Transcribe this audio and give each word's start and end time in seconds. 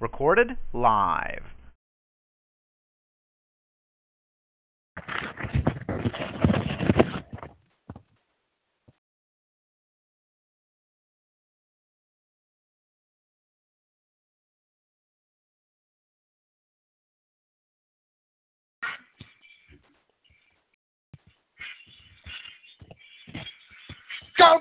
Recorded 0.00 0.56
live. 0.72 1.42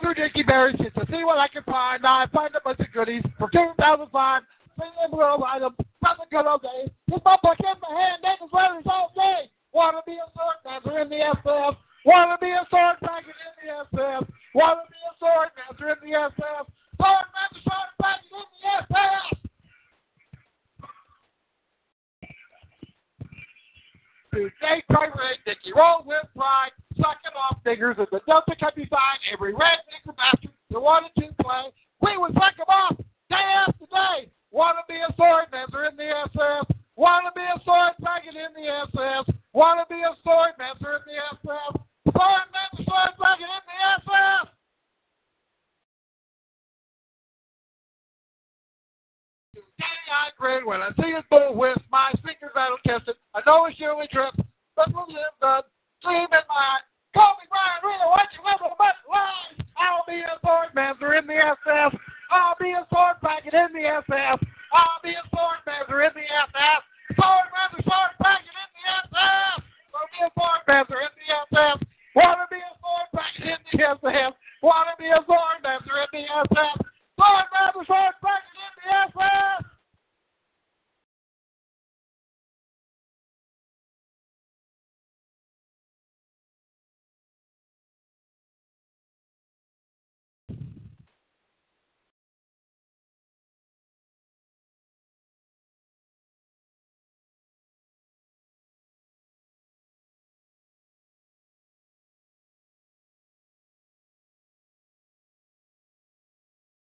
Through 0.07 0.23
Dickie 0.23 0.43
shit 0.79 0.93
to 0.95 1.05
see 1.11 1.23
what 1.23 1.37
I 1.37 1.47
can 1.47 1.63
find. 1.63 2.03
Now 2.03 2.23
I 2.23 2.27
find 2.31 2.55
a 2.55 2.61
bunch 2.63 2.79
of 2.79 2.91
goodies 2.93 3.23
from 3.37 3.49
2005. 3.51 4.41
Singing 4.79 5.17
world 5.17 5.43
items 5.43 5.75
the 5.77 6.25
good 6.29 6.45
days. 6.61 6.89
This 7.07 7.19
my 7.25 7.37
book 7.41 7.57
in 7.59 7.75
my 7.81 7.99
hand, 7.99 8.21
that 8.23 8.37
is 8.39 8.53
letters 8.53 8.85
all 8.85 9.11
day. 9.15 9.49
Wanna 9.73 10.01
be 10.05 10.13
a 10.13 10.27
sword 10.37 10.61
master 10.63 10.99
in 11.01 11.09
the 11.09 11.17
SF. 11.17 11.75
Wanna 12.05 12.37
be 12.39 12.51
a 12.51 12.63
sword 12.69 12.97
packet 13.01 13.35
in 13.35 13.53
the 13.57 13.73
SF. 13.97 14.27
Wanna 14.53 14.85
be 14.87 14.95
a 14.95 15.13
sword 15.19 15.49
master 15.57 15.89
in 15.89 15.97
the 16.05 16.15
SF. 16.15 16.67
Sword 17.01 17.27
master, 17.33 17.61
sword 17.65 17.91
packet 17.99 18.31
in 18.31 18.47
the 18.53 18.69
SF. 18.85 19.37
Today, 24.31 24.83
Pirate 24.89 25.41
Dickie, 25.45 25.73
roll 25.75 26.03
with 26.05 26.27
pride, 26.35 26.71
sucking 26.97 27.37
off 27.37 27.61
figures 27.63 27.95
in 27.97 28.05
the 28.11 28.21
Delta 28.25 28.55
countryside. 28.59 29.19
Every 29.31 29.53
red 29.53 29.79
nigger 29.89 30.15
bastard 30.17 30.51
that 30.69 30.81
wanted 30.81 31.13
to 31.15 31.33
play, 31.41 31.71
we 32.01 32.17
would 32.17 32.33
suck 32.33 32.57
them 32.57 32.67
off 32.67 32.97
day 33.29 33.47
after 33.65 33.85
day. 33.85 34.29
Wanna 34.51 34.81
be 34.87 34.95
a 34.95 35.13
sword 35.15 35.45
master 35.51 35.85
in 35.85 35.95
the 35.95 36.09
SF? 36.33 36.65
Wanna 36.95 37.31
be 37.35 37.41
a 37.41 37.59
sword 37.63 37.93
packet 38.03 38.35
in 38.35 38.51
the 38.55 38.67
SF? 38.89 39.29
Wanna 39.53 39.85
be 39.89 40.01
a 40.01 40.13
sword 40.23 40.53
master 40.57 40.97
in 40.97 41.03
the 41.05 41.17
SF? 41.37 41.73
Sword 42.11 42.47
master, 42.53 42.83
sword 42.83 43.13
packet 43.21 43.45
in 43.45 43.63
the 43.67 43.77
SF. 44.01 44.49
Today 49.53 49.97
I 50.09 50.29
grin 50.37 50.65
when 50.65 50.81
I 50.81 50.89
see 50.99 51.13
his 51.13 51.23
bull 51.29 51.53
whip. 51.53 51.77
My 51.91 52.11
fingers 52.23 52.51
that'll 52.55 52.77
test 52.85 53.09
it. 53.09 53.17
I 53.35 53.41
know 53.45 53.65
it's 53.65 53.77
surely 53.77 54.07
trips, 54.07 54.39
but 54.75 54.91
we'll 54.93 55.07
live 55.07 55.35
the 55.41 55.63
dream 56.01 56.27
in 56.31 56.45
my 56.49 56.79
me 57.17 57.45
Brian 57.49 57.81
Reno, 57.81 58.13
what 58.13 58.29
you 58.37 58.43
ever 58.45 58.69
but. 58.77 58.97
I'll 59.77 60.03
be 60.07 60.19
a 60.21 60.35
sword 60.43 60.69
master 60.75 61.13
in 61.15 61.27
the 61.27 61.33
SF. 61.33 61.97
I'll 62.31 62.57
be 62.59 62.71
a 62.71 62.83
sword 62.91 63.17
packet 63.21 63.53
in 63.53 63.69
the 63.73 63.85
SF. 64.03 64.37
I'll 64.73 65.01
be 65.03 65.13
a 65.13 65.23
sword 65.31 65.61
master 65.65 66.03
in 66.03 66.11
the 66.13 66.27
SF. 66.27 66.81
Sword 67.15 67.47
master, 67.53 67.81
sword 67.85 68.13
packet 68.21 68.51
in 68.51 68.69
the 68.75 68.83
SF. 69.07 69.63
I'll 69.95 70.09
be 70.11 70.19
a 70.25 70.31
sword 70.35 70.61
master 70.67 70.99
in 71.01 71.13
the 71.15 71.27
SF. 71.55 71.77
Wanna 72.15 72.47
be 72.49 72.57
a 72.57 72.73
sword 72.81 73.07
packet 73.15 73.45
in 73.47 73.59
the 73.71 73.77
SF. 73.95 74.33
Wanna 74.61 74.95
be 74.99 75.07
a 75.07 75.21
sword 75.25 75.59
master 75.63 75.95
in 76.01 76.09
the 76.11 76.23
SF. 76.27 76.77
Sword 77.15 77.47
master, 77.53 77.83
sword 77.87 78.15
packet 78.19 78.57
in 78.57 78.71
the 78.77 78.87
SF. 79.13 79.76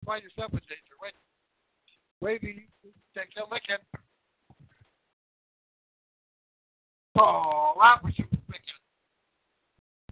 Find 0.04 0.22
yourself 0.22 0.53
in 0.53 0.59
danger. 0.69 0.97
Wait. 1.03 1.15
Wavy, 2.20 2.69
take 3.16 3.34
your 3.37 3.47
licking. 3.50 3.76
Oh, 7.19 7.75
that 7.81 8.03
was 8.03 8.12
super 8.16 8.37
licking. 8.48 8.81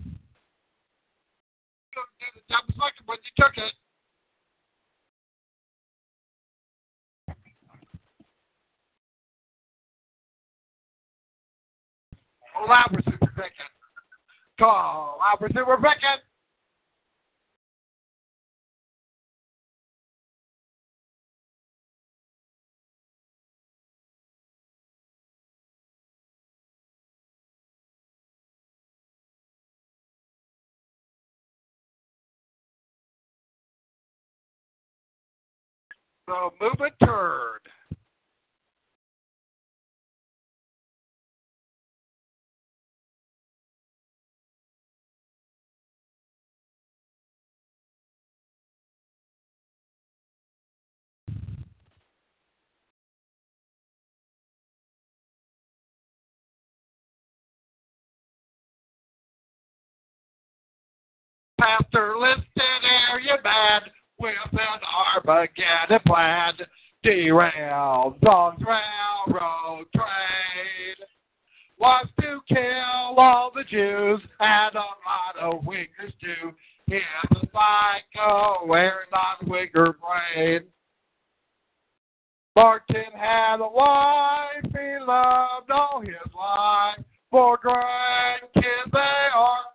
You 0.04 0.12
don't 1.94 2.08
do 2.20 2.26
the 2.34 2.40
job 2.48 2.64
licking, 2.68 3.06
but 3.06 3.18
you 3.24 3.32
took 3.36 3.56
it. 3.56 3.72
Oh, 12.56 12.66
that 12.68 12.92
was 12.92 13.04
super 13.04 13.32
licking. 13.36 13.72
Oh, 14.60 15.16
that 15.20 15.40
was 15.40 15.50
super 15.54 15.76
licking. 36.28 36.50
The 36.60 36.64
moving 36.64 36.92
turd. 37.04 37.60
Pastor 61.58 62.16
listed 62.18 62.44
area 63.12 63.38
bad 63.44 63.82
with 64.22 64.52
an 64.52 64.80
Armageddon 65.26 66.00
plan. 66.06 66.54
Derailed 67.02 68.22
on 68.24 68.56
railroad 68.64 69.86
train. 69.92 70.94
Was 71.80 72.06
to 72.20 72.40
kill 72.48 73.18
all 73.18 73.50
the 73.52 73.64
Jews 73.64 74.20
and 74.38 74.76
a 74.76 74.78
lot 74.78 75.36
of 75.40 75.64
wiggers 75.64 76.12
too. 76.20 76.52
He's 76.86 77.00
a 77.32 77.46
psycho 77.52 78.64
wearing 78.66 79.08
on 79.12 79.48
wigger 79.48 79.94
brain. 79.98 80.60
Martin 82.54 83.12
had 83.16 83.56
a 83.56 83.68
wife, 83.68 84.62
he 84.62 85.04
loved 85.04 85.70
all 85.72 86.00
his 86.02 86.32
life. 86.38 87.04
For 87.32 87.58
grandkids, 87.58 88.92
they 88.92 88.98
are. 89.34 89.71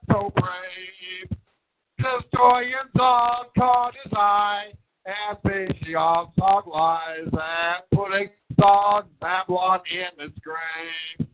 Destroying 1.98 2.72
dog 2.96 3.48
caught 3.58 3.94
his 4.04 4.14
eye, 4.16 4.72
and 5.06 5.38
fishing 5.42 5.96
off 5.96 6.36
dog 6.36 6.68
lies, 6.68 7.28
and 7.32 7.84
putting 7.94 8.30
dog 8.60 9.08
Babylon 9.20 9.80
in 9.92 10.26
its 10.26 10.38
grave. 10.40 11.28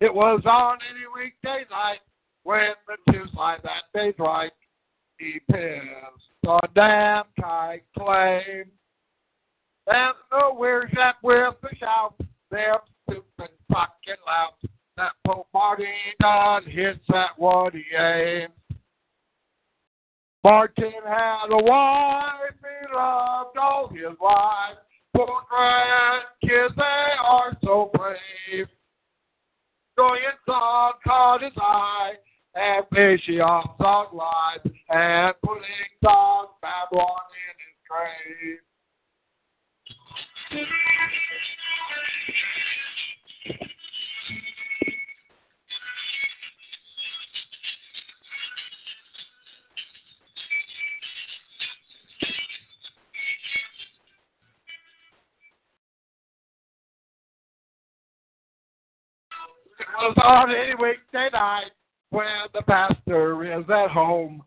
It 0.00 0.14
was 0.14 0.42
on 0.44 0.78
any 0.90 1.06
weekday 1.14 1.64
night 1.70 2.00
when 2.42 2.72
the 2.86 3.12
two 3.12 3.24
side 3.34 3.60
that 3.62 3.84
day's 3.94 4.14
right. 4.18 4.52
He 5.18 5.40
pissed 5.50 6.46
on 6.46 6.60
damn 6.74 7.24
kite 7.40 7.84
claim. 7.96 8.64
And 9.86 10.14
the 10.30 10.38
nowhere's 10.38 10.90
that 10.94 11.16
with 11.22 11.54
the 11.62 11.76
shout, 11.78 12.14
them 12.50 12.78
stupid 13.02 13.50
fucking 13.70 14.22
louts. 14.26 14.74
That 14.96 15.12
Pope 15.26 15.48
Marty 15.52 15.86
done 16.20 16.64
hits 16.66 17.04
at 17.10 17.36
what 17.36 17.74
he 17.74 17.84
aims. 17.96 18.52
Martin 20.44 20.92
had 21.08 21.46
a 21.48 21.56
wife, 21.56 22.52
he 22.60 22.94
loved 22.94 23.56
all 23.56 23.88
his 23.88 24.12
life. 24.22 24.76
Poor 25.16 25.40
grandkids, 25.50 26.76
they 26.76 27.16
are 27.24 27.56
so 27.64 27.90
brave. 27.94 28.68
Going 29.96 30.20
dog 30.46 30.96
caught 31.02 31.42
his 31.42 31.54
eye, 31.56 32.12
and 32.54 32.84
fishing 32.92 33.40
off 33.40 33.78
dog 33.78 34.12
lives, 34.12 34.68
and 34.90 35.34
putting 35.42 35.62
dog 36.02 36.48
Babylon 36.60 37.08
in 37.48 37.54
his 37.64 37.78
grave. 37.88 38.60
was 59.98 60.16
on 60.22 60.54
any 60.54 60.74
weekday 60.74 61.28
night 61.32 61.70
when 62.10 62.26
the 62.52 62.62
pastor 62.62 63.58
is 63.58 63.64
at 63.68 63.90
home 63.90 64.42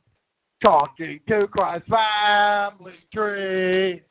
talking 0.62 1.20
to 1.28 1.48
Christ's 1.48 1.90
family 1.90 2.94
tree. 3.14 4.02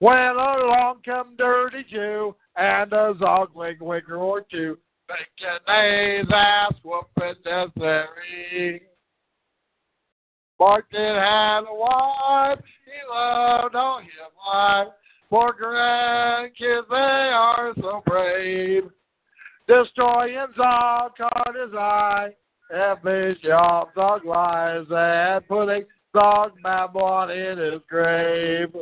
When 0.00 0.16
along 0.16 1.00
come 1.04 1.36
dirty 1.36 1.84
Jew 1.90 2.34
and 2.56 2.92
a 2.92 3.14
zogling 3.20 3.78
wigger 3.78 4.18
or 4.18 4.42
two, 4.50 4.78
making 5.08 5.58
A's 5.68 6.26
ass 6.34 6.72
whooping 6.82 7.34
necessary. 7.44 8.82
Martin 10.58 11.16
had 11.16 11.60
a 11.60 11.74
wife, 11.74 12.60
he 12.84 12.92
loved 13.10 13.74
all 13.74 14.00
his 14.00 14.10
life. 14.46 14.88
For 15.30 15.54
grandkids, 15.54 16.88
they 16.90 16.96
are 16.96 17.72
so 17.80 18.02
brave. 18.04 18.90
Destroying 19.70 20.48
Zog 20.56 21.12
caught 21.16 21.54
his 21.54 21.72
eye, 21.78 22.30
finishing 23.04 23.52
off 23.52 23.90
Zog 23.94 24.24
lives, 24.24 24.88
and 24.90 25.46
putting 25.46 25.84
Zog 26.12 26.60
Babylon 26.60 27.30
in 27.30 27.56
his 27.56 27.80
grave. 27.88 28.74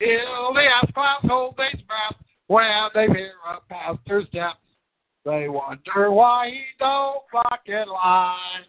Ill 0.00 0.54
the 0.54 0.62
ass 0.62 0.90
class 0.94 1.20
hold 1.24 1.56
they 1.58 1.78
breath 1.86 2.16
when 2.46 2.88
they 2.94 3.06
hear 3.06 3.34
a 3.46 3.60
pastor's 3.68 4.26
steps. 4.28 4.56
They 5.26 5.48
wonder 5.50 6.10
why 6.10 6.48
he 6.48 6.62
don't 6.78 7.22
fucking 7.30 7.86
lie. 7.86 8.60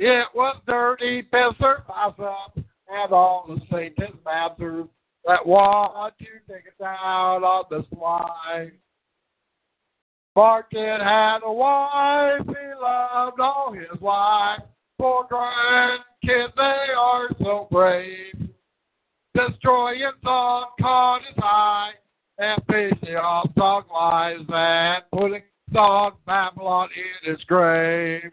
It 0.00 0.26
was 0.34 0.56
dirty 0.66 1.22
pisser 1.22 1.86
gossip 1.86 2.64
and 2.88 3.12
all 3.12 3.46
the 3.48 3.60
Satan's 3.70 4.18
masters 4.24 4.86
that 5.24 5.46
want 5.46 6.14
to 6.18 6.52
take 6.52 6.66
us 6.66 6.84
out 6.84 7.44
on 7.44 7.64
the 7.70 7.84
sly. 7.94 8.70
Martin 10.34 11.00
had 11.00 11.38
a 11.44 11.52
wife, 11.52 12.46
he 12.46 12.82
loved 12.82 13.40
all 13.40 13.72
his 13.72 14.02
life. 14.02 14.60
Poor 14.98 15.26
grandkids, 15.30 16.54
they 16.56 16.92
are 16.98 17.28
so 17.38 17.68
brave 17.70 18.45
destroying 19.36 20.10
song 20.24 20.66
caught 20.80 21.20
his 21.22 21.36
eye, 21.42 21.90
and 22.38 22.62
facing 22.68 23.16
off 23.16 23.48
song 23.56 23.84
lies 23.92 24.40
and 24.48 25.04
putting 25.12 25.42
dog 25.72 26.14
Babylon 26.26 26.88
in 26.96 27.32
his 27.32 27.42
grave. 27.44 28.30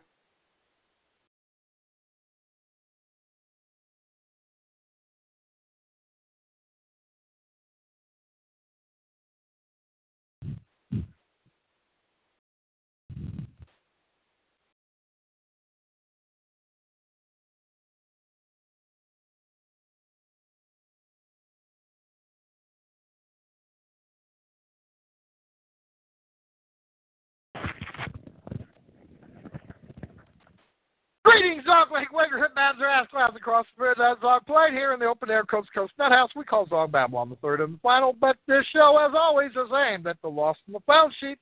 Greetings, 31.34 31.64
Zog 31.66 31.92
Lake 31.92 32.12
Wigger, 32.12 32.38
Hitman's 32.38 32.80
are 32.80 32.88
ass 32.88 33.08
clouds 33.10 33.36
across 33.36 33.66
the 33.76 33.80
bridge. 33.80 33.98
That's 33.98 34.22
Zog 34.22 34.46
played 34.46 34.74
here 34.74 34.94
in 34.94 35.00
the 35.00 35.08
open 35.08 35.32
air 35.32 35.44
coast 35.44 35.68
coast 35.74 35.92
nut 35.98 36.12
house 36.12 36.30
we 36.36 36.44
call 36.44 36.68
Zog 36.68 36.92
Babylon 36.92 37.30
the 37.30 37.36
third 37.38 37.60
and 37.60 37.74
the 37.74 37.80
final. 37.80 38.14
But 38.14 38.38
this 38.48 38.64
show, 38.72 39.04
as 39.04 39.14
always, 39.18 39.50
is 39.52 39.72
aimed 39.76 40.06
at 40.06 40.18
the 40.22 40.28
lost 40.28 40.60
and 40.68 40.76
the 40.76 40.80
found 40.82 41.12
sheep 41.20 41.40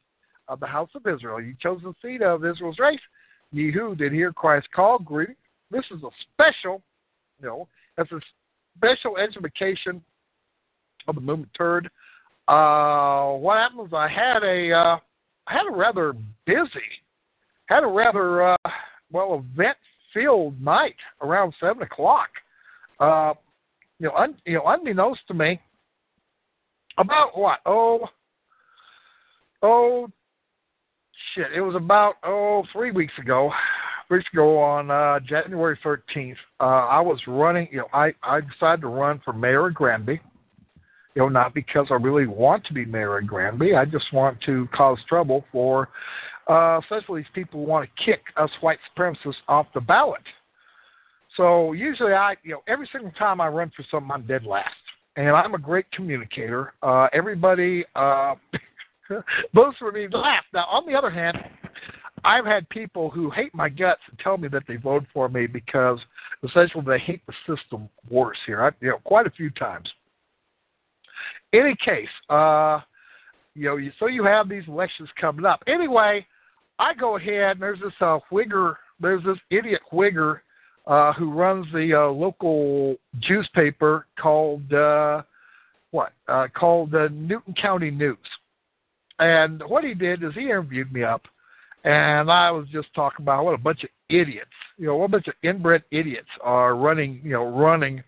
of 0.48 0.62
the 0.62 0.66
house 0.66 0.90
of 0.96 1.06
Israel. 1.14 1.42
You 1.42 1.56
chosen 1.62 1.94
seed 2.02 2.22
of 2.22 2.46
Israel's 2.46 2.80
race. 2.80 3.02
Ye 3.52 3.70
who 3.70 3.94
did 3.94 4.14
hear 4.14 4.32
Christ 4.32 4.70
call, 4.74 4.98
greeting. 4.98 5.36
This 5.72 5.84
is 5.92 6.02
a 6.04 6.10
special, 6.32 6.82
you 7.42 7.50
know, 7.50 7.68
it's 7.98 8.14
a 8.14 8.22
special 8.78 9.18
education 9.18 10.02
of 11.10 11.16
the 11.16 11.22
movement 11.22 11.52
turd. 11.58 11.90
Uh, 12.48 13.34
what 13.34 13.58
happened 13.58 13.80
was 13.80 13.94
I 13.94 14.08
had 14.08 14.42
a, 14.44 14.72
uh, 14.72 14.98
I 15.48 15.54
had 15.54 15.68
a 15.70 15.76
rather 15.76 16.14
busy, 16.46 16.88
had 17.66 17.84
a 17.84 17.88
rather, 17.88 18.54
uh, 18.54 18.58
well, 19.12 19.44
event 19.54 19.78
filled 20.14 20.62
night 20.62 20.96
around 21.22 21.54
seven 21.60 21.84
o'clock. 21.84 22.30
Uh, 23.00 23.34
you 24.00 24.08
know, 24.08 24.16
un, 24.16 24.36
you 24.46 24.56
know, 24.56 24.64
unbeknownst 24.66 25.22
to 25.28 25.34
me, 25.34 25.60
about 26.98 27.38
what? 27.38 27.60
Oh, 27.66 28.08
oh, 29.62 30.10
shit! 31.36 31.48
It 31.56 31.62
was 31.62 31.76
about 31.76 32.16
oh 32.24 32.64
three 32.74 32.92
weeks 32.92 33.14
ago. 33.20 33.52
Weeks 34.10 34.26
ago 34.34 34.58
on 34.60 34.92
uh, 34.92 35.22
January 35.22 35.80
thirteenth, 35.82 36.38
uh, 36.60 36.64
I 36.64 37.00
was 37.00 37.18
running. 37.28 37.70
You 37.72 37.78
know, 37.78 37.88
I 37.94 38.12
I 38.22 38.42
decided 38.42 38.82
to 38.82 38.88
run 38.88 39.22
for 39.24 39.32
mayor 39.32 39.68
of 39.68 39.74
Granby. 39.74 40.20
You 41.16 41.22
know, 41.22 41.30
not 41.30 41.54
because 41.54 41.88
I 41.90 41.94
really 41.94 42.28
want 42.28 42.66
to 42.66 42.74
be 42.74 42.84
mayor 42.84 43.20
of 43.20 43.28
Granby. 43.28 43.74
I 43.76 43.86
just 43.86 44.12
want 44.12 44.38
to 44.46 44.68
cause 44.76 44.98
trouble 45.08 45.46
for 45.52 45.90
uh, 46.50 46.80
especially 46.82 47.22
these 47.22 47.32
people 47.34 47.66
want 47.66 47.88
to 47.88 48.04
kick 48.04 48.22
us 48.38 48.50
white 48.62 48.80
supremacists 48.96 49.36
off 49.48 49.68
the 49.74 49.82
ballot. 49.82 50.22
So 51.38 51.74
usually, 51.74 52.14
I 52.14 52.36
you 52.44 52.52
know 52.52 52.64
every 52.68 52.90
single 52.92 53.12
time 53.12 53.40
I 53.40 53.48
run 53.48 53.72
for 53.76 53.86
something, 53.90 54.12
I'm 54.12 54.28
dead 54.28 54.46
last, 54.46 54.76
and 55.16 55.30
I'm 55.30 55.54
a 55.54 55.60
great 55.60 55.90
communicator. 55.92 56.74
Uh, 56.84 57.08
everybody 57.14 57.86
uh, 57.96 58.36
votes 59.54 59.78
for 59.80 59.92
me. 59.92 60.08
Laugh. 60.12 60.44
Now, 60.54 60.66
on 60.70 60.86
the 60.86 60.94
other 60.94 61.10
hand, 61.10 61.38
I've 62.24 62.46
had 62.46 62.68
people 62.70 63.10
who 63.10 63.30
hate 63.30 63.54
my 63.54 63.70
guts 63.70 64.02
and 64.10 64.20
tell 64.20 64.38
me 64.38 64.48
that 64.50 64.64
they 64.68 64.76
voted 64.76 65.08
for 65.14 65.30
me 65.30 65.48
because 65.48 66.00
essentially 66.44 66.84
they 66.86 67.00
hate 67.00 67.22
the 67.26 67.34
system 67.48 67.90
worse 68.10 68.38
here. 68.46 68.64
I, 68.64 68.72
you 68.80 68.90
know, 68.90 69.00
quite 69.04 69.28
a 69.28 69.32
few 69.32 69.50
times. 69.52 69.90
Any 71.54 71.76
case, 71.84 72.08
uh, 72.30 72.80
you 73.56 73.66
know, 73.66 73.78
so 74.00 74.08
you 74.08 74.24
have 74.24 74.48
these 74.48 74.64
elections 74.68 75.10
coming 75.20 75.46
up. 75.46 75.64
Anyway, 75.68 76.26
I 76.80 76.94
go 76.94 77.18
ahead 77.18 77.52
and 77.52 77.62
there's 77.62 77.80
this 77.80 77.94
uh, 78.02 78.20
Whigger, 78.32 78.76
there's 79.00 79.24
this 79.24 79.38
idiot 79.50 79.82
Whigger 79.92 80.42
uh, 80.88 81.14
who 81.14 81.32
runs 81.32 81.68
the 81.74 81.94
uh, 81.94 82.12
local 82.12 82.96
newspaper 83.30 84.08
called 84.20 84.74
uh, 84.74 85.22
what? 85.92 86.14
Uh, 86.28 86.48
called 86.54 86.92
the 86.92 87.10
Newton 87.12 87.54
County 87.54 87.92
News. 87.92 88.18
And 89.20 89.62
what 89.68 89.84
he 89.84 89.94
did 89.94 90.24
is 90.24 90.34
he 90.34 90.46
interviewed 90.46 90.92
me 90.92 91.04
up, 91.04 91.22
and 91.84 92.32
I 92.32 92.50
was 92.50 92.68
just 92.72 92.94
talking 92.96 93.24
about 93.24 93.46
what 93.46 93.54
a 93.54 93.58
bunch 93.58 93.84
of 93.84 93.90
idiots, 94.10 94.50
you 94.78 94.88
know, 94.88 94.96
what 94.96 95.06
a 95.06 95.10
bunch 95.10 95.28
of 95.28 95.36
inbred 95.44 95.84
idiots 95.92 96.30
are 96.42 96.76
running, 96.76 97.22
you 97.24 97.32
know, 97.32 97.46
running, 97.46 98.04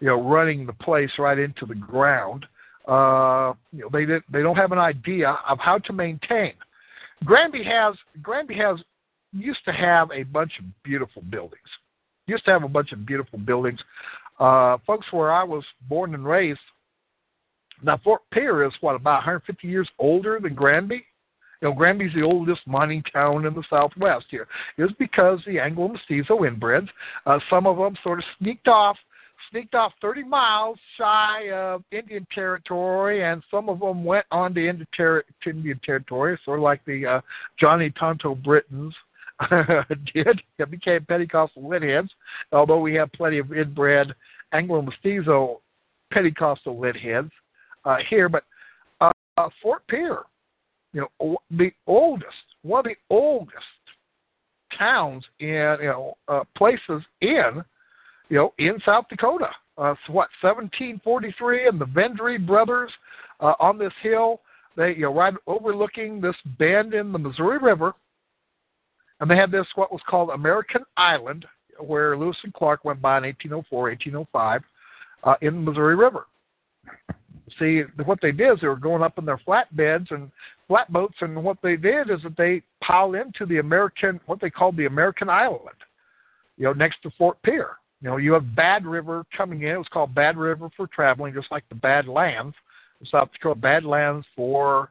you 0.00 0.06
know, 0.06 0.22
running 0.22 0.64
the 0.64 0.72
place 0.72 1.10
right 1.18 1.38
into 1.38 1.66
the 1.66 1.74
ground. 1.74 2.46
Uh, 2.88 3.52
you 3.72 3.80
know, 3.80 3.88
they 3.92 4.06
they 4.30 4.42
don't 4.42 4.56
have 4.56 4.72
an 4.72 4.78
idea 4.78 5.36
of 5.48 5.58
how 5.58 5.78
to 5.78 5.92
maintain. 5.92 6.52
Granby 7.24 7.64
has 7.64 7.94
Granby 8.22 8.54
has 8.56 8.78
used 9.32 9.64
to 9.64 9.72
have 9.72 10.10
a 10.12 10.22
bunch 10.22 10.52
of 10.58 10.64
beautiful 10.82 11.22
buildings. 11.22 11.62
Used 12.26 12.44
to 12.46 12.52
have 12.52 12.64
a 12.64 12.68
bunch 12.68 12.92
of 12.92 13.04
beautiful 13.04 13.38
buildings. 13.38 13.80
Uh, 14.38 14.78
folks, 14.86 15.06
where 15.10 15.32
I 15.32 15.44
was 15.44 15.64
born 15.88 16.14
and 16.14 16.26
raised, 16.26 16.60
now 17.82 18.00
Fort 18.02 18.22
Pierre 18.32 18.64
is 18.64 18.72
what 18.80 18.94
about 18.94 19.18
150 19.18 19.66
years 19.68 19.88
older 19.98 20.38
than 20.40 20.54
Granby. 20.54 21.04
You 21.62 21.68
know, 21.68 21.74
Granby's 21.74 22.12
the 22.14 22.22
oldest 22.22 22.60
mining 22.66 23.02
town 23.12 23.46
in 23.46 23.54
the 23.54 23.62
Southwest 23.70 24.26
here. 24.30 24.46
It's 24.76 24.92
because 24.98 25.40
the 25.46 25.58
Anglo-Mestizo 25.58 26.40
inbreds, 26.40 26.88
uh, 27.26 27.38
some 27.48 27.66
of 27.66 27.76
them 27.76 27.96
sort 28.02 28.18
of 28.18 28.24
sneaked 28.38 28.68
off 28.68 28.96
sneaked 29.50 29.74
off 29.74 29.92
30 30.00 30.24
miles 30.24 30.78
shy 30.98 31.50
of 31.52 31.82
Indian 31.92 32.26
territory, 32.34 33.24
and 33.24 33.42
some 33.50 33.68
of 33.68 33.80
them 33.80 34.04
went 34.04 34.26
on 34.30 34.54
to 34.54 34.68
Indian, 34.68 34.86
ter- 34.96 35.24
to 35.42 35.50
Indian 35.50 35.80
territory, 35.84 36.38
sort 36.44 36.58
of 36.58 36.62
like 36.62 36.84
the 36.84 37.06
uh, 37.06 37.20
Johnny 37.58 37.90
Tonto 37.90 38.34
Britons 38.34 38.94
did. 40.14 40.40
They 40.58 40.64
became 40.64 41.04
Pentecostal 41.06 41.62
Litheads, 41.62 42.10
although 42.52 42.80
we 42.80 42.94
have 42.94 43.12
plenty 43.12 43.38
of 43.38 43.52
inbred 43.52 44.14
Anglo-Mestizo 44.52 45.60
Pentecostal 46.12 46.76
Litheads 46.76 47.30
uh, 47.84 47.96
here. 48.08 48.28
But 48.28 48.44
uh, 49.00 49.10
uh, 49.36 49.48
Fort 49.62 49.82
Pierre, 49.88 50.22
you 50.92 51.06
know, 51.20 51.36
the 51.50 51.72
oldest, 51.86 52.28
one 52.62 52.80
of 52.80 52.84
the 52.84 52.96
oldest 53.10 53.54
towns 54.78 55.24
in, 55.40 55.76
you 55.80 55.88
know, 55.88 56.16
uh, 56.28 56.44
places 56.56 57.02
in 57.20 57.64
you 58.28 58.36
know, 58.36 58.54
in 58.58 58.78
South 58.84 59.06
Dakota. 59.08 59.50
Uh, 59.76 59.94
what 60.06 60.28
1743, 60.40 61.66
and 61.66 61.80
the 61.80 61.86
Vendry 61.86 62.44
brothers 62.44 62.92
uh, 63.40 63.54
on 63.58 63.76
this 63.76 63.92
hill. 64.02 64.40
They, 64.76 64.92
you 64.92 65.02
know, 65.02 65.14
right 65.14 65.34
overlooking 65.46 66.20
this 66.20 66.36
bend 66.58 66.94
in 66.94 67.10
the 67.10 67.18
Missouri 67.18 67.58
River, 67.58 67.92
and 69.20 69.30
they 69.30 69.36
had 69.36 69.50
this 69.50 69.66
what 69.74 69.92
was 69.92 70.00
called 70.08 70.30
American 70.30 70.82
Island, 70.96 71.44
where 71.78 72.16
Lewis 72.16 72.36
and 72.44 72.54
Clark 72.54 72.84
went 72.84 73.02
by 73.02 73.18
in 73.18 73.24
1804, 73.24 73.82
1805, 73.82 74.62
uh, 75.24 75.34
in 75.42 75.54
the 75.54 75.70
Missouri 75.70 75.96
River. 75.96 76.26
See, 77.58 77.82
what 78.04 78.20
they 78.20 78.32
did 78.32 78.52
is 78.52 78.60
they 78.60 78.68
were 78.68 78.76
going 78.76 79.02
up 79.02 79.18
in 79.18 79.24
their 79.24 79.40
flatbeds 79.46 80.10
and 80.10 80.30
flatboats, 80.66 81.16
and 81.20 81.42
what 81.42 81.58
they 81.62 81.76
did 81.76 82.10
is 82.10 82.22
that 82.22 82.36
they 82.36 82.62
piled 82.82 83.14
into 83.14 83.46
the 83.46 83.58
American, 83.58 84.20
what 84.26 84.40
they 84.40 84.50
called 84.50 84.76
the 84.76 84.86
American 84.86 85.28
Island, 85.28 85.76
you 86.56 86.64
know, 86.64 86.72
next 86.72 87.02
to 87.02 87.10
Fort 87.18 87.40
Pierre. 87.42 87.76
You 88.04 88.10
know, 88.10 88.16
you 88.18 88.34
have 88.34 88.54
Bad 88.54 88.84
River 88.84 89.24
coming 89.34 89.62
in. 89.62 89.70
It 89.70 89.78
was 89.78 89.88
called 89.90 90.14
Bad 90.14 90.36
River 90.36 90.68
for 90.76 90.86
traveling, 90.88 91.32
just 91.32 91.50
like 91.50 91.66
the 91.70 91.74
Badlands, 91.74 92.54
South 93.10 93.30
Dakota 93.32 93.58
Badlands 93.58 94.26
for 94.36 94.90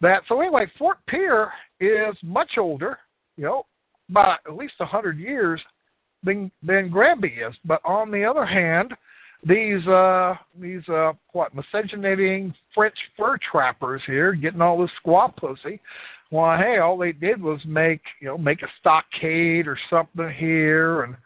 that. 0.00 0.22
So 0.28 0.40
anyway, 0.40 0.70
Fort 0.78 0.98
Pierre 1.08 1.52
is 1.80 2.14
much 2.22 2.52
older, 2.56 2.98
you 3.36 3.42
know, 3.42 3.66
by 4.08 4.36
at 4.46 4.54
least 4.54 4.74
a 4.78 4.86
hundred 4.86 5.18
years 5.18 5.60
than 6.22 6.52
than 6.62 6.88
Granby 6.88 7.26
is. 7.48 7.52
But 7.64 7.80
on 7.84 8.12
the 8.12 8.24
other 8.24 8.46
hand, 8.46 8.94
these 9.44 9.84
uh 9.88 10.36
these 10.56 10.88
uh 10.88 11.14
what 11.32 11.52
miscegenating 11.52 12.54
French 12.72 12.96
fur 13.16 13.38
trappers 13.50 14.02
here 14.06 14.34
getting 14.34 14.62
all 14.62 14.80
this 14.80 14.90
squaw 15.04 15.34
pussy. 15.34 15.80
Well, 16.30 16.56
hey, 16.56 16.78
all 16.78 16.96
they 16.96 17.10
did 17.10 17.42
was 17.42 17.60
make 17.66 18.02
you 18.20 18.28
know 18.28 18.38
make 18.38 18.62
a 18.62 18.68
stockade 18.78 19.66
or 19.66 19.76
something 19.90 20.32
here, 20.32 21.02
and 21.02 21.16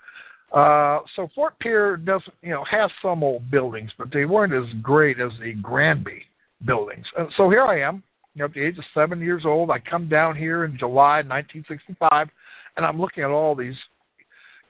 uh 0.53 1.01
so 1.15 1.29
Fort 1.35 1.59
Pierre 1.61 1.97
doesn't 1.97 2.35
you 2.43 2.51
know 2.51 2.65
has 2.71 2.91
some 3.03 3.23
old 3.23 3.51
buildings, 3.51 3.91
but 3.99 4.13
they 4.13 4.25
weren't 4.25 4.53
as 4.53 4.73
great 4.83 5.21
as 5.21 5.33
the 5.43 5.55
Granby 5.55 6.23
buildings. 6.67 7.07
And 7.17 7.29
so 7.37 7.49
here 7.49 7.65
I 7.65 7.81
am, 7.81 8.03
you 8.35 8.41
know, 8.41 8.47
at 8.47 8.55
the 8.55 8.65
age 8.65 8.79
of 8.79 8.85
seven 8.95 9.21
years 9.21 9.43
old. 9.45 9.71
I 9.71 9.79
come 9.79 10.09
down 10.09 10.37
here 10.37 10.65
in 10.65 10.77
July 10.79 11.23
1965, 11.23 12.29
and 12.77 12.85
I'm 12.85 13.01
looking 13.01 13.25
at 13.25 13.31
all 13.31 13.55
these 13.55 13.77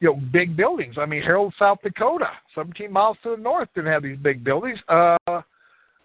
you 0.00 0.08
know, 0.08 0.20
big 0.32 0.56
buildings. 0.56 0.96
I 0.98 1.06
mean, 1.06 1.22
Harold, 1.22 1.54
South 1.58 1.78
Dakota, 1.82 2.30
17 2.54 2.90
miles 2.90 3.18
to 3.22 3.36
the 3.36 3.42
north, 3.42 3.68
didn't 3.74 3.92
have 3.92 4.02
these 4.02 4.18
big 4.18 4.42
buildings. 4.42 4.78
Uh, 4.88 5.16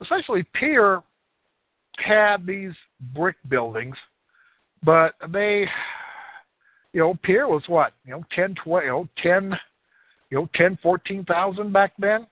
essentially, 0.02 0.46
Pierre 0.54 1.02
had 1.98 2.46
these 2.46 2.74
brick 3.14 3.38
buildings, 3.48 3.96
but 4.84 5.14
they, 5.32 5.66
you 6.96 7.02
know, 7.02 7.14
Pierre 7.24 7.50
was 7.50 7.64
what, 7.68 7.92
you 8.06 8.12
know, 8.12 8.24
10, 8.34 8.56
20, 8.64 8.86
you 8.86 8.92
know, 8.92 9.10
10, 9.22 9.60
you 10.30 10.38
know, 10.38 10.50
10, 10.56 10.80
14,000 10.82 11.74
back 11.74 11.92
then, 12.00 12.26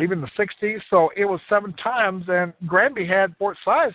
even 0.00 0.20
the 0.20 0.30
60s. 0.38 0.78
So 0.88 1.10
it 1.16 1.24
was 1.24 1.40
seven 1.48 1.72
times, 1.72 2.26
and 2.28 2.52
Granby 2.68 3.04
had 3.04 3.34
Fort 3.36 3.56
Size, 3.64 3.90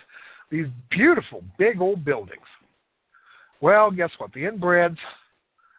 these 0.50 0.66
beautiful, 0.90 1.42
big 1.58 1.80
old 1.80 2.04
buildings. 2.04 2.44
Well, 3.62 3.90
guess 3.90 4.10
what? 4.18 4.34
The 4.34 4.40
inbreds 4.40 4.98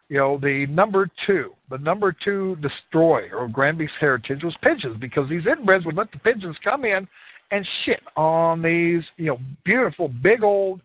you 0.08 0.18
know, 0.18 0.38
the 0.40 0.66
number 0.66 1.08
two, 1.26 1.52
the 1.68 1.78
number 1.78 2.14
two 2.24 2.56
destroyer 2.56 3.44
of 3.44 3.52
Granby's 3.52 3.90
heritage 3.98 4.42
was 4.44 4.54
pigeons 4.62 4.96
because 5.00 5.28
these 5.28 5.42
inbreds 5.42 5.84
would 5.84 5.96
let 5.96 6.12
the 6.12 6.18
pigeons 6.18 6.56
come 6.62 6.84
in 6.84 7.08
and 7.50 7.66
shit 7.84 8.00
on 8.16 8.62
these, 8.62 9.02
you 9.16 9.26
know, 9.26 9.38
beautiful 9.64 10.08
big 10.08 10.44
old 10.44 10.80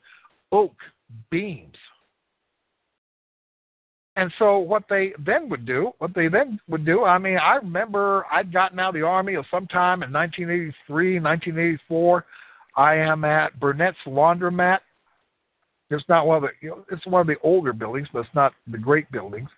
oak 0.52 0.74
beams. 1.30 1.78
And 4.22 4.32
so 4.38 4.60
what 4.60 4.84
they 4.88 5.14
then 5.26 5.50
would 5.50 5.66
do, 5.66 5.92
what 5.98 6.14
they 6.14 6.28
then 6.28 6.60
would 6.68 6.86
do, 6.86 7.04
I 7.04 7.18
mean, 7.18 7.38
I 7.38 7.56
remember 7.56 8.26
I'd 8.32 8.54
gotten 8.54 8.80
out 8.80 8.90
of 8.90 8.94
the 8.94 9.02
army 9.02 9.34
of 9.34 9.46
sometime 9.50 10.04
in 10.04 10.14
1983, 10.14 11.20
1984. 11.20 12.26
I 12.78 12.96
am 12.96 13.26
at 13.26 13.60
Burnett's 13.60 13.98
Laundromat 14.06 14.80
it's 15.92 16.08
not 16.08 16.26
one 16.26 16.38
of 16.38 16.44
the 16.44 16.50
you 16.62 16.70
know, 16.70 16.86
it's 16.90 17.06
one 17.06 17.22
of 17.22 17.28
the 17.28 17.36
older 17.44 17.74
buildings, 17.74 18.08
but 18.14 18.20
it's 18.20 18.36
not 18.36 18.54
the 18.68 18.78
great 18.78 19.12
buildings. 19.12 19.50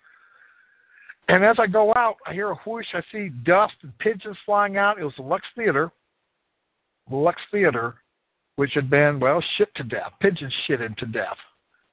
And 1.28 1.44
as 1.44 1.56
I 1.58 1.66
go 1.66 1.92
out, 1.94 2.16
I 2.26 2.32
hear 2.32 2.50
a 2.50 2.56
whoosh. 2.66 2.86
I 2.92 3.00
see 3.12 3.30
dust 3.44 3.74
and 3.82 3.96
pigeons 3.98 4.36
flying 4.44 4.76
out. 4.76 4.98
It 4.98 5.04
was 5.04 5.14
the 5.16 5.22
Lux 5.22 5.44
Theater, 5.56 5.90
the 7.08 7.16
Lux 7.16 7.40
Theater, 7.50 7.94
which 8.56 8.72
had 8.74 8.90
been 8.90 9.20
well 9.20 9.42
shit 9.56 9.74
to 9.76 9.84
death. 9.84 10.12
Pigeons 10.20 10.52
shitted 10.68 10.96
to 10.98 11.06
death. 11.06 11.36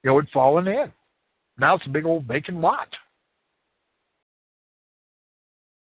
You 0.03 0.09
know, 0.09 0.19
had 0.19 0.29
fallen 0.33 0.67
in. 0.67 0.91
Now 1.57 1.75
it's 1.75 1.85
a 1.85 1.89
big 1.89 2.05
old 2.05 2.25
vacant 2.25 2.59
lot. 2.59 2.87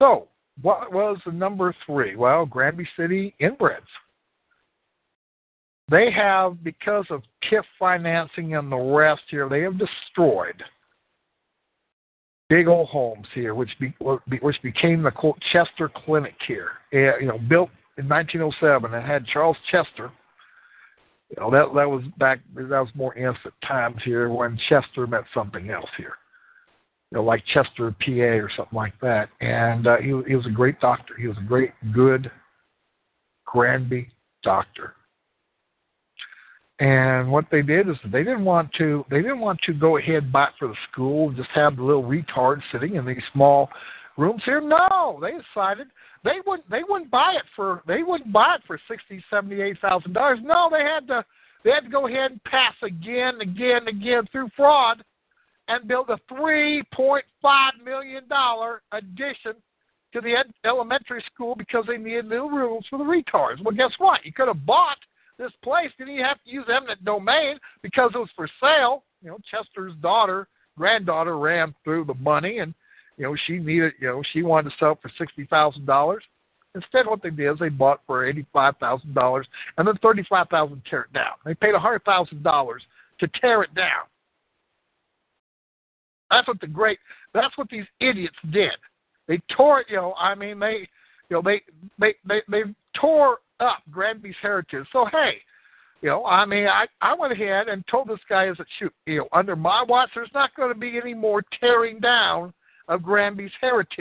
So, 0.00 0.28
what 0.62 0.92
was 0.92 1.18
the 1.24 1.32
number 1.32 1.74
three? 1.86 2.16
Well, 2.16 2.46
Granby 2.46 2.88
City 2.96 3.34
inbreds 3.40 3.80
they 5.90 6.10
have, 6.12 6.62
because 6.62 7.04
of 7.10 7.22
TIF 7.50 7.64
financing 7.78 8.54
and 8.54 8.70
the 8.70 8.76
rest 8.76 9.22
here, 9.28 9.48
they 9.48 9.62
have 9.62 9.76
destroyed 9.76 10.62
big 12.48 12.68
old 12.68 12.88
homes 12.88 13.26
here, 13.34 13.54
which 13.54 13.70
be, 13.80 13.92
which 14.40 14.62
became 14.62 15.02
the 15.02 15.10
quote 15.10 15.38
Chester 15.52 15.88
Clinic 15.88 16.36
here. 16.46 16.70
you 16.92 17.26
know, 17.26 17.38
built 17.38 17.70
in 17.98 18.08
1907, 18.08 18.94
it 18.94 19.04
had 19.04 19.26
Charles 19.26 19.56
Chester. 19.70 20.12
You 21.30 21.36
know 21.40 21.50
that 21.50 21.74
that 21.74 21.88
was 21.88 22.02
back. 22.18 22.40
That 22.54 22.68
was 22.70 22.88
more 22.94 23.14
innocent 23.14 23.54
times 23.66 23.98
here 24.04 24.28
when 24.30 24.58
Chester 24.68 25.06
meant 25.06 25.26
something 25.32 25.70
else 25.70 25.90
here. 25.96 26.14
You 27.10 27.18
know, 27.18 27.24
like 27.24 27.44
Chester, 27.52 27.94
PA, 28.04 28.10
or 28.10 28.50
something 28.56 28.76
like 28.76 28.94
that. 29.00 29.28
And 29.40 29.86
uh, 29.86 29.98
he 29.98 30.08
he 30.26 30.34
was 30.34 30.46
a 30.46 30.50
great 30.50 30.80
doctor. 30.80 31.14
He 31.18 31.28
was 31.28 31.36
a 31.38 31.46
great, 31.46 31.72
good 31.92 32.30
Granby 33.46 34.08
doctor. 34.42 34.94
And 36.80 37.30
what 37.30 37.44
they 37.52 37.60
did 37.62 37.88
is 37.88 37.96
they 38.06 38.24
didn't 38.24 38.44
want 38.44 38.72
to 38.78 39.04
they 39.10 39.18
didn't 39.18 39.40
want 39.40 39.60
to 39.66 39.74
go 39.74 39.98
ahead 39.98 40.32
buy 40.32 40.48
for 40.58 40.68
the 40.68 40.76
school 40.90 41.28
and 41.28 41.36
just 41.36 41.50
have 41.54 41.76
the 41.76 41.82
little 41.82 42.02
retards 42.02 42.62
sitting 42.72 42.96
in 42.96 43.04
these 43.04 43.22
small 43.32 43.68
rooms 44.16 44.42
here. 44.44 44.60
No, 44.60 45.18
they 45.20 45.32
decided 45.32 45.88
they 46.24 46.38
wouldn't 46.46 46.68
they 46.70 46.82
wouldn't 46.88 47.10
buy 47.10 47.34
it 47.36 47.44
for 47.56 47.82
they 47.86 48.02
wouldn't 48.02 48.32
buy 48.32 48.56
it 48.56 48.62
for 48.66 48.78
sixty 48.88 49.22
seventy 49.30 49.60
eight 49.60 49.78
thousand 49.80 50.12
dollars. 50.12 50.38
No, 50.42 50.68
they 50.70 50.84
had 50.84 51.06
to 51.08 51.24
they 51.64 51.70
had 51.70 51.84
to 51.84 51.90
go 51.90 52.06
ahead 52.06 52.32
and 52.32 52.44
pass 52.44 52.74
again, 52.82 53.40
again, 53.40 53.88
again 53.88 54.24
through 54.32 54.50
fraud 54.56 55.02
and 55.68 55.86
build 55.86 56.10
a 56.10 56.18
three 56.28 56.82
point 56.92 57.24
five 57.40 57.72
million 57.84 58.26
dollar 58.28 58.82
addition 58.92 59.54
to 60.12 60.20
the 60.20 60.34
ed- 60.34 60.52
elementary 60.64 61.22
school 61.32 61.54
because 61.54 61.84
they 61.86 61.96
needed 61.96 62.28
new 62.28 62.50
rooms 62.50 62.84
for 62.90 62.98
the 62.98 63.04
retards. 63.04 63.62
Well, 63.62 63.74
guess 63.74 63.92
what? 63.98 64.24
You 64.24 64.32
could 64.32 64.48
have 64.48 64.66
bought 64.66 64.98
this 65.38 65.52
place, 65.62 65.90
didn't 65.96 66.14
even 66.14 66.24
have 66.24 66.42
to 66.44 66.50
use 66.50 66.64
eminent 66.68 67.04
domain 67.04 67.58
because 67.82 68.10
it 68.14 68.18
was 68.18 68.28
for 68.36 68.48
sale. 68.60 69.04
You 69.22 69.30
know, 69.30 69.38
Chester's 69.50 69.94
daughter, 70.02 70.48
granddaughter 70.76 71.38
ran 71.38 71.74
through 71.84 72.04
the 72.06 72.14
money 72.14 72.58
and 72.58 72.74
you 73.20 73.26
know, 73.26 73.36
she 73.46 73.58
needed 73.58 73.92
you 74.00 74.08
know, 74.08 74.22
she 74.32 74.42
wanted 74.42 74.70
to 74.70 74.76
sell 74.78 74.98
for 75.00 75.10
sixty 75.18 75.44
thousand 75.44 75.84
dollars. 75.84 76.24
Instead 76.74 77.06
what 77.06 77.22
they 77.22 77.28
did 77.28 77.52
is 77.52 77.58
they 77.58 77.68
bought 77.68 78.00
for 78.06 78.26
eighty 78.26 78.46
five 78.50 78.74
thousand 78.78 79.14
dollars 79.14 79.46
and 79.76 79.86
then 79.86 79.94
thirty 80.02 80.24
five 80.26 80.48
thousand 80.48 80.82
to 80.82 80.90
tear 80.90 81.02
it 81.02 81.12
down. 81.12 81.34
They 81.44 81.54
paid 81.54 81.74
a 81.74 81.78
hundred 81.78 82.02
thousand 82.04 82.42
dollars 82.42 82.82
to 83.18 83.28
tear 83.38 83.62
it 83.62 83.74
down. 83.74 84.06
That's 86.30 86.48
what 86.48 86.62
the 86.62 86.66
great 86.66 86.98
that's 87.34 87.56
what 87.58 87.68
these 87.68 87.84
idiots 88.00 88.36
did. 88.52 88.72
They 89.28 89.38
tore 89.54 89.82
it, 89.82 89.88
you 89.90 89.96
know, 89.96 90.14
I 90.18 90.34
mean 90.34 90.58
they 90.58 90.88
you 91.28 91.36
know, 91.36 91.42
they 91.42 91.60
they 91.98 92.14
they 92.26 92.40
they 92.48 92.62
tore 92.98 93.40
up 93.60 93.82
Granby's 93.90 94.34
heritage. 94.40 94.86
So 94.94 95.04
hey, 95.12 95.42
you 96.00 96.08
know, 96.08 96.24
I 96.24 96.46
mean, 96.46 96.68
I 96.68 96.86
I 97.02 97.12
went 97.12 97.34
ahead 97.34 97.68
and 97.68 97.84
told 97.86 98.08
this 98.08 98.18
guy 98.30 98.48
as 98.48 98.58
a 98.60 98.64
shoot, 98.78 98.94
you 99.04 99.18
know, 99.18 99.28
under 99.34 99.56
my 99.56 99.82
watch, 99.82 100.08
there's 100.14 100.30
not 100.32 100.54
going 100.54 100.72
to 100.72 100.78
be 100.78 100.96
any 100.96 101.12
more 101.12 101.42
tearing 101.60 102.00
down 102.00 102.54
of 102.90 103.02
Granby's 103.02 103.52
heritage. 103.60 103.96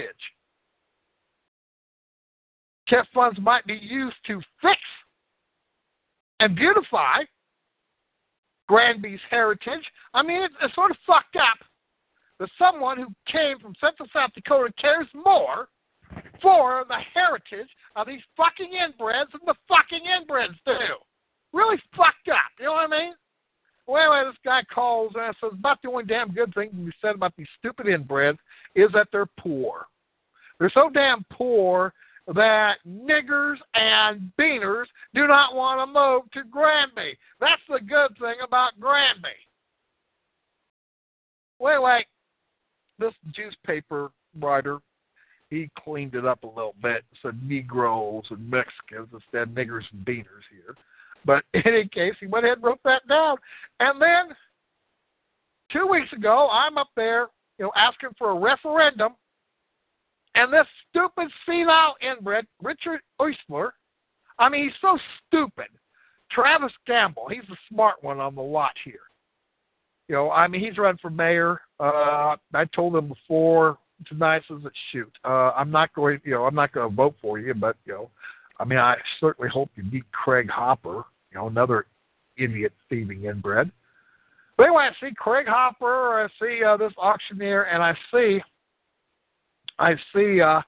TIF 2.89 3.05
funds 3.13 3.39
might 3.39 3.65
be 3.65 3.75
used 3.75 4.17
to 4.25 4.41
fix 4.61 4.79
and 6.39 6.55
beautify 6.55 7.19
Granby's 8.67 9.19
heritage. 9.29 9.85
I 10.13 10.23
mean, 10.23 10.41
it's, 10.41 10.55
it's 10.61 10.73
sort 10.73 10.91
of 10.91 10.97
fucked 11.05 11.35
up 11.35 11.59
that 12.39 12.49
someone 12.57 12.97
who 12.97 13.07
came 13.31 13.59
from 13.59 13.75
Central 13.79 14.09
South 14.11 14.31
Dakota 14.33 14.73
cares 14.81 15.07
more 15.13 15.67
for 16.41 16.83
the 16.87 16.97
heritage 17.13 17.69
of 17.95 18.07
these 18.07 18.21
fucking 18.35 18.71
inbreds 18.71 19.31
than 19.31 19.41
the 19.45 19.55
fucking 19.67 20.01
inbreds 20.07 20.57
do. 20.65 20.95
Really 21.53 21.77
fucked 21.95 22.29
up. 22.29 22.51
You 22.57 22.65
know 22.65 22.73
what 22.73 22.91
I 22.91 22.99
mean? 22.99 23.13
Well, 23.85 24.13
anyway, 24.13 24.29
this 24.31 24.39
guy 24.45 24.63
calls 24.73 25.13
and 25.15 25.35
says 25.41 25.51
about 25.53 25.79
the 25.83 25.89
only 25.89 26.05
damn 26.05 26.31
good 26.31 26.53
thing 26.53 26.69
to 26.69 26.75
be 26.75 26.91
said 27.01 27.15
about 27.15 27.33
these 27.37 27.47
stupid 27.59 27.87
inbreds 27.87 28.37
is 28.75 28.89
that 28.93 29.07
they're 29.11 29.29
poor. 29.39 29.85
They're 30.59 30.71
so 30.73 30.89
damn 30.89 31.25
poor 31.31 31.93
that 32.35 32.77
niggers 32.87 33.55
and 33.73 34.31
beaners 34.39 34.85
do 35.15 35.25
not 35.25 35.55
want 35.55 35.79
to 35.79 35.93
move 35.93 36.31
to 36.33 36.49
Granby. 36.49 37.17
That's 37.39 37.61
the 37.67 37.79
good 37.79 38.17
thing 38.19 38.35
about 38.45 38.79
Granby. 38.79 39.29
Well, 41.57 41.73
anyway, 41.73 42.05
this 42.99 43.13
newspaper 43.37 44.11
writer 44.39 44.79
he 45.49 45.69
cleaned 45.83 46.15
it 46.15 46.25
up 46.25 46.43
a 46.43 46.47
little 46.47 46.75
bit, 46.81 47.03
said 47.21 47.39
Negroes 47.43 48.23
and 48.29 48.49
Mexicans 48.49 49.09
instead 49.11 49.43
of 49.43 49.49
niggers 49.49 49.83
and 49.91 50.05
beaners 50.05 50.45
here. 50.51 50.75
But 51.25 51.43
in 51.53 51.63
any 51.65 51.87
case, 51.87 52.13
he 52.19 52.27
went 52.27 52.45
ahead 52.45 52.57
and 52.57 52.65
wrote 52.65 52.79
that 52.85 53.07
down. 53.07 53.37
And 53.79 54.01
then 54.01 54.35
two 55.71 55.87
weeks 55.87 56.11
ago, 56.13 56.49
I'm 56.51 56.77
up 56.77 56.89
there, 56.95 57.27
you 57.59 57.65
know, 57.65 57.71
asking 57.75 58.09
for 58.17 58.31
a 58.31 58.39
referendum, 58.39 59.13
and 60.35 60.51
this 60.51 60.65
stupid 60.89 61.27
senile 61.45 61.95
inbred 62.01 62.47
Richard 62.63 63.01
Oistler, 63.19 63.71
I 64.39 64.47
mean, 64.47 64.63
he's 64.63 64.73
so 64.81 64.97
stupid. 65.27 65.67
Travis 66.31 66.71
Gamble, 66.87 67.27
he's 67.29 67.47
the 67.49 67.57
smart 67.69 68.01
one 68.01 68.19
on 68.19 68.35
the 68.35 68.41
lot 68.41 68.71
here. 68.85 68.99
You 70.07 70.15
know, 70.15 70.31
I 70.31 70.47
mean, 70.47 70.61
he's 70.61 70.77
run 70.77 70.97
for 71.01 71.09
mayor. 71.09 71.59
Uh, 71.79 72.35
I 72.53 72.65
told 72.73 72.95
him 72.95 73.09
before 73.09 73.77
tonight 74.07 74.43
says 74.47 74.59
that 74.63 74.71
shoot, 74.91 75.11
uh, 75.25 75.51
I'm 75.55 75.71
not 75.71 75.93
going, 75.93 76.21
you 76.23 76.31
know, 76.31 76.45
I'm 76.45 76.55
not 76.55 76.71
going 76.71 76.89
to 76.89 76.95
vote 76.95 77.15
for 77.21 77.37
you, 77.37 77.53
but 77.53 77.75
you 77.85 77.93
know, 77.93 78.09
I 78.59 78.65
mean, 78.65 78.79
I 78.79 78.95
certainly 79.19 79.49
hope 79.49 79.69
you 79.75 79.83
beat 79.83 80.09
Craig 80.11 80.49
Hopper, 80.49 81.03
you 81.31 81.35
know, 81.37 81.47
another 81.47 81.85
idiot 82.37 82.71
thieving 82.89 83.25
inbred. 83.25 83.71
But 84.59 84.65
anyway, 84.65 84.89
I 84.91 85.05
see 85.07 85.15
Craig 85.15 85.45
Hopper, 85.47 86.21
I 86.21 86.27
see 86.37 86.61
uh, 86.65 86.75
this 86.75 86.91
auctioneer, 86.97 87.63
and 87.63 87.81
I 87.81 87.93
see, 88.13 88.41
I 89.79 89.93
see, 90.13 90.41
uh, 90.41 90.59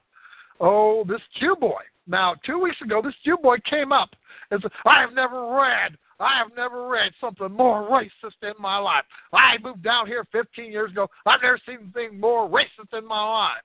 oh, 0.60 1.04
this 1.06 1.20
Jew 1.38 1.54
boy. 1.60 1.82
Now, 2.06 2.34
two 2.46 2.58
weeks 2.58 2.78
ago, 2.80 3.02
this 3.04 3.12
Jew 3.22 3.36
boy 3.36 3.58
came 3.68 3.92
up 3.92 4.08
and 4.50 4.62
said, 4.62 4.70
I 4.86 5.02
have 5.02 5.12
never 5.12 5.54
read 5.54 5.98
I 6.20 6.38
have 6.38 6.56
never 6.56 6.88
read 6.88 7.12
something 7.20 7.50
more 7.52 7.82
racist 7.82 8.42
in 8.42 8.54
my 8.58 8.78
life. 8.78 9.04
I 9.32 9.58
moved 9.62 9.82
down 9.82 10.06
here 10.06 10.24
15 10.32 10.70
years 10.70 10.92
ago. 10.92 11.08
I've 11.26 11.42
never 11.42 11.58
seen 11.66 11.90
anything 11.96 12.18
more 12.18 12.48
racist 12.48 12.96
in 12.96 13.06
my 13.06 13.22
life. 13.22 13.62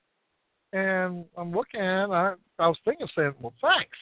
And 0.74 1.24
I'm 1.38 1.54
looking, 1.54 1.80
I, 1.80 2.34
I 2.60 2.68
was 2.68 2.78
thinking, 2.84 3.08
saying, 3.16 3.36
well, 3.40 3.54
thanks. 3.62 3.98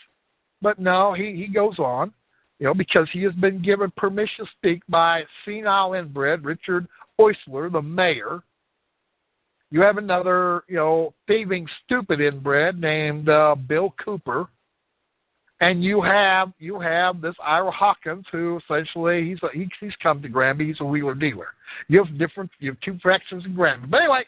But 0.62 0.80
no, 0.80 1.14
he, 1.14 1.36
he 1.36 1.54
goes 1.54 1.78
on, 1.80 2.14
you 2.60 2.66
know, 2.66 2.74
because 2.74 3.08
he 3.12 3.22
has 3.24 3.34
been 3.34 3.62
given 3.62 3.92
permission 3.98 4.46
to 4.46 4.52
speak 4.58 4.82
by 4.88 5.24
senile 5.44 5.94
inbred 5.94 6.44
Richard 6.46 6.88
Oistler, 7.20 7.72
the 7.72 7.82
mayor. 7.82 8.42
You 9.72 9.82
have 9.82 9.98
another, 9.98 10.64
you 10.68 10.76
know, 10.76 11.14
thieving 11.28 11.68
stupid 11.84 12.22
inbred 12.22 12.80
named 12.80 13.30
uh, 13.30 13.56
Bill 13.56 13.94
Cooper 14.04 14.48
and 15.62 15.84
you 15.84 16.02
have 16.02 16.52
you 16.60 16.80
have 16.80 17.22
this 17.22 17.36
Ira 17.44 17.72
Hawkins 17.72 18.26
who 18.32 18.60
essentially 18.64 19.28
he's 19.28 19.40
a, 19.44 19.48
he, 19.54 19.70
he's 19.80 19.96
come 20.02 20.22
to 20.22 20.30
Granby. 20.30 20.68
He's 20.68 20.82
a 20.82 20.86
wheeler 20.86 21.16
dealer. 21.16 21.48
You 21.88 22.04
have 22.04 22.18
different 22.18 22.52
you 22.60 22.72
have 22.72 22.80
two 22.82 23.00
fractions 23.02 23.46
in 23.46 23.56
Granby. 23.56 23.88
But 23.88 24.02
anyway, 24.02 24.24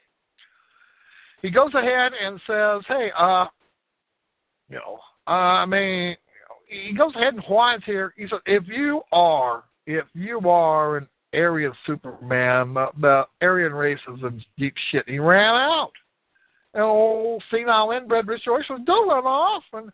he 1.42 1.50
goes 1.50 1.74
ahead 1.74 2.14
and 2.14 2.40
says, 2.48 2.82
"Hey, 2.88 3.12
uh, 3.18 3.46
you 4.70 4.76
know, 4.78 5.00
uh, 5.28 5.32
I 5.32 5.66
mean." 5.66 6.16
He 6.68 6.94
goes 6.94 7.16
ahead 7.16 7.34
and 7.34 7.44
whines 7.44 7.84
here. 7.86 8.14
He 8.18 8.28
said, 8.28 8.40
"If 8.46 8.68
you 8.68 9.02
are, 9.12 9.64
if 9.86 10.06
you 10.14 10.40
are 10.50 10.98
an 10.98 11.08
Aryan 11.34 11.74
Superman, 11.86 12.74
the, 12.74 12.88
the 13.00 13.26
Aryan 13.42 13.74
race 13.74 14.00
is 14.14 14.22
in 14.22 14.44
deep 14.58 14.76
shit." 14.92 15.08
he 15.08 15.20
ran 15.20 15.56
out. 15.56 15.92
And 16.74 16.84
old 16.84 17.44
senile 17.50 17.92
inbred 17.92 18.28
Rich 18.28 18.46
Joyce 18.46 18.66
was 18.70 18.82
don't 18.86 19.08
run 19.08 19.26
off, 19.26 19.64
and 19.74 19.92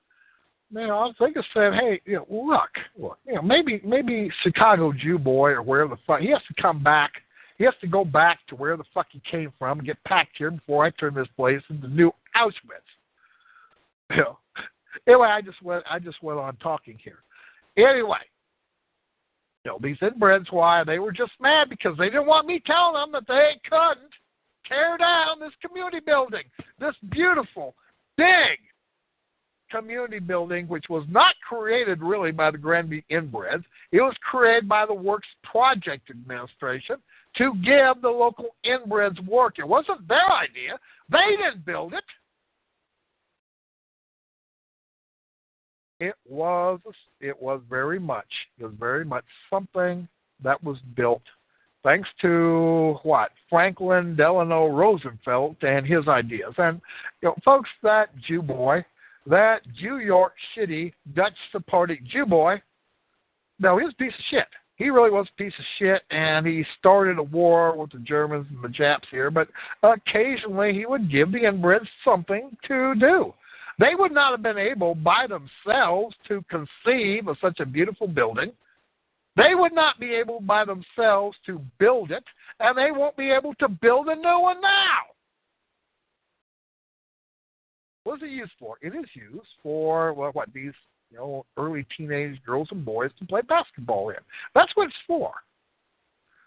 you 0.73 0.87
know, 0.87 0.97
I 0.97 1.05
was 1.05 1.15
thinking, 1.19 1.43
said, 1.53 1.73
hey, 1.75 2.01
you 2.05 2.15
know, 2.15 2.25
look, 2.29 2.69
look, 2.97 3.19
you 3.27 3.35
know, 3.35 3.43
maybe 3.43 3.79
maybe 3.85 4.31
Chicago 4.41 4.91
Jew 4.91 5.19
boy 5.19 5.51
or 5.51 5.61
where 5.61 5.87
the 5.87 5.97
fuck 6.07 6.21
he 6.21 6.31
has 6.31 6.41
to 6.47 6.61
come 6.61 6.81
back. 6.81 7.11
He 7.59 7.63
has 7.65 7.75
to 7.81 7.87
go 7.87 8.03
back 8.03 8.39
to 8.47 8.55
where 8.55 8.75
the 8.75 8.83
fuck 8.91 9.07
he 9.11 9.21
came 9.29 9.53
from 9.59 9.79
and 9.79 9.87
get 9.87 10.03
packed 10.03 10.35
here 10.37 10.49
before 10.49 10.83
I 10.83 10.89
turn 10.89 11.13
this 11.13 11.27
place 11.35 11.61
into 11.69 11.87
new 11.87 12.11
Auschwitz. 12.35 12.51
You 14.09 14.17
know. 14.17 14.37
Anyway, 15.07 15.27
I 15.27 15.41
just 15.41 15.61
went 15.61 15.83
I 15.89 15.99
just 15.99 16.21
went 16.23 16.39
on 16.39 16.55
talking 16.57 16.97
here. 17.03 17.23
Anyway, 17.77 18.19
you 19.65 19.71
know, 19.71 19.79
these 19.81 19.97
inbreds 19.97 20.51
why 20.51 20.83
they 20.83 20.99
were 20.99 21.11
just 21.11 21.31
mad 21.39 21.69
because 21.69 21.97
they 21.97 22.05
didn't 22.09 22.27
want 22.27 22.47
me 22.47 22.61
telling 22.65 22.93
them 22.93 23.11
that 23.13 23.27
they 23.27 23.59
couldn't 23.69 24.11
tear 24.67 24.97
down 24.97 25.39
this 25.39 25.53
community 25.65 25.99
building, 25.99 26.43
this 26.79 26.95
beautiful, 27.09 27.75
big, 28.17 28.59
community 29.71 30.19
building, 30.19 30.67
which 30.67 30.85
was 30.89 31.05
not 31.09 31.33
created 31.47 32.01
really 32.01 32.31
by 32.31 32.51
the 32.51 32.57
Granby 32.57 33.03
inbreds. 33.11 33.63
It 33.91 34.01
was 34.01 34.15
created 34.21 34.69
by 34.69 34.85
the 34.85 34.93
Works 34.93 35.27
Project 35.43 36.09
Administration 36.09 36.97
to 37.37 37.53
give 37.63 38.01
the 38.01 38.09
local 38.09 38.55
inbreds 38.65 39.23
work. 39.25 39.57
It 39.57 39.67
wasn't 39.67 40.07
their 40.07 40.31
idea. 40.31 40.77
They 41.09 41.35
didn't 41.37 41.65
build 41.65 41.93
it. 41.93 42.03
It 46.03 46.15
was 46.27 46.79
it 47.21 47.41
was 47.41 47.61
very 47.69 47.99
much 47.99 48.27
it 48.59 48.65
was 48.65 48.73
very 48.79 49.05
much 49.05 49.25
something 49.49 50.07
that 50.43 50.61
was 50.63 50.77
built 50.95 51.21
thanks 51.83 52.09
to 52.21 52.97
what 53.03 53.31
Franklin 53.49 54.15
Delano 54.15 54.67
Roosevelt 54.67 55.57
and 55.61 55.85
his 55.85 56.07
ideas. 56.07 56.53
And 56.57 56.81
you 57.21 57.29
know, 57.29 57.35
folks, 57.45 57.69
that 57.83 58.09
Jew 58.27 58.41
boy 58.41 58.85
that 59.25 59.61
New 59.81 59.97
York 59.99 60.33
City 60.57 60.93
Dutch 61.15 61.33
Sephardic 61.51 62.03
Jew 62.05 62.25
boy, 62.25 62.61
no, 63.59 63.77
he 63.77 63.85
was 63.85 63.93
a 63.93 64.03
piece 64.03 64.13
of 64.13 64.25
shit. 64.29 64.47
He 64.75 64.89
really 64.89 65.11
was 65.11 65.27
a 65.29 65.41
piece 65.41 65.53
of 65.57 65.65
shit, 65.79 66.01
and 66.09 66.45
he 66.45 66.65
started 66.79 67.19
a 67.19 67.23
war 67.23 67.77
with 67.77 67.91
the 67.91 67.99
Germans 67.99 68.47
and 68.49 68.63
the 68.63 68.69
Japs 68.69 69.07
here, 69.11 69.29
but 69.29 69.47
occasionally 69.83 70.73
he 70.73 70.85
would 70.85 71.11
give 71.11 71.31
the 71.31 71.39
inbreds 71.39 71.87
something 72.03 72.49
to 72.67 72.95
do. 72.95 73.33
They 73.79 73.95
would 73.95 74.11
not 74.11 74.31
have 74.31 74.43
been 74.43 74.57
able 74.57 74.95
by 74.95 75.27
themselves 75.27 76.15
to 76.27 76.43
conceive 76.49 77.27
of 77.27 77.37
such 77.41 77.59
a 77.59 77.65
beautiful 77.65 78.07
building. 78.07 78.51
They 79.35 79.55
would 79.55 79.73
not 79.73 79.99
be 79.99 80.13
able 80.13 80.41
by 80.41 80.63
themselves 80.65 81.37
to 81.47 81.59
build 81.79 82.11
it, 82.11 82.23
and 82.59 82.77
they 82.77 82.91
won't 82.91 83.17
be 83.17 83.31
able 83.31 83.55
to 83.55 83.67
build 83.67 84.07
a 84.07 84.15
new 84.15 84.39
one 84.39 84.61
now. 84.61 84.99
What 88.03 88.17
is 88.17 88.23
it 88.23 88.31
used 88.31 88.51
for? 88.59 88.75
It 88.81 88.93
is 88.93 89.05
used 89.13 89.47
for 89.61 90.13
well, 90.13 90.31
what 90.33 90.53
these 90.53 90.73
you 91.09 91.17
know 91.17 91.45
early 91.57 91.85
teenage 91.97 92.39
girls 92.45 92.67
and 92.71 92.83
boys 92.85 93.11
to 93.19 93.25
play 93.25 93.41
basketball 93.41 94.09
in. 94.09 94.17
That's 94.53 94.75
what 94.75 94.87
it's 94.87 94.95
for. 95.07 95.31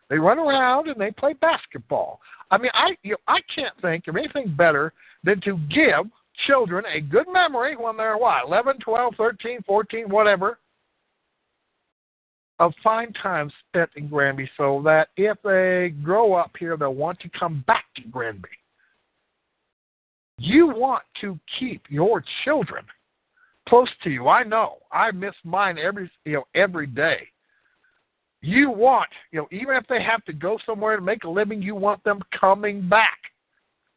They 0.08 0.18
run 0.18 0.38
around 0.38 0.88
and 0.88 1.00
they 1.00 1.10
play 1.10 1.32
basketball. 1.32 2.20
I 2.50 2.58
mean, 2.58 2.70
I 2.74 2.96
you 3.02 3.12
know, 3.12 3.16
I 3.26 3.40
can't 3.52 3.74
think 3.80 4.06
of 4.06 4.16
anything 4.16 4.54
better 4.54 4.92
than 5.24 5.40
to 5.40 5.58
give 5.70 6.06
children 6.46 6.84
a 6.86 7.00
good 7.00 7.26
memory 7.32 7.76
when 7.76 7.96
they're 7.96 8.16
what 8.16 8.44
11, 8.46 8.78
12, 8.80 9.14
13, 9.16 9.62
14, 9.66 10.08
whatever 10.08 10.58
of 12.58 12.72
fine 12.82 13.12
times 13.12 13.52
spent 13.68 13.90
in 13.96 14.08
Granby 14.08 14.48
so 14.56 14.80
that 14.84 15.08
if 15.16 15.36
they 15.44 15.94
grow 16.02 16.34
up 16.34 16.52
here, 16.58 16.76
they'll 16.76 16.94
want 16.94 17.20
to 17.20 17.28
come 17.38 17.62
back 17.66 17.84
to 17.96 18.02
Granby. 18.08 18.48
You 20.38 20.68
want 20.68 21.02
to 21.20 21.38
keep 21.58 21.82
your 21.88 22.24
children 22.44 22.84
close 23.68 23.88
to 24.04 24.10
you. 24.10 24.28
I 24.28 24.42
know. 24.42 24.78
I 24.92 25.10
miss 25.10 25.34
mine 25.44 25.78
every 25.78 26.10
you 26.24 26.34
know 26.34 26.44
every 26.54 26.86
day. 26.86 27.28
You 28.42 28.70
want, 28.70 29.08
you 29.32 29.40
know, 29.40 29.48
even 29.50 29.74
if 29.76 29.86
they 29.88 30.02
have 30.02 30.24
to 30.26 30.32
go 30.32 30.58
somewhere 30.66 30.96
to 30.96 31.02
make 31.02 31.24
a 31.24 31.28
living, 31.28 31.62
you 31.62 31.74
want 31.74 32.04
them 32.04 32.20
coming 32.38 32.86
back. 32.86 33.18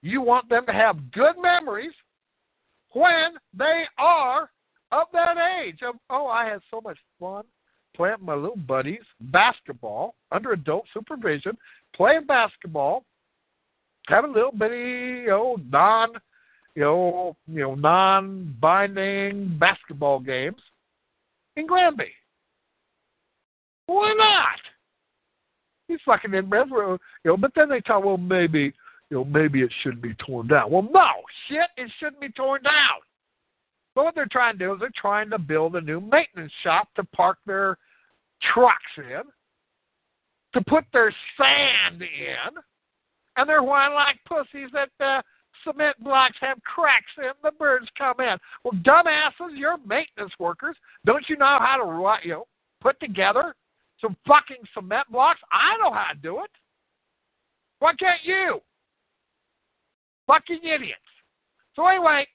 You 0.02 0.21
want 0.21 0.49
them 0.49 0.65
to 0.65 0.71
have 0.71 1.12
good 1.12 1.36
memories 1.41 1.91
when 2.93 3.34
they 3.58 3.86
are 3.97 4.49
of 4.91 5.08
that 5.13 5.38
age. 5.62 5.80
Of, 5.88 5.95
oh, 6.10 6.28
I 6.28 6.45
had 6.45 6.62
so 6.71 6.82
much 6.82 6.97
fun 7.19 7.43
playing 7.95 8.17
my 8.21 8.36
little 8.36 8.56
buddies 8.56 9.04
basketball 9.19 10.15
under 10.32 10.54
adult 10.54 10.86
supervision, 10.93 11.58
playing 11.95 12.25
basketball, 12.25 13.04
having 14.08 14.32
a 14.32 14.34
little 14.34 14.52
bitty, 14.52 15.23
you 15.23 15.28
know, 15.28 15.58
non 15.69 16.10
you 16.75 16.84
know, 16.84 17.36
you 17.47 17.62
know, 17.62 17.75
non-binding 17.75 19.58
basketball 19.60 20.19
games 20.19 20.62
in 21.58 21.67
Granby. 21.67 22.12
Why 23.88 24.13
not? 24.17 24.60
He's 25.88 25.99
fucking 26.06 26.34
in 26.34 26.49
you 26.49 26.99
know. 27.25 27.36
But 27.36 27.52
then 27.56 27.69
they 27.69 27.82
talk, 27.82 28.06
well, 28.06 28.17
maybe, 28.17 28.71
you 29.10 29.17
know, 29.17 29.26
maybe 29.26 29.62
it 29.62 29.72
shouldn't 29.82 30.02
be 30.02 30.13
torn 30.15 30.48
down. 30.48 30.72
Well, 30.72 30.88
no, 30.91 31.10
shit, 31.48 31.69
it 31.78 31.91
shouldn't 32.00 32.22
be 32.22 32.30
torn 32.30 32.63
down. 32.63 33.00
But 33.95 34.06
what 34.06 34.15
they're 34.15 34.28
trying 34.32 34.58
to 34.58 34.65
do 34.65 34.74
is 34.74 34.80
they're 34.80 34.91
trying 34.95 35.30
to 35.32 35.39
build 35.39 35.76
a 35.76 35.82
new 35.82 36.00
maintenance 36.00 36.54
shop 36.63 36.89
to 36.95 37.04
park 37.06 37.38
their 37.45 37.78
trucks 38.54 38.76
in, 38.98 39.24
to 40.54 40.62
put 40.69 40.86
their 40.93 41.13
sand 41.38 42.02
in, 42.02 42.62
and 43.36 43.50
they're 43.50 43.63
whining 43.63 43.95
like 43.95 44.17
pussies 44.28 44.69
that 44.74 44.89
uh, 45.04 45.22
cement 45.63 46.02
blocks 46.04 46.38
have 46.39 46.62
cracks 46.63 47.12
in, 47.17 47.32
the 47.43 47.52
birds 47.52 47.88
come 47.98 48.19
in. 48.19 48.38
Well, 48.63 48.74
dumbasses, 48.84 49.58
you're 49.58 49.78
maintenance 49.86 50.34
workers. 50.39 50.76
Don't 51.06 51.28
you 51.28 51.38
know 51.38 51.58
how 51.60 51.78
to 51.78 52.28
you 52.28 52.34
know 52.34 52.45
put 52.82 53.00
together 53.00 53.56
some 54.00 54.15
fucking 54.28 54.63
cement 54.74 55.08
blocks? 55.12 55.39
I 55.52 55.78
know 55.82 55.93
how 55.93 56.13
to 56.13 56.19
do 56.22 56.43
it. 56.43 56.52
Why 57.80 57.93
can't 57.93 58.24
you? 58.24 58.62
Fucking 60.29 60.59
idiots. 60.63 61.01
So 61.75 61.87
anyway, 61.87 62.27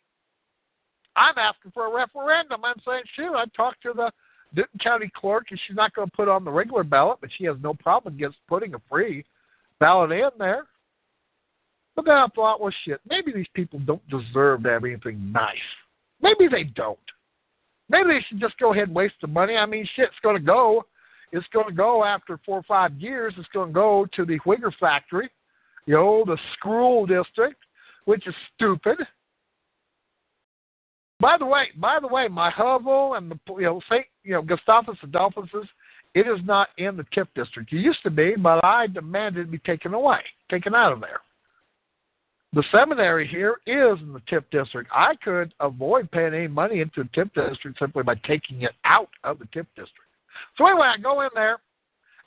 I'm 1.14 1.38
asking 1.38 1.70
for 1.70 1.86
a 1.86 1.94
referendum. 1.94 2.64
I'm 2.64 2.74
saying, 2.84 3.04
shoot, 3.14 3.32
I 3.34 3.44
talked 3.56 3.82
to 3.84 3.92
the 3.94 4.10
Newton 4.52 4.80
County 4.82 5.10
clerk, 5.14 5.46
and 5.50 5.60
she's 5.64 5.76
not 5.76 5.94
going 5.94 6.08
to 6.08 6.16
put 6.16 6.28
on 6.28 6.44
the 6.44 6.50
regular 6.50 6.82
ballot, 6.82 7.18
but 7.20 7.30
she 7.38 7.44
has 7.44 7.56
no 7.62 7.72
problem 7.74 8.14
against 8.14 8.38
putting 8.48 8.74
a 8.74 8.82
free 8.90 9.24
ballot 9.78 10.10
in 10.10 10.30
there. 10.40 10.64
But 11.94 12.06
then 12.06 12.16
I 12.16 12.26
thought, 12.34 12.60
well, 12.60 12.72
shit, 12.84 13.00
maybe 13.08 13.30
these 13.30 13.46
people 13.54 13.78
don't 13.78 14.02
deserve 14.08 14.64
to 14.64 14.70
have 14.70 14.84
anything 14.84 15.30
nice. 15.30 15.54
Maybe 16.20 16.48
they 16.50 16.64
don't. 16.64 16.98
Maybe 17.88 18.08
they 18.08 18.24
should 18.28 18.40
just 18.40 18.58
go 18.58 18.72
ahead 18.72 18.88
and 18.88 18.96
waste 18.96 19.14
the 19.20 19.28
money. 19.28 19.56
I 19.56 19.66
mean, 19.66 19.88
shit's 19.94 20.14
going 20.20 20.36
to 20.36 20.42
go. 20.42 20.84
It's 21.30 21.46
going 21.52 21.68
to 21.68 21.74
go 21.74 22.04
after 22.04 22.40
four 22.44 22.58
or 22.58 22.64
five 22.64 22.92
years. 22.94 23.34
It's 23.38 23.48
going 23.52 23.68
to 23.68 23.74
go 23.74 24.06
to 24.16 24.24
the 24.24 24.38
Whigger 24.38 24.72
factory, 24.80 25.30
you 25.86 25.94
know, 25.94 26.24
the 26.26 26.38
school 26.58 27.06
district, 27.06 27.58
which 28.04 28.26
is 28.26 28.34
stupid. 28.54 28.98
By 31.20 31.38
the 31.38 31.46
way, 31.46 31.68
by 31.76 31.98
the 32.00 32.08
way, 32.08 32.28
my 32.28 32.50
hovel 32.50 33.14
and 33.14 33.30
the 33.30 33.38
you 33.54 33.62
know 33.62 33.80
Saint 33.90 34.06
you 34.24 34.32
know 34.32 34.42
Gustavus 34.42 34.98
Adolphus, 35.02 35.48
it 36.14 36.26
is 36.26 36.44
not 36.44 36.68
in 36.78 36.96
the 36.96 37.04
TIF 37.16 37.26
district. 37.34 37.72
It 37.72 37.78
used 37.78 38.02
to 38.02 38.10
be, 38.10 38.34
but 38.36 38.64
I 38.64 38.86
demanded 38.86 39.48
it 39.48 39.50
be 39.50 39.58
taken 39.58 39.94
away, 39.94 40.20
taken 40.50 40.74
out 40.74 40.92
of 40.92 41.00
there. 41.00 41.20
The 42.52 42.64
seminary 42.70 43.26
here 43.26 43.56
is 43.66 43.98
in 44.00 44.12
the 44.12 44.20
TIF 44.30 44.44
district. 44.52 44.88
I 44.92 45.16
could 45.24 45.52
avoid 45.58 46.10
paying 46.12 46.34
any 46.34 46.46
money 46.46 46.80
into 46.80 47.02
the 47.02 47.08
TIF 47.08 47.50
district 47.50 47.78
simply 47.80 48.04
by 48.04 48.14
taking 48.26 48.62
it 48.62 48.72
out 48.84 49.10
of 49.24 49.40
the 49.40 49.46
TIF 49.46 49.66
district. 49.74 50.10
So 50.56 50.66
anyway, 50.66 50.92
I 50.94 50.98
go 50.98 51.22
in 51.22 51.30
there 51.34 51.58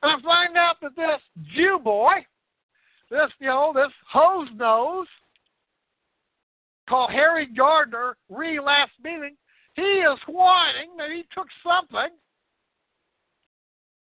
and 0.04 0.12
I 0.12 0.22
find 0.22 0.58
out 0.58 0.76
that 0.82 0.96
this 0.96 1.22
Jew 1.56 1.80
boy, 1.82 2.26
this 3.10 3.30
you 3.40 3.48
know 3.48 3.72
this 3.74 3.92
hose 4.12 4.50
nose 4.56 5.08
called 6.88 7.12
Harry 7.12 7.46
Gardner, 7.46 8.16
re 8.30 8.60
last 8.60 8.92
meeting, 9.04 9.36
he 9.76 9.82
is 9.82 10.20
whining 10.28 10.98
that 10.98 11.12
he 11.12 11.24
took 11.34 11.48
something 11.64 12.10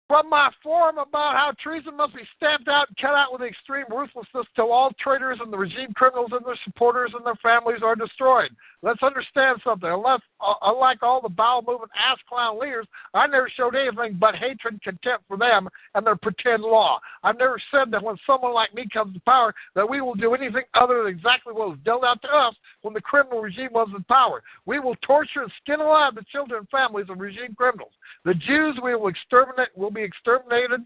from 0.07 0.29
my 0.29 0.51
forum 0.61 0.97
about 0.97 1.35
how 1.35 1.51
treason 1.61 1.97
must 1.97 2.13
be 2.13 2.21
stamped 2.35 2.67
out 2.67 2.87
and 2.87 2.97
cut 2.97 3.15
out 3.15 3.31
with 3.31 3.41
extreme 3.41 3.85
ruthlessness 3.89 4.45
till 4.55 4.71
all 4.71 4.91
traitors 4.99 5.39
and 5.41 5.51
the 5.51 5.57
regime 5.57 5.91
criminals 5.95 6.31
and 6.33 6.45
their 6.45 6.59
supporters 6.65 7.11
and 7.15 7.25
their 7.25 7.37
families 7.41 7.81
are 7.83 7.95
destroyed. 7.95 8.51
Let's 8.83 9.01
understand 9.01 9.61
something. 9.63 9.89
Unless, 9.89 10.19
uh, 10.45 10.55
unlike 10.61 11.01
all 11.03 11.21
the 11.21 11.29
bowel 11.29 11.63
moving 11.65 11.87
ass 11.97 12.17
clown 12.27 12.59
leaders, 12.59 12.85
I 13.13 13.27
never 13.27 13.49
showed 13.49 13.75
anything 13.75 14.17
but 14.19 14.35
hatred 14.35 14.73
and 14.73 14.81
contempt 14.81 15.23
for 15.25 15.37
them 15.37 15.69
and 15.95 16.05
their 16.05 16.17
pretend 16.17 16.63
law. 16.63 16.99
I've 17.23 17.37
never 17.37 17.57
said 17.71 17.91
that 17.91 18.03
when 18.03 18.17
someone 18.27 18.53
like 18.53 18.73
me 18.73 18.85
comes 18.91 19.13
to 19.13 19.21
power 19.21 19.55
that 19.75 19.89
we 19.89 20.01
will 20.01 20.15
do 20.15 20.35
anything 20.35 20.63
other 20.73 21.03
than 21.03 21.13
exactly 21.13 21.53
what 21.53 21.69
was 21.69 21.77
dealt 21.85 22.03
out 22.03 22.21
to 22.23 22.27
us 22.27 22.55
when 22.81 22.93
the 22.93 22.99
criminal 22.99 23.39
regime 23.39 23.69
was 23.71 23.87
in 23.95 24.03
power. 24.03 24.43
We 24.65 24.81
will 24.81 24.97
torture 24.97 25.43
and 25.43 25.51
skin 25.61 25.79
alive 25.79 26.15
the 26.15 26.25
children 26.29 26.59
and 26.59 26.69
families 26.69 27.07
of 27.09 27.19
regime 27.19 27.55
criminals. 27.55 27.93
The 28.25 28.33
Jews 28.33 28.77
we 28.83 28.95
will 28.95 29.07
exterminate 29.07 29.69
will 29.77 29.91
be 29.91 30.03
exterminated. 30.03 30.81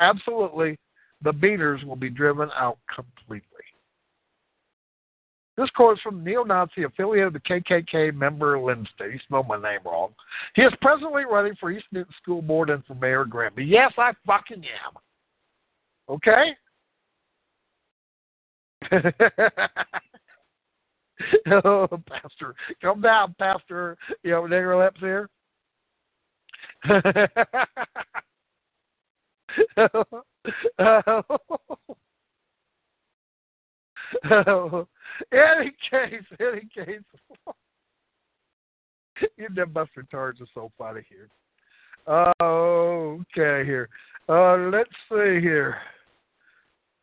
Absolutely. 0.00 0.78
The 1.22 1.32
beaters 1.32 1.82
will 1.84 1.96
be 1.96 2.10
driven 2.10 2.50
out 2.54 2.78
completely. 2.94 3.67
This 5.58 5.68
quote 5.70 5.98
is 5.98 6.02
from 6.02 6.22
neo-Nazi 6.22 6.84
affiliated 6.84 7.34
with 7.34 7.42
the 7.42 7.60
KKK 7.60 8.14
member 8.14 8.60
Lindsay. 8.60 8.90
You 9.00 9.18
spelled 9.24 9.48
my 9.48 9.60
name 9.60 9.80
wrong. 9.84 10.10
He 10.54 10.62
is 10.62 10.72
presently 10.80 11.24
running 11.24 11.56
for 11.58 11.72
East 11.72 11.86
Newton 11.90 12.14
School 12.22 12.42
Board 12.42 12.70
and 12.70 12.86
for 12.86 12.94
Mayor 12.94 13.24
Granby. 13.24 13.64
Yes, 13.64 13.92
I 13.98 14.12
fucking 14.24 14.62
am. 14.62 14.92
Okay? 16.08 16.54
oh, 21.64 21.88
Pastor. 22.08 22.54
Come 22.80 23.00
down, 23.00 23.34
Pastor. 23.40 23.96
You 24.22 24.30
know, 24.30 24.42
nigger 24.42 24.80
lips 24.80 25.00
here. 25.00 25.28
oh, 29.76 30.04
oh. 34.46 34.86
Any 35.32 35.72
case, 35.90 36.24
any 36.40 36.68
case. 36.74 37.02
you 39.36 39.48
them 39.54 39.72
Buster 39.72 40.04
Tards 40.10 40.40
are 40.40 40.46
so 40.54 40.70
funny 40.78 41.02
here. 41.08 41.28
Oh 42.08 43.20
okay, 43.36 43.64
here. 43.66 43.88
Uh, 44.28 44.56
let's 44.70 44.90
see 45.10 45.40
here. 45.40 45.78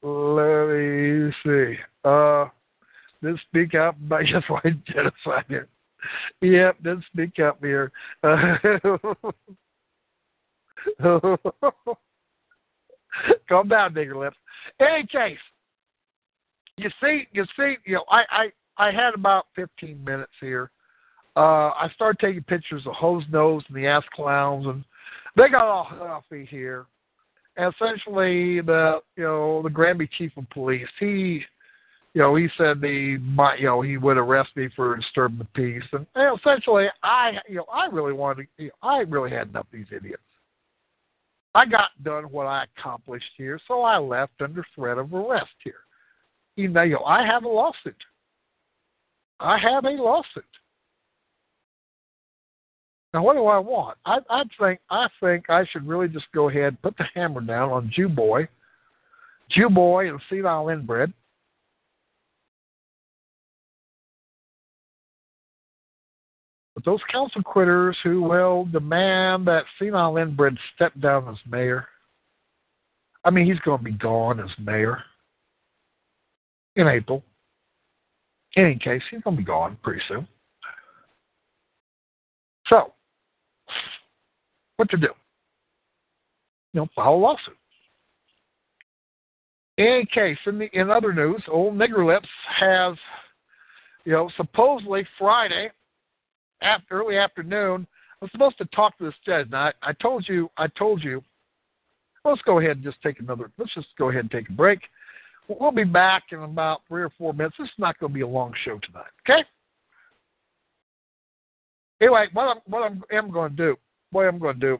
Let 0.01 0.67
me 0.67 1.31
see. 1.43 1.75
Uh, 2.03 2.45
then 3.21 3.39
speak 3.49 3.75
out 3.75 3.95
about 3.95 4.25
just 4.25 4.49
white 4.49 4.85
genocide 4.85 5.45
here. 5.47 5.67
Yep, 6.41 6.77
then 6.83 7.03
speak 7.11 7.39
up 7.39 7.59
here. 7.61 7.91
Calm 13.49 13.67
down, 13.67 13.93
nigger 13.93 14.15
lips. 14.19 14.37
Any 14.79 15.07
case, 15.07 15.39
you 16.77 16.89
see, 17.01 17.27
you 17.31 17.45
see, 17.57 17.75
you 17.85 17.95
know, 17.95 18.05
I, 18.09 18.23
I, 18.29 18.87
I 18.87 18.91
had 18.91 19.13
about 19.13 19.47
15 19.55 20.03
minutes 20.03 20.33
here. 20.41 20.71
Uh, 21.35 21.69
I 21.71 21.89
started 21.95 22.19
taking 22.19 22.43
pictures 22.43 22.83
of 22.85 22.93
Hose 22.93 23.23
Nose 23.31 23.63
and 23.67 23.77
the 23.77 23.87
Ass 23.87 24.03
Clowns, 24.13 24.65
and 24.67 24.83
they 25.35 25.49
got 25.49 25.65
all 25.65 25.87
huffy 25.89 26.45
here. 26.45 26.85
And 27.57 27.73
essentially, 27.73 28.61
the 28.61 28.99
you 29.15 29.23
know 29.23 29.61
the 29.61 29.69
Granby 29.69 30.09
chief 30.17 30.31
of 30.37 30.49
police, 30.49 30.87
he, 30.99 31.41
you 32.13 32.21
know, 32.21 32.35
he 32.35 32.47
said 32.57 32.77
he 32.81 33.17
might, 33.17 33.59
you 33.59 33.65
know, 33.65 33.81
he 33.81 33.97
would 33.97 34.17
arrest 34.17 34.49
me 34.55 34.69
for 34.75 34.95
disturbing 34.95 35.39
the 35.39 35.45
peace. 35.45 35.87
And, 35.93 36.05
and 36.15 36.39
essentially, 36.39 36.87
I, 37.03 37.33
you 37.47 37.55
know, 37.55 37.65
I 37.71 37.87
really 37.87 38.13
wanted, 38.13 38.47
to, 38.57 38.63
you 38.63 38.69
know, 38.69 38.89
I 38.89 38.99
really 38.99 39.31
had 39.31 39.49
enough 39.49 39.67
of 39.67 39.71
these 39.71 39.87
idiots. 39.95 40.21
I 41.53 41.65
got 41.65 41.89
done 42.03 42.25
what 42.25 42.47
I 42.47 42.65
accomplished 42.77 43.31
here, 43.37 43.59
so 43.67 43.83
I 43.83 43.97
left 43.97 44.41
under 44.41 44.65
threat 44.75 44.97
of 44.97 45.13
arrest 45.13 45.47
here. 45.63 45.84
Know, 46.57 47.03
I 47.05 47.25
have 47.25 47.43
a 47.43 47.49
lawsuit. 47.49 47.95
I 49.39 49.57
have 49.57 49.85
a 49.85 49.89
lawsuit. 49.89 50.45
Now, 53.13 53.23
what 53.23 53.35
do 53.35 53.45
I 53.45 53.59
want? 53.59 53.97
I, 54.05 54.19
I 54.29 54.43
think 54.59 54.79
I 54.89 55.07
think 55.21 55.49
I 55.49 55.65
should 55.71 55.87
really 55.87 56.07
just 56.07 56.25
go 56.33 56.49
ahead 56.49 56.65
and 56.65 56.81
put 56.81 56.97
the 56.97 57.05
hammer 57.13 57.41
down 57.41 57.71
on 57.71 57.91
Jew 57.93 58.09
Boy, 58.09 58.47
Jew 59.49 59.69
Boy, 59.69 60.09
and 60.09 60.19
senile 60.29 60.69
inbred. 60.69 61.13
But 66.73 66.83
those 66.83 66.99
council 67.09 67.41
quitters 67.41 67.97
who 68.03 68.21
will 68.21 68.65
demand 68.65 69.47
that 69.47 69.63
senile 69.79 70.17
inbred 70.17 70.57
step 70.75 70.91
down 70.99 71.29
as 71.29 71.37
mayor, 71.49 71.87
I 73.23 73.29
mean, 73.29 73.45
he's 73.45 73.59
going 73.59 73.77
to 73.77 73.83
be 73.83 73.91
gone 73.93 74.41
as 74.41 74.49
mayor 74.59 75.01
in 76.75 76.87
April. 76.87 77.23
In 78.55 78.65
any 78.65 78.79
case, 78.79 79.01
he's 79.11 79.21
going 79.21 79.35
to 79.35 79.41
be 79.41 79.45
gone 79.45 79.77
pretty 79.83 80.01
soon. 80.07 80.27
So, 82.67 82.93
what 84.77 84.89
to 84.89 84.97
do? 84.97 85.09
You 86.73 86.81
know, 86.81 86.87
file 86.95 87.13
a 87.13 87.15
lawsuit. 87.15 87.57
In 89.77 89.85
any 89.85 90.05
case, 90.05 90.37
in, 90.45 90.57
the, 90.57 90.69
in 90.73 90.89
other 90.89 91.13
news, 91.13 91.43
old 91.49 91.75
Nigger 91.75 92.05
Lips 92.05 92.29
has, 92.57 92.95
you 94.05 94.13
know, 94.13 94.29
supposedly 94.37 95.05
Friday 95.17 95.69
after 96.61 97.01
early 97.01 97.17
afternoon. 97.17 97.85
I'm 98.21 98.29
supposed 98.31 98.57
to 98.59 98.65
talk 98.65 98.97
to 98.97 99.05
this 99.05 99.13
judge. 99.25 99.49
Now, 99.51 99.71
I, 99.81 99.89
I 99.89 99.93
told 99.93 100.27
you, 100.27 100.49
I 100.57 100.67
told 100.67 101.03
you. 101.03 101.21
Let's 102.23 102.41
go 102.41 102.59
ahead 102.59 102.77
and 102.77 102.83
just 102.83 103.01
take 103.03 103.19
another. 103.19 103.51
Let's 103.57 103.73
just 103.75 103.87
go 103.99 104.09
ahead 104.09 104.21
and 104.21 104.31
take 104.31 104.49
a 104.49 104.53
break. 104.53 104.79
We'll 105.47 105.71
be 105.71 105.83
back 105.83 106.23
in 106.31 106.39
about 106.39 106.81
three 106.87 107.03
or 107.03 107.11
four 107.17 107.33
minutes. 107.33 107.55
This 107.59 107.67
is 107.67 107.73
not 107.77 107.99
going 107.99 108.11
to 108.11 108.15
be 108.15 108.21
a 108.21 108.27
long 108.27 108.53
show 108.63 108.79
tonight. 108.79 109.11
Okay. 109.29 109.43
Anyway, 112.01 112.27
what 112.33 112.43
I'm 112.43 112.57
what 112.65 112.83
I'm, 112.83 113.03
am 113.11 113.31
going 113.31 113.51
to 113.51 113.57
do, 113.57 113.75
what 114.11 114.25
I'm 114.25 114.39
going 114.39 114.59
to 114.59 114.59
do, 114.59 114.77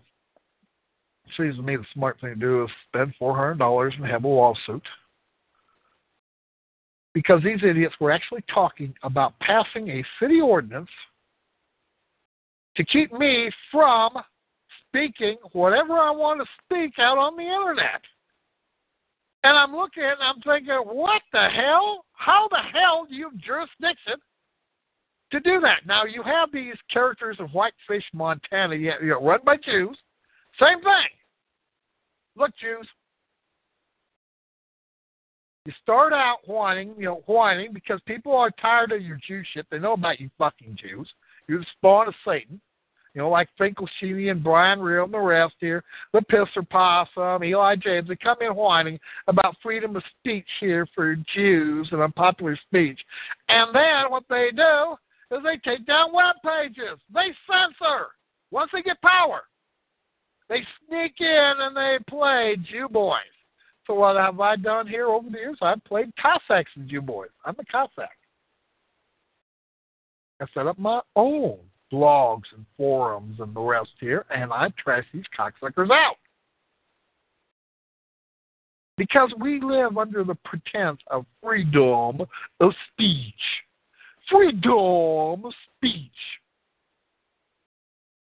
seems 1.37 1.55
to 1.55 1.61
me 1.61 1.75
the 1.75 1.85
smart 1.93 2.19
thing 2.19 2.31
to 2.31 2.35
do 2.35 2.63
is 2.63 2.69
spend 2.87 3.13
four 3.17 3.35
hundred 3.35 3.59
dollars 3.59 3.93
and 3.97 4.05
have 4.05 4.23
a 4.23 4.27
lawsuit 4.27 4.83
because 7.13 7.41
these 7.43 7.59
idiots 7.63 7.95
were 7.99 8.11
actually 8.11 8.43
talking 8.53 8.93
about 9.03 9.39
passing 9.39 9.89
a 9.89 10.03
city 10.19 10.41
ordinance 10.41 10.89
to 12.75 12.83
keep 12.83 13.13
me 13.13 13.49
from 13.71 14.11
speaking 14.87 15.37
whatever 15.53 15.93
I 15.93 16.11
want 16.11 16.41
to 16.41 16.47
speak 16.63 16.99
out 16.99 17.17
on 17.17 17.37
the 17.37 17.43
internet. 17.43 18.01
And 19.45 19.55
I'm 19.55 19.75
looking 19.75 20.01
and 20.01 20.17
I'm 20.19 20.41
thinking, 20.41 20.73
what 20.73 21.21
the 21.31 21.47
hell? 21.55 22.03
How 22.13 22.47
the 22.49 22.57
hell 22.73 23.05
do 23.07 23.13
you 23.13 23.29
have 23.29 23.37
jurisdiction 23.37 24.15
to 25.31 25.39
do 25.39 25.59
that? 25.59 25.85
Now 25.85 26.03
you 26.03 26.23
have 26.23 26.51
these 26.51 26.73
characters 26.91 27.37
of 27.39 27.51
Whitefish, 27.51 28.03
Montana, 28.11 28.73
you 28.73 28.91
know, 29.01 29.21
run 29.21 29.41
by 29.45 29.57
Jews. 29.57 29.95
Same 30.59 30.79
thing. 30.81 31.11
Look, 32.35 32.57
Jews. 32.59 32.87
You 35.67 35.73
start 35.79 36.11
out 36.11 36.37
whining, 36.47 36.95
you 36.97 37.05
know, 37.05 37.23
whining 37.27 37.71
because 37.71 37.99
people 38.07 38.35
are 38.35 38.49
tired 38.59 38.91
of 38.93 39.03
your 39.03 39.19
Jew 39.27 39.43
shit. 39.53 39.67
They 39.69 39.77
know 39.77 39.93
about 39.93 40.19
you 40.19 40.31
fucking 40.39 40.75
Jews. 40.81 41.07
You're 41.47 41.59
the 41.59 41.65
spawn 41.77 42.07
of 42.07 42.15
Satan. 42.27 42.59
You 43.15 43.21
know, 43.21 43.29
like 43.29 43.47
Finkel 43.57 43.87
Sheely 43.97 44.29
and 44.29 44.43
Brian 44.43 44.81
Real 44.81 45.05
and 45.05 45.13
the 45.13 45.19
rest 45.19 45.55
here, 45.61 45.85
the 46.11 46.19
Pisser 46.19 46.69
Possum, 46.69 47.45
Eli 47.45 47.77
James, 47.77 48.09
they 48.09 48.17
come 48.17 48.35
in 48.41 48.53
whining 48.53 48.99
about 49.27 49.55
freedom 49.63 49.95
of 49.95 50.03
speech 50.19 50.45
here 50.59 50.85
for 50.93 51.15
Jews 51.33 51.87
and 51.93 52.01
unpopular 52.01 52.59
speech. 52.67 52.99
And 53.47 53.73
then 53.73 54.11
what 54.11 54.25
they 54.29 54.49
do 54.53 54.97
is 55.31 55.41
they 55.45 55.57
take 55.63 55.87
down 55.87 56.13
web 56.13 56.35
pages. 56.43 56.99
They 57.13 57.33
censor 57.49 58.07
once 58.51 58.69
they 58.73 58.81
get 58.81 59.01
power. 59.01 59.43
They 60.49 60.61
sneak 60.85 61.13
in 61.21 61.53
and 61.57 61.75
they 61.75 61.97
play 62.09 62.57
Jew 62.69 62.89
boys. 62.89 63.21
So 63.87 63.93
what 63.93 64.17
have 64.17 64.41
I 64.41 64.57
done 64.57 64.87
here 64.87 65.07
over 65.07 65.29
the 65.29 65.37
years? 65.37 65.57
I've 65.61 65.83
played 65.85 66.11
Cossacks 66.21 66.71
and 66.75 66.89
Jew 66.89 67.01
boys. 67.01 67.29
I'm 67.45 67.55
a 67.57 67.65
Cossack. 67.71 68.17
I 70.41 70.45
set 70.53 70.67
up 70.67 70.77
my 70.77 70.99
own 71.15 71.59
blogs 71.91 72.43
and 72.55 72.65
forums 72.77 73.39
and 73.39 73.55
the 73.55 73.61
rest 73.61 73.91
here, 73.99 74.25
and 74.33 74.51
I 74.51 74.69
trash 74.81 75.05
these 75.13 75.23
cocksuckers 75.37 75.91
out. 75.91 76.17
Because 78.97 79.33
we 79.39 79.59
live 79.61 79.97
under 79.97 80.23
the 80.23 80.35
pretense 80.45 80.99
of 81.07 81.25
freedom 81.43 82.21
of 82.59 82.71
speech. 82.91 83.33
Freedom 84.31 85.45
of 85.45 85.53
speech. 85.75 86.11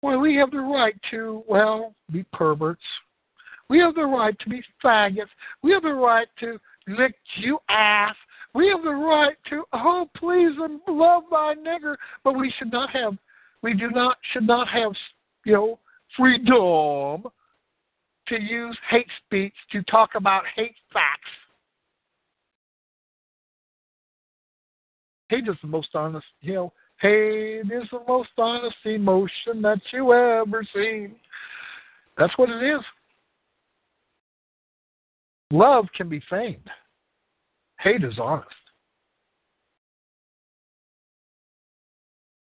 Well, 0.03 0.19
we 0.19 0.35
have 0.37 0.51
the 0.51 0.61
right 0.61 0.95
to, 1.11 1.45
well, 1.49 1.95
be 2.13 2.25
perverts. 2.33 2.83
We 3.71 3.79
have 3.79 3.95
the 3.95 4.05
right 4.05 4.39
to 4.39 4.49
be 4.49 4.63
faggots. 4.83 5.31
We 5.63 5.73
have 5.73 5.83
the 5.83 5.95
right 5.95 6.29
to 6.41 6.59
lick 6.87 7.15
you 7.37 7.59
ass. 7.69 8.15
We 8.55 8.69
have 8.69 8.83
the 8.83 8.91
right 8.91 9.37
to, 9.51 9.65
oh, 9.73 10.09
please 10.17 10.53
and 10.61 10.81
love 10.87 11.25
my 11.31 11.55
nigger, 11.59 11.97
but 12.23 12.37
we 12.37 12.53
should 12.59 12.71
not 12.71 12.91
have, 12.91 13.17
we 13.65 13.73
do 13.73 13.91
not, 13.91 14.19
should 14.33 14.47
not 14.47 14.69
have, 14.69 14.93
you 15.47 15.55
know, 15.55 15.79
freedom 16.19 17.25
to 18.29 18.41
use 18.41 18.79
hate 18.91 19.09
speech 19.25 19.55
to 19.73 19.83
talk 19.85 20.11
about 20.17 20.43
hate 20.55 20.75
facts. 20.93 21.23
Hate 25.31 25.49
is 25.49 25.57
the 25.63 25.69
most 25.69 25.89
honest, 25.95 26.27
you 26.43 26.53
know, 26.53 26.73
hate 27.01 27.63
is 27.63 27.89
the 27.91 28.03
most 28.07 28.29
honest 28.37 28.77
emotion 28.85 29.63
that 29.63 29.81
you 29.95 30.13
ever 30.13 30.63
seen. 30.75 31.17
That's 32.19 32.37
what 32.37 32.51
it 32.51 32.63
is. 32.63 32.83
Love 35.51 35.87
can 35.97 36.11
be 36.11 36.23
feigned. 36.29 36.71
Hate 37.81 38.05
is 38.05 38.19
honest. 38.21 38.51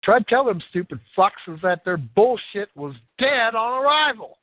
Try 0.04 0.18
to 0.18 0.24
tell 0.24 0.44
them 0.44 0.60
stupid 0.70 0.98
fucks 1.16 1.30
that 1.62 1.84
their 1.84 1.96
bullshit 1.96 2.68
was 2.74 2.94
dead 3.18 3.54
on 3.54 3.84
arrival. 3.84 4.38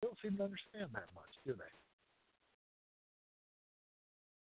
They 0.00 0.08
don't 0.08 0.18
seem 0.22 0.36
to 0.36 0.44
understand 0.44 0.90
that 0.92 1.06
much, 1.14 1.24
do 1.46 1.54
they? 1.54 1.64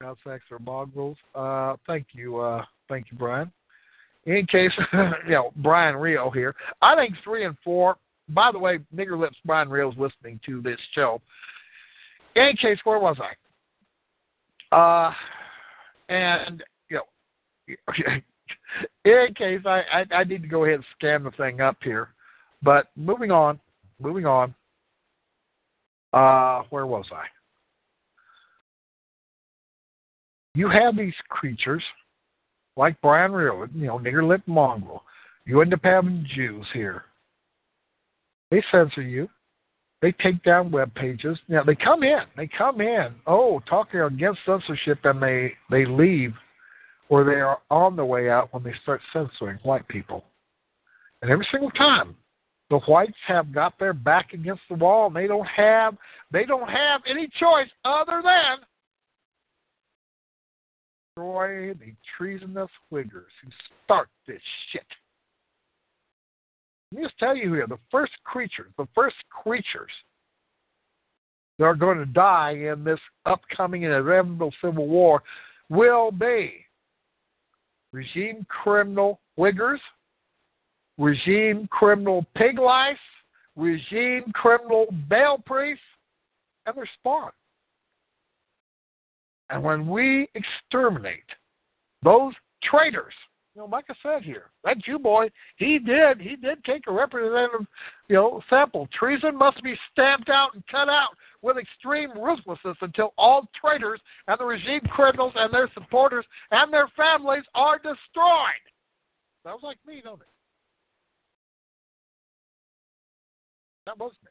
Cossacks 0.02 0.44
or 0.50 0.58
mongrels. 0.60 1.18
Uh, 1.34 1.76
thank 1.86 2.06
you, 2.12 2.38
uh, 2.38 2.64
thank 2.88 3.10
you, 3.10 3.18
Brian. 3.18 3.52
In 4.24 4.46
case, 4.46 4.72
you 4.92 5.32
know, 5.32 5.52
Brian 5.56 5.96
Rio 5.96 6.30
here. 6.30 6.54
I 6.80 6.94
think 6.94 7.14
three 7.22 7.44
and 7.44 7.56
four. 7.62 7.96
By 8.30 8.50
the 8.52 8.58
way, 8.58 8.78
Nigger 8.94 9.18
Lips 9.18 9.36
Brian 9.44 9.68
Rio 9.68 9.90
is 9.90 9.98
listening 9.98 10.40
to 10.46 10.62
this 10.62 10.78
show. 10.94 11.20
In 12.36 12.52
case, 12.56 12.78
where 12.84 12.98
was 12.98 13.16
I? 13.20 13.34
Uh, 14.74 15.12
and 16.08 16.62
in 19.04 19.34
case 19.34 19.60
I, 19.66 19.82
I 19.92 20.14
I 20.14 20.24
need 20.24 20.42
to 20.42 20.48
go 20.48 20.64
ahead 20.64 20.76
and 20.76 20.84
scan 20.96 21.24
the 21.24 21.30
thing 21.32 21.60
up 21.60 21.76
here. 21.82 22.10
But 22.62 22.88
moving 22.96 23.30
on, 23.30 23.60
moving 24.00 24.26
on. 24.26 24.54
Uh, 26.12 26.62
where 26.70 26.86
was 26.86 27.06
I? 27.12 27.24
You 30.54 30.68
have 30.68 30.96
these 30.96 31.14
creatures 31.28 31.82
like 32.76 33.00
Brian 33.00 33.32
Real, 33.32 33.66
you 33.74 33.86
know, 33.86 33.98
nigger 33.98 34.26
lip 34.26 34.42
mongrel. 34.46 35.04
You 35.44 35.60
end 35.60 35.72
up 35.72 35.80
having 35.84 36.26
Jews 36.34 36.66
here. 36.72 37.04
They 38.50 38.62
censor 38.72 39.02
you. 39.02 39.28
They 40.02 40.12
take 40.12 40.42
down 40.42 40.70
web 40.70 40.94
pages. 40.94 41.38
Now 41.48 41.62
they 41.62 41.74
come 41.74 42.02
in. 42.02 42.22
They 42.36 42.48
come 42.56 42.80
in. 42.80 43.14
Oh, 43.26 43.60
talking 43.68 44.00
against 44.00 44.40
censorship, 44.46 44.98
and 45.04 45.22
they 45.22 45.52
they 45.70 45.84
leave, 45.84 46.32
or 47.10 47.24
they 47.24 47.40
are 47.40 47.58
on 47.70 47.96
the 47.96 48.04
way 48.04 48.30
out 48.30 48.48
when 48.54 48.62
they 48.62 48.72
start 48.82 49.02
censoring 49.12 49.58
white 49.62 49.86
people. 49.88 50.24
And 51.20 51.30
every 51.30 51.46
single 51.50 51.70
time, 51.72 52.16
the 52.70 52.78
whites 52.78 53.12
have 53.26 53.52
got 53.52 53.78
their 53.78 53.92
back 53.92 54.32
against 54.32 54.62
the 54.70 54.76
wall, 54.76 55.08
and 55.08 55.16
they 55.16 55.26
don't 55.26 55.46
have 55.48 55.96
they 56.32 56.46
don't 56.46 56.68
have 56.70 57.02
any 57.06 57.28
choice 57.38 57.68
other 57.84 58.22
than 58.24 58.58
destroy 61.20 61.74
the 61.74 61.92
treasonous 62.16 62.70
Whiggers 62.90 63.30
who 63.42 63.50
start 63.84 64.08
this 64.26 64.40
shit. 64.72 64.86
Let 66.92 67.00
me 67.00 67.06
just 67.06 67.18
tell 67.18 67.36
you 67.36 67.52
here 67.52 67.66
the 67.66 67.78
first 67.90 68.12
creatures, 68.24 68.72
the 68.78 68.88
first 68.94 69.16
creatures 69.28 69.90
that 71.58 71.64
are 71.64 71.74
going 71.74 71.98
to 71.98 72.06
die 72.06 72.52
in 72.52 72.84
this 72.84 73.00
upcoming 73.26 73.84
and 73.84 73.94
inevitable 73.94 74.52
civil 74.62 74.86
war 74.86 75.22
will 75.68 76.10
be 76.10 76.64
regime 77.92 78.46
criminal 78.48 79.20
Whiggers, 79.36 79.80
regime 80.98 81.68
criminal 81.70 82.24
pig 82.36 82.58
lice, 82.58 82.96
regime 83.56 84.24
criminal 84.34 84.86
bail 85.08 85.38
priests, 85.44 85.82
and 86.66 86.76
their 86.76 86.88
spawn. 86.98 87.30
And 89.48 89.62
when 89.62 89.88
we 89.88 90.28
exterminate 90.34 91.24
those 92.02 92.32
traitors, 92.62 93.14
you 93.60 93.68
know, 93.68 93.78
I 93.78 93.94
said 94.02 94.22
here, 94.22 94.50
that 94.64 94.78
Jew 94.78 94.98
boy, 94.98 95.28
he 95.56 95.78
did, 95.78 96.20
he 96.20 96.36
did 96.36 96.64
take 96.64 96.86
a 96.86 96.92
representative, 96.92 97.66
you 98.08 98.16
know, 98.16 98.42
sample. 98.48 98.88
Treason 98.98 99.36
must 99.36 99.62
be 99.62 99.74
stamped 99.92 100.30
out 100.30 100.54
and 100.54 100.66
cut 100.68 100.88
out 100.88 101.10
with 101.42 101.58
extreme 101.58 102.10
ruthlessness 102.18 102.76
until 102.80 103.12
all 103.18 103.48
traitors 103.60 104.00
and 104.28 104.38
the 104.38 104.44
regime 104.44 104.80
criminals 104.90 105.32
and 105.36 105.52
their 105.52 105.68
supporters 105.74 106.24
and 106.50 106.72
their 106.72 106.88
families 106.96 107.44
are 107.54 107.76
destroyed. 107.76 108.64
Sounds 109.44 109.62
like 109.62 109.78
me, 109.86 110.00
don't 110.02 110.20
it? 110.20 110.26
That 113.86 113.98
was 113.98 114.12
me. 114.24 114.30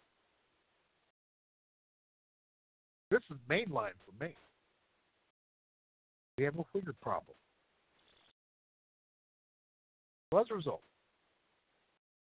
This 3.12 3.22
is 3.32 3.38
mainline 3.50 3.98
for 4.06 4.24
me. 4.24 4.36
We 6.38 6.46
have 6.46 6.58
a 6.58 6.64
figure 6.74 6.94
problem. 7.02 7.36
Well, 10.32 10.42
as 10.42 10.48
a 10.52 10.56
result, 10.56 10.82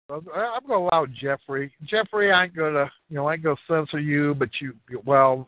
I'm 0.10 0.22
going 0.26 0.68
to 0.68 0.74
allow 0.74 1.06
Jeffrey. 1.06 1.72
Jeffrey, 1.86 2.32
I 2.32 2.46
ain't 2.46 2.56
going 2.56 2.74
to, 2.74 2.92
you 3.10 3.16
know, 3.16 3.28
I 3.28 3.36
ain't 3.36 3.44
to 3.44 3.56
censor 3.68 4.00
you, 4.00 4.36
but 4.36 4.50
you, 4.60 4.74
well, 5.06 5.48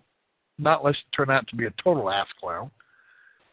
not 0.58 0.80
unless 0.80 0.96
you 0.96 1.12
turn 1.16 1.36
out 1.36 1.48
to 1.50 1.56
be 1.56 1.66
a 1.66 1.74
total 1.84 2.10
ass 2.10 2.28
clown. 2.40 2.72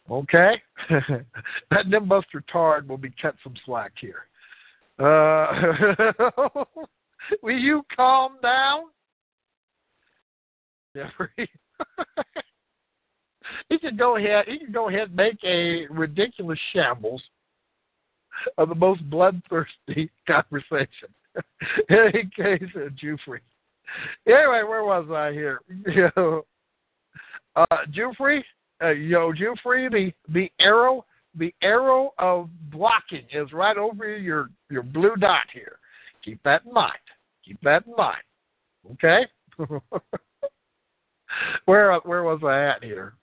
Okay? 0.09 0.61
that 0.89 1.87
Nimbuster 1.87 2.41
retard 2.41 2.87
will 2.87 2.97
be 2.97 3.13
cut 3.21 3.35
some 3.43 3.55
slack 3.65 3.91
here. 3.99 4.27
Uh, 4.99 6.63
will 7.41 7.57
you 7.57 7.83
calm 7.95 8.37
down? 8.41 8.83
Jeffrey? 10.95 11.29
he 13.69 13.79
can 13.79 13.97
go 13.97 14.15
ahead. 14.15 14.45
He 14.47 14.59
can 14.59 14.71
go 14.71 14.87
ahead 14.87 15.09
and 15.09 15.15
make 15.15 15.43
a 15.43 15.87
ridiculous 15.89 16.59
shambles 16.71 17.21
of 18.57 18.69
the 18.69 18.75
most 18.75 19.07
bloodthirsty 19.09 20.09
conversation. 20.27 21.09
In 21.89 22.31
case 22.35 22.69
of 22.75 22.95
Jeffrey. 22.95 23.41
Anyway, 24.27 24.61
where 24.63 24.83
was 24.83 25.07
I 25.11 25.31
here? 25.31 25.61
You 25.85 26.09
know, 26.15 26.45
uh, 27.55 27.77
Jeffrey, 27.91 28.43
uh, 28.81 28.89
yo, 28.89 29.31
Jeffrey, 29.33 29.89
the 29.89 30.11
the 30.33 30.51
arrow, 30.59 31.05
the 31.35 31.53
arrow 31.61 32.13
of 32.17 32.49
blocking 32.71 33.25
is 33.31 33.51
right 33.53 33.77
over 33.77 34.17
your 34.17 34.49
your 34.69 34.83
blue 34.83 35.15
dot 35.15 35.45
here. 35.53 35.77
Keep 36.23 36.41
that 36.43 36.63
in 36.65 36.73
mind. 36.73 36.93
Keep 37.45 37.61
that 37.61 37.85
in 37.85 37.95
mind. 37.95 38.23
Okay. 38.93 39.27
where 41.65 41.95
where 41.99 42.23
was 42.23 42.41
I 42.43 42.63
at 42.63 42.83
here? 42.83 43.13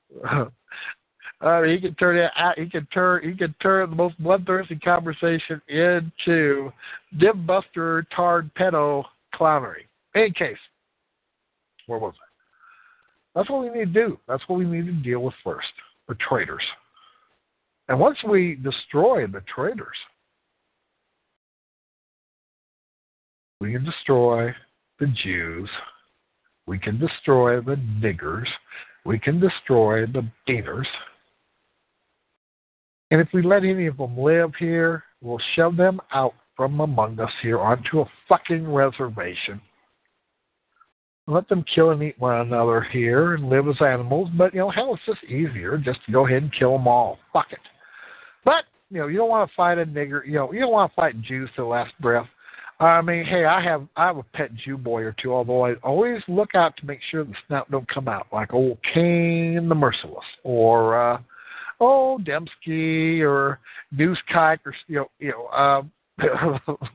Uh, 1.41 1.63
he 1.63 1.81
can 1.81 1.95
turn 1.95 2.19
it. 2.19 2.31
He 2.57 2.69
can 2.69 2.87
turn. 2.93 3.29
He 3.29 3.35
can 3.35 3.55
turn 3.63 3.89
the 3.89 3.97
most 3.97 4.19
bloodthirsty 4.23 4.77
conversation 4.77 5.61
into 5.69 6.71
Nimbuster 7.17 8.05
Tard 8.15 8.51
pedo 8.55 9.05
clownery. 9.35 9.87
In 10.15 10.23
any 10.23 10.33
case, 10.33 10.59
where 11.87 11.99
was 11.99 12.15
I? 12.17 12.29
That's 13.35 13.49
what 13.49 13.63
we 13.63 13.71
need 13.71 13.95
to 13.95 14.07
do. 14.07 14.19
That's 14.29 14.43
what 14.49 14.59
we 14.59 14.65
need 14.65 14.87
to 14.87 14.93
deal 14.93 15.21
with 15.21 15.35
first 15.43 15.69
the 16.09 16.17
traitors. 16.29 16.63
And 17.89 17.99
once 17.99 18.19
we 18.29 18.57
destroy 18.57 19.27
the 19.27 19.43
traitors, 19.53 19.97
we 23.61 23.73
can 23.73 23.85
destroy 23.85 24.55
the 24.99 25.07
Jews, 25.23 25.71
we 26.67 26.79
can 26.79 26.99
destroy 26.99 27.61
the 27.61 27.77
niggers, 28.03 28.47
we 29.05 29.19
can 29.19 29.41
destroy 29.41 30.07
the 30.07 30.29
beaters. 30.47 30.87
And 33.11 33.21
if 33.21 33.29
we 33.33 33.43
let 33.43 33.65
any 33.65 33.87
of 33.87 33.97
them 33.97 34.17
live 34.17 34.53
here, 34.59 35.05
we'll 35.21 35.41
shove 35.57 35.77
them 35.77 36.01
out 36.13 36.35
from 36.57 36.79
among 36.81 37.19
us 37.19 37.33
here 37.43 37.59
onto 37.59 38.01
a 38.01 38.11
fucking 38.29 38.71
reservation. 38.71 39.61
Let 41.27 41.49
them 41.49 41.65
kill 41.75 41.91
and 41.91 42.03
eat 42.03 42.19
one 42.19 42.41
another 42.41 42.83
here 42.93 43.35
and 43.35 43.49
live 43.49 43.69
as 43.69 43.81
animals. 43.81 44.29
But, 44.37 44.53
you 44.53 44.61
know, 44.61 44.71
hell, 44.71 44.95
it's 44.95 45.05
just 45.07 45.31
easier 45.31 45.79
just 45.79 46.05
to 46.07 46.13
go 46.13 46.27
ahead 46.27 46.43
and 46.43 46.53
kill 46.53 46.73
them 46.73 46.89
all. 46.89 47.19
Fuck 47.33 47.53
it. 47.53 47.59
But, 48.45 48.65
you 48.91 48.99
know, 48.99 49.07
you 49.07 49.19
don't 49.19 49.29
want 49.29 49.49
to 49.49 49.55
fight 49.55 49.79
a 49.79 49.87
nigger. 49.87 50.27
You 50.27 50.35
know, 50.35 50.53
you 50.53 50.61
don't 50.61 50.73
want 50.73 50.91
to 50.91 50.97
fight 50.97 51.21
Jews 51.23 51.49
to 51.57 51.63
the 51.63 51.69
last 51.69 51.93
breath. 52.01 52.27
I 52.81 53.03
mean, 53.03 53.27
hey, 53.27 53.45
I 53.45 53.63
have 53.63 53.87
I 53.95 54.07
have 54.07 54.17
a 54.17 54.23
pet 54.23 54.55
Jew 54.55 54.79
boy 54.79 55.03
or 55.03 55.15
two, 55.23 55.35
although 55.35 55.67
I 55.67 55.75
always 55.83 56.23
look 56.29 56.55
out 56.55 56.75
to 56.79 56.87
make 56.87 57.01
sure 57.11 57.25
the 57.25 57.35
snout 57.47 57.71
don't 57.71 57.87
come 57.93 58.09
out, 58.09 58.27
like 58.33 58.55
old 58.55 58.79
Cain 58.95 59.69
the 59.69 59.75
Merciless, 59.75 60.25
or 60.45 61.15
uh, 61.15 61.21
oh 61.81 62.19
Dembski, 62.23 63.21
or 63.21 63.59
Deuce 63.97 64.19
Kike, 64.33 64.61
or 64.67 64.75
you 64.87 64.97
know, 64.97 65.11
you 65.19 65.31
know, 65.31 65.47
uh, 65.47 65.83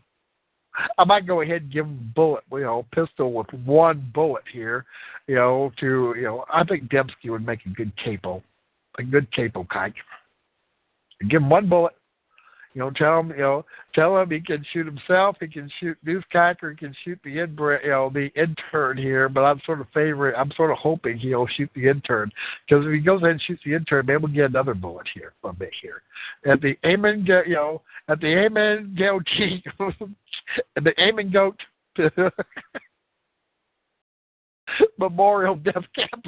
I 0.97 1.05
might 1.05 1.25
go 1.25 1.41
ahead 1.41 1.63
and 1.63 1.71
give 1.71 1.85
him 1.85 1.99
a 2.11 2.13
bullet, 2.15 2.43
you 2.51 2.59
know, 2.61 2.85
pistol 2.93 3.33
with 3.33 3.47
one 3.65 4.11
bullet 4.13 4.43
here, 4.51 4.85
you 5.27 5.35
know, 5.35 5.71
to 5.79 6.13
you 6.17 6.23
know, 6.23 6.45
I 6.53 6.63
think 6.63 6.89
Dembski 6.89 7.29
would 7.29 7.45
make 7.45 7.65
a 7.65 7.69
good 7.69 7.91
capo, 8.03 8.43
a 8.97 9.03
good 9.03 9.31
capo 9.31 9.63
Kike. 9.63 9.93
Give 11.29 11.41
him 11.41 11.49
one 11.49 11.69
bullet, 11.69 11.93
you 12.75 12.81
know, 12.81 12.91
tell 12.91 13.21
him, 13.21 13.29
you 13.29 13.37
know, 13.37 13.65
tell 13.93 14.19
him 14.19 14.29
he 14.29 14.41
can 14.41 14.65
shoot 14.73 14.85
himself, 14.85 15.37
he 15.39 15.47
can 15.47 15.71
shoot 15.79 15.97
Newscaster, 16.05 16.71
he 16.71 16.75
can 16.75 16.93
shoot 17.05 17.17
the 17.23 17.39
inbred, 17.39 17.85
you 17.85 17.91
know, 17.91 18.11
the 18.13 18.29
intern 18.35 18.97
here. 18.97 19.29
But 19.29 19.45
I'm 19.45 19.61
sort 19.65 19.79
of 19.79 19.87
favorite. 19.93 20.35
I'm 20.37 20.51
sort 20.57 20.71
of 20.71 20.77
hoping 20.77 21.17
he'll 21.17 21.47
shoot 21.55 21.69
the 21.73 21.87
intern 21.87 22.29
because 22.67 22.85
if 22.85 22.91
he 22.91 22.99
goes 22.99 23.21
ahead 23.21 23.31
and 23.31 23.41
shoots 23.41 23.61
the 23.65 23.75
intern, 23.75 24.05
maybe 24.05 24.17
we'll 24.17 24.33
get 24.33 24.49
another 24.49 24.73
bullet 24.73 25.07
here 25.13 25.31
from 25.41 25.55
it 25.61 25.71
here. 25.81 26.01
At 26.45 26.59
the 26.59 26.77
Amen, 26.85 27.25
you 27.25 27.55
know, 27.55 27.81
at 28.09 28.19
the 28.19 28.27
Amen 28.27 28.93
goatee, 28.99 29.63
at 29.79 30.83
the 30.83 31.01
Amen 31.01 31.31
goat 31.31 31.57
Memorial 34.99 35.55
Death 35.55 35.85
Camp. 35.95 36.25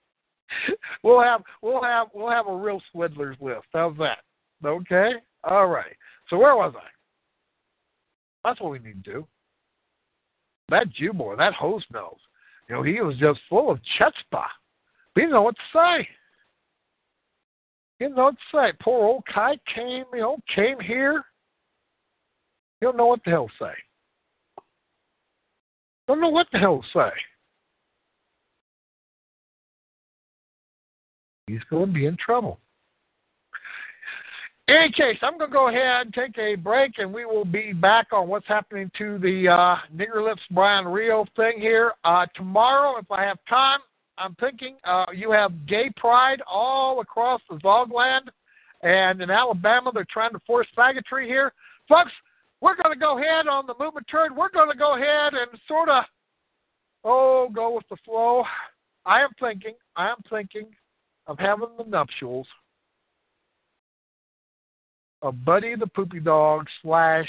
we'll 1.02 1.20
have 1.20 1.42
we'll 1.60 1.82
have 1.82 2.08
we'll 2.14 2.30
have 2.30 2.46
a 2.46 2.56
real 2.56 2.80
swindlers 2.90 3.36
list. 3.42 3.66
How's 3.74 3.98
that? 3.98 4.20
Okay. 4.64 5.12
All 5.44 5.68
right. 5.68 5.96
So 6.28 6.38
where 6.38 6.56
was 6.56 6.74
I? 6.76 6.88
That's 8.44 8.60
what 8.60 8.72
we 8.72 8.78
need 8.78 9.04
to 9.04 9.12
do. 9.12 9.26
That 10.68 10.90
Jew 10.90 11.12
boy, 11.12 11.36
that 11.36 11.54
host 11.54 11.86
knows. 11.92 12.16
You 12.68 12.76
know, 12.76 12.82
he 12.82 13.00
was 13.00 13.16
just 13.16 13.40
full 13.48 13.70
of 13.70 13.80
chutzpah. 13.98 14.46
He 15.14 15.22
didn't 15.22 15.32
know 15.32 15.42
what 15.42 15.56
to 15.56 15.78
say. 15.78 16.08
He 17.98 18.04
didn't 18.04 18.16
know 18.16 18.24
what 18.24 18.36
to 18.36 18.56
say. 18.56 18.72
Poor 18.80 19.04
old 19.04 19.24
Kai 19.26 19.58
came, 19.74 20.04
you 20.14 20.20
know, 20.20 20.38
came 20.54 20.78
here. 20.78 21.24
He 22.80 22.86
don't 22.86 22.96
know 22.96 23.06
what 23.06 23.20
the 23.24 23.30
hell 23.30 23.48
to 23.48 23.64
say. 23.64 23.74
Don't 26.06 26.20
know 26.20 26.30
what 26.30 26.46
the 26.52 26.58
hell 26.58 26.82
to 26.82 26.88
say. 26.98 27.10
He's 31.46 31.64
going 31.68 31.88
to 31.88 31.92
be 31.92 32.06
in 32.06 32.16
trouble. 32.16 32.60
In 34.70 34.76
any 34.76 34.92
case, 34.92 35.18
I'm 35.22 35.36
going 35.36 35.50
to 35.50 35.52
go 35.52 35.68
ahead 35.68 36.06
and 36.06 36.14
take 36.14 36.38
a 36.38 36.54
break, 36.54 36.92
and 36.98 37.12
we 37.12 37.24
will 37.24 37.44
be 37.44 37.72
back 37.72 38.12
on 38.12 38.28
what's 38.28 38.46
happening 38.46 38.88
to 38.98 39.18
the 39.18 39.48
uh, 39.48 39.76
Nigger 39.92 40.24
Lips 40.24 40.42
Brian 40.52 40.86
Rio 40.86 41.26
thing 41.34 41.54
here. 41.58 41.94
Uh, 42.04 42.24
tomorrow, 42.36 42.96
if 42.96 43.10
I 43.10 43.24
have 43.24 43.38
time, 43.48 43.80
I'm 44.16 44.36
thinking 44.36 44.76
uh, 44.84 45.06
you 45.12 45.32
have 45.32 45.66
gay 45.66 45.90
pride 45.96 46.40
all 46.48 47.00
across 47.00 47.40
the 47.50 47.56
Zogland, 47.56 48.28
and 48.82 49.20
in 49.20 49.28
Alabama, 49.28 49.90
they're 49.92 50.06
trying 50.08 50.30
to 50.34 50.40
force 50.46 50.68
faggotry 50.78 51.26
here. 51.26 51.52
Folks, 51.88 52.12
we're 52.60 52.76
going 52.76 52.94
to 52.94 53.00
go 53.00 53.18
ahead 53.18 53.48
on 53.48 53.66
the 53.66 53.74
movement 53.80 54.06
turn. 54.08 54.36
We're 54.36 54.50
going 54.50 54.70
to 54.70 54.78
go 54.78 54.94
ahead 54.94 55.34
and 55.34 55.50
sort 55.66 55.88
of, 55.88 56.04
oh, 57.02 57.48
go 57.52 57.74
with 57.74 57.88
the 57.90 57.96
flow. 58.04 58.44
I 59.04 59.20
am 59.20 59.30
thinking, 59.40 59.74
I 59.96 60.10
am 60.10 60.18
thinking 60.30 60.66
of 61.26 61.40
having 61.40 61.70
the 61.76 61.82
nuptials 61.82 62.46
of 65.22 65.44
Buddy 65.44 65.74
the 65.76 65.86
Poopy 65.86 66.20
Dog 66.20 66.66
slash 66.82 67.28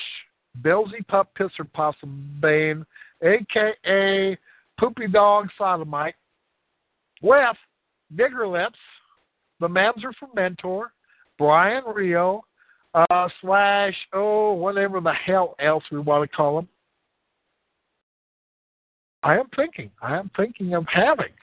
Billsy 0.62 1.06
Pup 1.08 1.30
Pisser 1.38 1.71
Possum 1.73 2.38
Bane, 2.41 2.86
aka 3.21 4.38
Poopy 4.80 5.08
Dog 5.08 5.47
Sodomite, 5.58 6.15
with 7.21 7.58
Nigger 8.13 8.51
Lips, 8.51 8.80
the 9.60 9.67
Mamzer 9.67 10.13
from 10.19 10.30
Mentor, 10.36 10.91
Brian 11.38 11.84
Rio, 11.93 12.43
uh, 12.93 13.27
slash, 13.41 13.95
oh, 14.13 14.54
whatever 14.54 14.99
the 14.99 15.13
hell 15.13 15.56
else 15.60 15.84
we 15.91 15.99
want 15.99 16.30
to 16.30 16.36
call 16.36 16.60
him. 16.60 16.67
I 19.23 19.38
am 19.38 19.47
thinking, 19.56 19.91
I 20.01 20.17
am 20.17 20.32
thinking 20.36 20.73
of 20.73 20.86
having, 20.91 21.34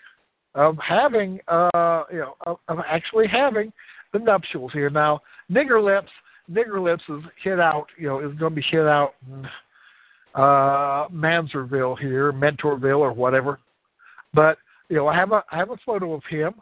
of 0.55 0.77
having, 0.79 1.39
uh, 1.49 2.03
you 2.11 2.19
know, 2.19 2.35
of, 2.45 2.59
of 2.69 2.79
actually 2.87 3.29
having 3.29 3.73
the 4.13 4.19
nuptials 4.19 4.73
here. 4.73 4.91
Now, 4.91 5.21
Nigger 5.51 5.83
Lips 5.83 6.11
Nigger 6.51 6.83
Lips 6.83 7.03
is 7.09 7.23
hit 7.43 7.61
out, 7.61 7.87
you 7.97 8.09
know, 8.09 8.21
is 8.21 8.37
going 8.39 8.53
to 8.53 8.61
be 8.61 8.67
hit 8.71 8.87
out 8.87 9.15
in 9.27 9.45
uh, 10.35 11.09
Manserville 11.09 11.99
here, 11.99 12.33
Mentorville 12.33 13.01
or 13.01 13.13
whatever. 13.13 13.59
But 14.35 14.59
you 14.89 14.97
know, 14.97 15.09
I 15.09 15.17
have 15.17 15.33
a 15.33 15.43
I 15.51 15.57
have 15.57 15.71
a 15.71 15.77
photo 15.85 16.15
of 16.15 16.23
him 16.29 16.55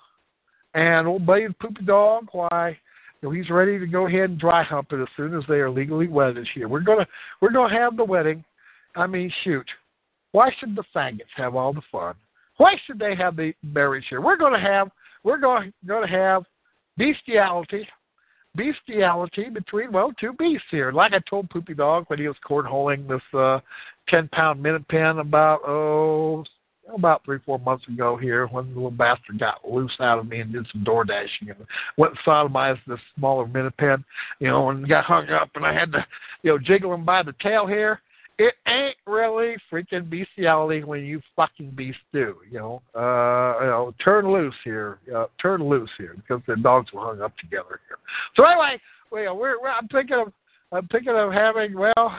and 0.74 1.06
old 1.06 1.26
buddy 1.26 1.46
poopy 1.60 1.84
dog. 1.84 2.26
Why, 2.32 2.76
you 3.20 3.28
know, 3.28 3.30
he's 3.30 3.50
ready 3.50 3.78
to 3.78 3.86
go 3.86 4.06
ahead 4.06 4.30
and 4.30 4.38
dry 4.38 4.62
hump 4.62 4.92
it 4.92 5.00
as 5.00 5.08
soon 5.16 5.36
as 5.36 5.44
they 5.48 5.56
are 5.56 5.70
legally 5.70 6.08
wedded 6.08 6.48
here. 6.54 6.68
We're 6.68 6.80
gonna 6.80 7.06
we're 7.40 7.52
gonna 7.52 7.74
have 7.74 7.96
the 7.96 8.04
wedding. 8.04 8.44
I 8.94 9.06
mean, 9.06 9.30
shoot, 9.44 9.66
why 10.32 10.50
should 10.58 10.74
the 10.74 10.84
faggots 10.94 11.22
have 11.36 11.54
all 11.54 11.72
the 11.72 11.82
fun? 11.92 12.14
Why 12.56 12.76
should 12.86 12.98
they 12.98 13.14
have 13.14 13.36
the 13.36 13.52
marriage 13.62 14.06
here? 14.08 14.20
We're 14.20 14.38
gonna 14.38 14.60
have 14.60 14.90
we're 15.26 15.38
going 15.38 15.72
going 15.84 16.06
to 16.06 16.16
have 16.16 16.44
bestiality 16.96 17.86
bestiality 18.56 19.48
between 19.48 19.92
well 19.92 20.12
two 20.18 20.32
beasts 20.32 20.66
here. 20.70 20.92
Like 20.92 21.12
I 21.12 21.20
told 21.28 21.50
Poopy 21.50 21.74
Dog 21.74 22.04
when 22.08 22.18
he 22.18 22.28
was 22.28 22.36
cornholing 22.48 23.08
this 23.08 23.38
uh, 23.38 23.60
ten 24.08 24.28
pound 24.28 24.62
minute 24.62 24.86
pen 24.88 25.18
about 25.18 25.60
oh 25.66 26.44
about 26.94 27.24
three 27.24 27.38
four 27.44 27.58
months 27.58 27.86
ago 27.88 28.16
here 28.16 28.46
when 28.46 28.68
the 28.68 28.74
little 28.74 28.90
bastard 28.90 29.40
got 29.40 29.68
loose 29.68 29.96
out 30.00 30.20
of 30.20 30.28
me 30.28 30.40
and 30.40 30.52
did 30.52 30.66
some 30.70 30.84
door 30.84 31.04
dashing 31.04 31.50
and 31.50 31.58
went 31.96 32.12
and 32.12 32.20
sodomized 32.24 32.78
this 32.86 33.00
smaller 33.18 33.46
minute 33.46 33.76
pen, 33.76 34.04
you 34.38 34.46
know, 34.46 34.70
and 34.70 34.88
got 34.88 35.04
hung 35.04 35.28
up 35.30 35.50
and 35.54 35.66
I 35.66 35.72
had 35.72 35.92
to 35.92 36.06
you 36.42 36.52
know 36.52 36.58
jiggle 36.58 36.94
him 36.94 37.04
by 37.04 37.22
the 37.22 37.34
tail 37.42 37.66
here 37.66 38.00
it 38.38 38.54
ain't 38.68 38.96
really 39.06 39.56
freaking 39.72 40.10
bestiality 40.10 40.84
when 40.84 41.04
you 41.04 41.20
fucking 41.34 41.70
beast 41.70 41.98
do. 42.12 42.36
You 42.50 42.58
know, 42.58 42.82
uh, 42.94 43.60
you 43.60 43.66
know, 43.66 43.94
turn 44.02 44.30
loose 44.30 44.54
here, 44.64 44.98
uh, 45.14 45.26
turn 45.40 45.66
loose 45.66 45.90
here 45.96 46.14
because 46.16 46.42
the 46.46 46.56
dogs 46.56 46.92
were 46.92 47.00
hung 47.00 47.22
up 47.22 47.36
together 47.38 47.80
here. 47.88 47.98
So 48.36 48.44
anyway, 48.44 48.78
we're, 49.10 49.34
we're 49.34 49.68
I'm 49.68 49.88
thinking 49.88 50.16
of 50.16 50.32
I'm 50.72 50.86
thinking 50.88 51.14
of 51.16 51.32
having 51.32 51.74
well 51.74 52.14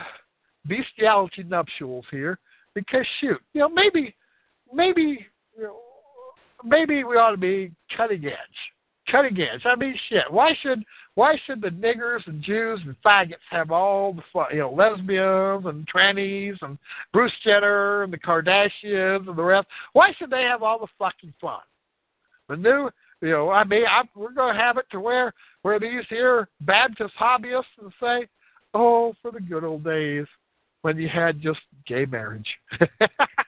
bestiality 0.68 1.44
nuptials 1.44 2.06
here 2.12 2.40
because 2.74 3.06
shoot, 3.20 3.40
you 3.54 3.62
know, 3.62 3.70
maybe 3.70 4.16
maybe 4.74 5.26
you 5.56 5.64
know, 5.64 5.78
maybe 6.64 7.04
we 7.04 7.16
ought 7.16 7.32
to 7.32 7.38
be 7.38 7.72
cutting 7.96 8.26
edge 8.26 8.34
cutting 9.12 9.40
edge. 9.42 9.62
I 9.66 9.76
mean, 9.76 9.96
shit. 10.10 10.24
Why 10.30 10.56
should 10.62 10.84
why 11.16 11.40
should 11.46 11.62
the 11.62 11.70
niggers 11.70 12.26
and 12.28 12.44
Jews 12.44 12.80
and 12.86 12.96
faggots 13.06 13.36
have 13.50 13.72
all 13.72 14.14
the 14.14 14.22
fun? 14.32 14.48
You 14.52 14.60
know, 14.60 14.72
lesbians 14.72 15.66
and 15.66 15.88
trannies 15.88 16.58
and 16.62 16.78
Bruce 17.14 17.34
Jenner 17.44 18.04
and 18.04 18.14
the 18.14 18.18
Kardashians 18.18 19.28
and 19.28 19.38
the 19.38 19.44
rest. 19.44 19.68
Why 19.94 20.14
should 20.18 20.30
they 20.30 20.44
have 20.44 20.64
all 20.64 20.80
the 20.80 20.88
fucking 21.00 21.34
fun? 21.42 21.62
The 22.50 22.56
new, 22.56 22.90
you 23.22 23.32
know, 23.32 23.50
I 23.50 23.64
mean, 23.64 23.86
I, 23.86 24.04
we're 24.16 24.32
going 24.32 24.56
to 24.56 24.62
have 24.62 24.78
it 24.78 24.86
to 24.92 25.00
where 25.00 25.34
where 25.64 25.80
these 25.80 26.06
here 26.10 26.48
Baptist 26.62 27.14
hobbyists 27.20 27.64
and 27.82 27.92
say, 28.00 28.28
"Oh, 28.74 29.14
for 29.22 29.32
the 29.32 29.42
good 29.42 29.64
old 29.64 29.84
days." 29.84 30.28
when 30.88 30.98
you 30.98 31.10
had 31.10 31.42
just 31.42 31.60
gay 31.86 32.06
marriage. 32.06 32.48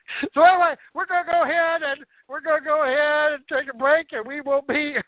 So 0.33 0.41
anyway, 0.43 0.75
we're 0.93 1.05
gonna 1.05 1.31
go 1.31 1.43
ahead 1.43 1.81
and 1.83 2.05
we're 2.27 2.41
gonna 2.41 2.63
go 2.63 2.83
ahead 2.83 3.33
and 3.33 3.43
take 3.47 3.73
a 3.73 3.77
break, 3.77 4.07
and 4.11 4.25
we 4.27 4.41
will 4.41 4.61
be. 4.67 4.95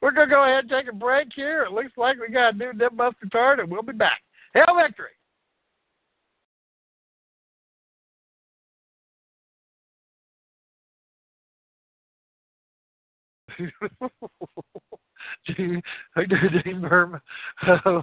we're 0.00 0.10
gonna 0.10 0.30
go 0.30 0.44
ahead 0.44 0.64
and 0.64 0.70
take 0.70 0.88
a 0.88 0.94
break 0.94 1.28
here. 1.34 1.64
It 1.64 1.72
looks 1.72 1.92
like 1.96 2.18
we 2.18 2.28
got 2.32 2.54
a 2.54 2.56
new 2.56 2.72
dip 2.72 2.96
buster 2.96 3.28
card, 3.30 3.60
and 3.60 3.70
we'll 3.70 3.82
be 3.82 3.92
back. 3.92 4.20
Hail 4.54 4.74
victory! 4.76 5.10
Dean 15.46 16.80
Berman. 16.80 17.20
tell 17.66 18.02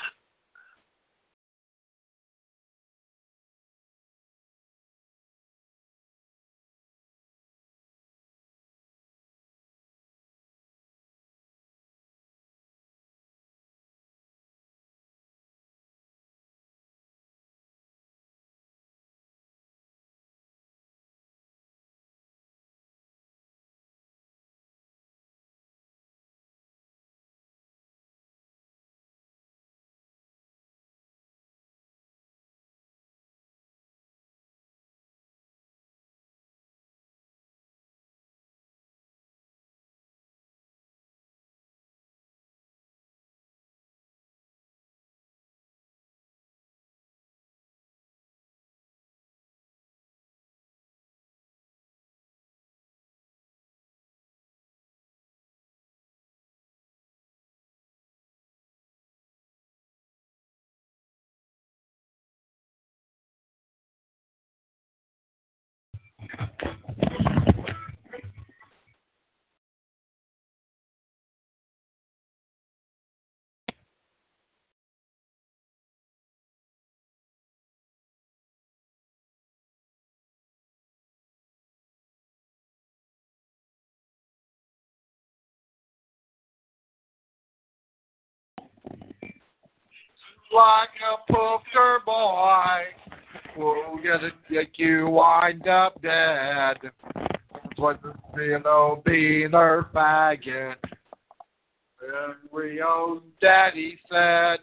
like 90.53 90.89
a 91.01 91.31
poster 91.31 91.99
boy. 92.05 92.83
Get 94.03 94.23
it, 94.23 94.33
get 94.49 94.67
you 94.75 95.07
wind 95.09 95.67
up 95.67 96.01
dead. 96.01 96.77
What 97.77 98.01
the 98.01 98.13
being 99.05 99.53
our 99.53 99.89
faggot. 99.93 100.75
And 102.01 102.35
Rio's 102.51 103.21
daddy 103.41 103.99
said, 104.09 104.59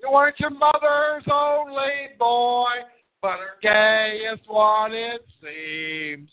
You 0.00 0.10
weren't 0.12 0.38
your 0.40 0.50
mother's 0.50 1.24
only 1.30 2.16
boy, 2.18 2.70
but 3.20 3.38
her 3.38 3.58
gay 3.62 4.20
is 4.32 4.40
what 4.46 4.92
it 4.92 5.26
seems. 5.42 6.30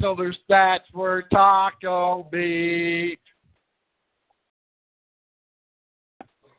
So 0.00 0.14
their 0.14 0.34
stats 0.48 0.92
were 0.92 1.24
Taco 1.32 2.28
Beat. 2.30 3.18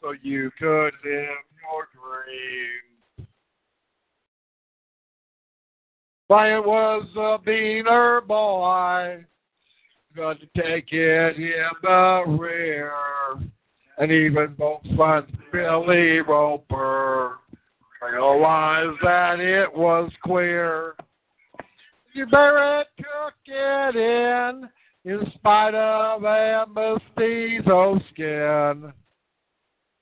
So 0.01 0.13
you 0.21 0.51
could 0.59 0.91
live 1.03 1.45
your 1.63 1.87
dreams. 1.93 3.27
But 6.29 6.47
it 6.47 6.63
was 6.63 7.07
a 7.15 7.37
beaner 7.47 8.25
boy, 8.25 9.25
got 10.15 10.37
to 10.39 10.61
take 10.61 10.91
it 10.91 11.37
in 11.37 11.69
the 11.81 12.23
rear, 12.27 12.91
and 13.97 14.11
even 14.11 14.55
both 14.57 14.81
sons, 14.97 15.29
Billy 15.51 16.19
Roper, 16.19 17.37
realized 18.01 18.97
that 19.03 19.39
it 19.39 19.73
was 19.73 20.11
queer. 20.23 20.95
You 22.13 22.25
Barrett 22.25 22.87
took 22.97 23.33
it 23.45 23.95
in, 23.95 24.69
in 25.05 25.31
spite 25.35 25.75
of 25.75 26.23
a 26.23 26.65
mestizo 26.67 27.99
skin. 28.11 28.91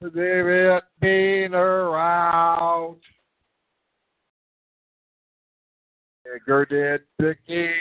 David 0.09 0.81
been 0.99 1.53
around. 1.53 2.97
Edgar 6.33 6.65
did 6.65 7.01
Dickie. 7.19 7.71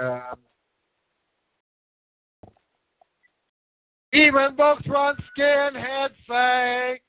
Um, 0.00 0.36
even 4.12 4.56
books 4.56 4.82
run 4.88 5.16
skinhead 5.36 6.10
say 6.28 7.00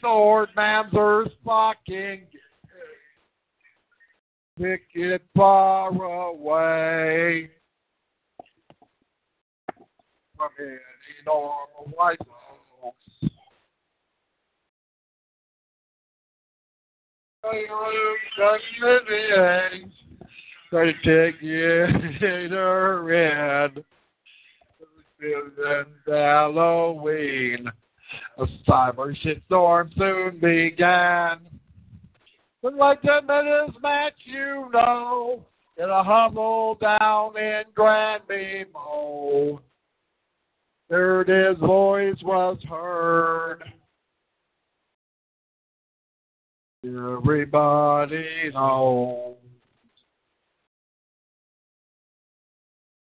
sword 0.00 0.48
man's 0.56 0.92
fucking 1.44 2.26
pick 4.58 4.82
it 4.94 5.22
far 5.36 5.88
away 5.90 7.50
from 10.36 10.48
any 10.60 10.78
normal 11.26 11.92
white 11.94 12.18
Try 20.70 20.84
to 20.86 20.92
take 20.92 21.40
you 21.40 21.84
in. 21.84 22.54
And 25.20 25.86
Halloween. 26.06 27.70
A 28.38 28.46
cyber 28.68 29.14
shitstorm 29.24 29.94
soon 29.96 30.38
began. 30.40 31.38
But 32.62 32.74
like 32.74 33.02
ten 33.02 33.26
minutes 33.26 33.76
match, 33.82 34.14
you 34.24 34.68
know, 34.72 35.44
in 35.76 35.88
a 35.88 36.02
hovel 36.02 36.76
down 36.80 37.36
in 37.36 37.62
Granby 37.74 38.64
Mole. 38.72 39.60
Third 40.90 41.28
his 41.28 41.58
voice 41.58 42.16
was 42.22 42.58
heard. 42.68 43.62
Everybody 46.84 48.50
knows. 48.54 49.34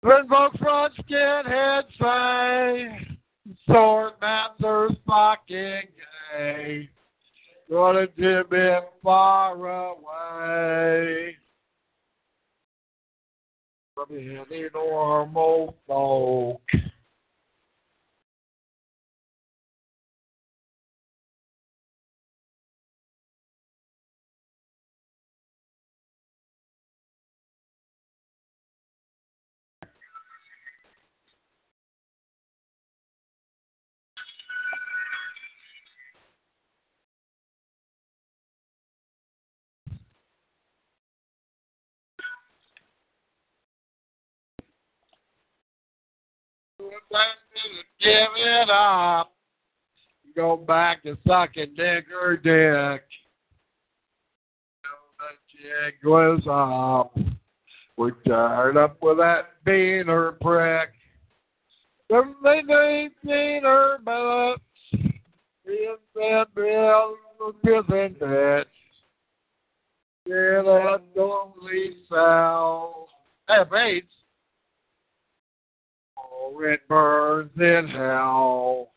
When 0.01 0.27
folks 0.27 0.57
from 0.57 0.89
skinhead 0.99 1.83
say 1.99 3.17
sword 3.67 4.13
masters 4.19 4.93
fucking 5.07 5.83
gay, 6.35 6.89
gonna 7.69 8.07
dip 8.17 8.51
far 9.03 9.53
away 9.53 11.37
from 13.93 14.07
any 14.17 14.65
normal 14.73 15.77
folk. 15.85 16.61
Give 47.99 48.29
it 48.35 48.69
up. 48.69 49.31
Go 50.35 50.57
back 50.57 51.03
to 51.03 51.17
sucking 51.27 51.75
or 52.21 52.37
dick. 52.37 53.03
The 55.19 55.35
jig 55.51 55.95
was 56.03 56.41
up. 56.49 57.17
We're 57.97 58.11
tired 58.27 58.77
up 58.77 58.97
with 59.01 59.17
that 59.17 59.63
beaner 59.65 60.39
prick. 60.39 60.89
They 62.09 63.07
beaner 63.25 64.03
bullets. 64.03 64.61
In 64.93 65.95
that 66.15 66.47
bill, 66.55 67.15
prison 67.63 68.15
bitch. 68.19 68.65
Yeah, 70.25 70.61
that 70.63 71.01
only 71.17 71.97
sells. 72.09 73.09
Hey, 73.47 73.63
Bates. 73.69 74.07
Oh, 76.43 76.59
it 76.63 76.87
burns 76.87 77.51
in 77.57 77.87
hell. 77.87 78.91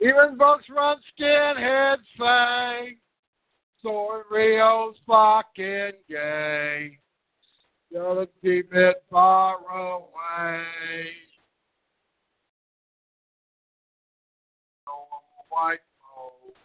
Even 0.00 0.38
folks 0.38 0.64
run 0.70 0.98
skinheads 1.18 1.96
say, 2.16 2.96
so 3.82 4.22
Rio's 4.30 4.94
fucking 5.06 5.92
gay. 6.08 6.98
Gotta 7.92 8.28
keep 8.40 8.72
it 8.72 9.02
far 9.10 9.56
away. 9.56 11.04
No 14.86 14.92
white 15.48 15.78
folks. 15.98 16.60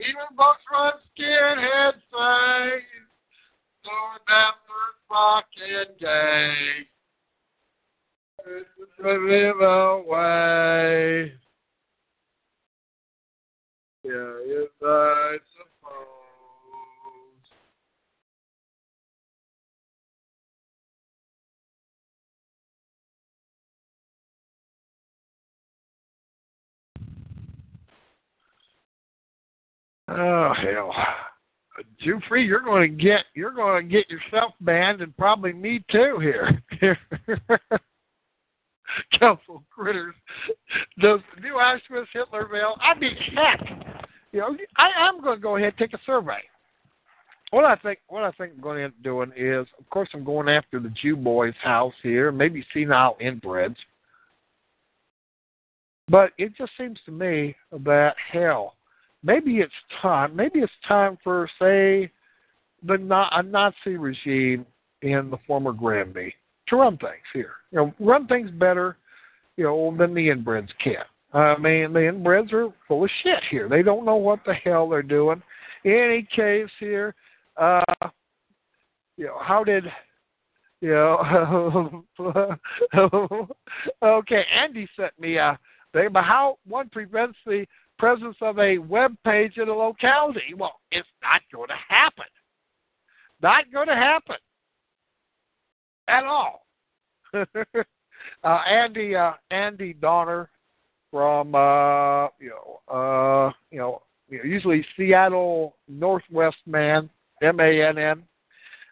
Even 0.00 0.36
folks 0.36 0.62
run 0.72 0.92
skinheads 1.18 2.00
say, 2.10 2.82
so 3.84 3.90
remember 4.26 4.80
fucking 5.08 5.96
gay. 6.00 6.88
Live 9.02 9.60
away. 9.60 11.32
Yeah, 14.04 14.34
yes, 14.46 14.68
I 14.82 15.36
suppose. 15.56 16.04
Oh 30.08 30.52
hell, 30.54 30.92
Jufrey, 32.04 32.46
you're 32.46 32.60
going 32.60 32.90
to 32.90 33.02
get 33.02 33.24
you're 33.34 33.52
going 33.52 33.86
to 33.86 33.92
get 33.92 34.08
yourself 34.08 34.52
banned, 34.60 35.00
and 35.00 35.16
probably 35.16 35.52
me 35.52 35.84
too 35.90 36.18
here. 36.20 36.62
Council 39.18 39.62
critters. 39.74 40.14
Does 41.00 41.20
the 41.34 41.40
new 41.40 41.54
Auschwitz 41.54 42.06
Hitlerville? 42.14 42.76
I 42.80 42.98
mean, 42.98 43.16
heck, 43.34 43.60
you 44.32 44.40
know, 44.40 44.56
I 44.76 44.90
am 44.98 45.20
going 45.20 45.36
to 45.36 45.42
go 45.42 45.56
ahead 45.56 45.74
and 45.78 45.78
take 45.78 45.94
a 45.98 46.04
survey. 46.04 46.42
What 47.50 47.64
I 47.64 47.76
think, 47.76 48.00
what 48.08 48.24
I 48.24 48.30
think 48.32 48.52
I'm 48.54 48.60
going 48.60 48.78
to 48.78 48.84
end 48.84 48.94
up 48.96 49.02
doing 49.02 49.32
is, 49.36 49.66
of 49.78 49.88
course, 49.90 50.08
I'm 50.12 50.24
going 50.24 50.48
after 50.48 50.80
the 50.80 50.92
Jew 51.00 51.16
boy's 51.16 51.54
house 51.62 51.94
here, 52.02 52.32
maybe 52.32 52.66
senile 52.72 53.16
inbreds. 53.22 53.76
But 56.08 56.32
it 56.36 56.56
just 56.56 56.72
seems 56.78 56.98
to 57.06 57.12
me 57.12 57.56
that 57.72 58.16
hell, 58.30 58.74
maybe 59.24 59.56
it's 59.56 59.72
time. 60.00 60.36
Maybe 60.36 60.60
it's 60.60 60.72
time 60.86 61.18
for, 61.24 61.48
say, 61.58 62.10
the 62.86 63.28
a 63.32 63.42
Nazi 63.42 63.96
regime 63.96 64.66
in 65.02 65.30
the 65.30 65.38
former 65.46 65.72
Granby 65.72 66.34
to 66.68 66.76
run 66.76 66.96
things 66.98 67.24
here. 67.32 67.52
You 67.72 67.78
know, 67.78 67.94
run 67.98 68.26
things 68.26 68.50
better, 68.50 68.98
you 69.56 69.64
know, 69.64 69.94
than 69.98 70.14
the 70.14 70.28
inbreds 70.28 70.68
can. 70.82 71.04
I 71.32 71.58
mean, 71.58 71.92
the 71.92 72.00
inbreds 72.00 72.52
are 72.52 72.72
full 72.86 73.04
of 73.04 73.10
shit 73.22 73.40
here. 73.50 73.68
They 73.68 73.82
don't 73.82 74.04
know 74.04 74.16
what 74.16 74.40
the 74.46 74.54
hell 74.54 74.88
they're 74.88 75.02
doing. 75.02 75.42
In 75.84 75.92
any 75.92 76.28
case, 76.34 76.70
here, 76.78 77.14
uh, 77.56 77.82
you 79.16 79.26
know, 79.26 79.38
how 79.42 79.64
did, 79.64 79.84
you 80.80 80.90
know, 80.90 82.04
okay, 84.02 84.44
Andy 84.54 84.88
sent 84.96 85.18
me 85.18 85.36
a 85.36 85.58
thing 85.92 86.06
about 86.06 86.24
how 86.24 86.58
one 86.66 86.88
prevents 86.88 87.36
the 87.46 87.66
presence 87.98 88.36
of 88.40 88.58
a 88.58 88.78
web 88.78 89.16
page 89.24 89.56
in 89.56 89.68
a 89.68 89.72
locality. 89.72 90.54
Well, 90.56 90.80
it's 90.90 91.08
not 91.22 91.42
going 91.52 91.68
to 91.68 91.74
happen. 91.88 92.24
Not 93.42 93.70
going 93.72 93.88
to 93.88 93.94
happen 93.94 94.36
at 96.08 96.24
all. 96.24 96.66
uh, 97.34 98.58
Andy 98.68 99.16
uh, 99.16 99.32
Andy 99.50 99.92
Donner 99.94 100.50
from 101.10 101.54
uh, 101.54 102.28
you 102.40 102.50
know 102.50 102.80
uh, 102.88 103.52
you 103.70 103.78
know 103.78 104.02
usually 104.28 104.84
Seattle 104.96 105.76
Northwest 105.88 106.56
man 106.66 107.10
M 107.42 107.60
A 107.60 107.82
N 107.82 107.98
N 107.98 108.22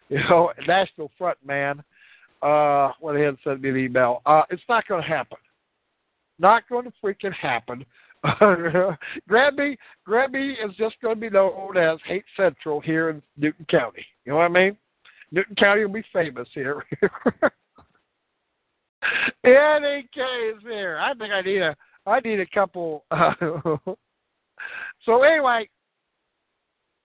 you 0.09 0.19
know 0.29 0.51
National 0.67 1.09
Front 1.17 1.37
man 1.45 1.83
uh, 2.41 2.91
went 3.01 3.17
ahead 3.17 3.29
and 3.29 3.37
sent 3.43 3.61
me 3.61 3.69
an 3.69 3.77
email. 3.77 4.21
Uh, 4.25 4.43
it's 4.49 4.63
not 4.67 4.87
going 4.87 5.01
to 5.01 5.07
happen. 5.07 5.37
Not 6.39 6.67
going 6.67 6.85
to 6.85 6.93
freaking 7.03 7.33
happen. 7.33 7.85
Granby, 9.27 9.77
Granby 10.05 10.55
is 10.63 10.75
just 10.77 10.95
going 11.01 11.15
to 11.15 11.21
be 11.21 11.29
known 11.29 11.77
as 11.77 11.99
Hate 12.05 12.25
Central 12.37 12.79
here 12.79 13.09
in 13.09 13.21
Newton 13.37 13.65
County. 13.69 14.05
You 14.25 14.31
know 14.31 14.37
what 14.37 14.45
I 14.45 14.49
mean? 14.49 14.77
Newton 15.31 15.55
County 15.55 15.83
will 15.85 15.93
be 15.93 16.03
famous 16.13 16.47
here. 16.53 16.85
Any 19.43 20.07
case 20.13 20.61
here, 20.63 20.97
I 20.97 21.13
think 21.15 21.33
I 21.33 21.41
need 21.41 21.61
a 21.61 21.75
I 22.05 22.19
need 22.21 22.39
a 22.39 22.45
couple. 22.47 23.03
So 25.05 25.23
anyway, 25.23 25.69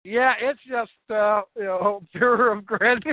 yeah, 0.03 0.33
it's 0.39 0.59
just 0.67 0.91
uh, 1.09 1.41
you 1.55 1.63
know 1.63 2.03
fear 2.13 2.51
of 2.51 2.65
Granby. 2.65 3.11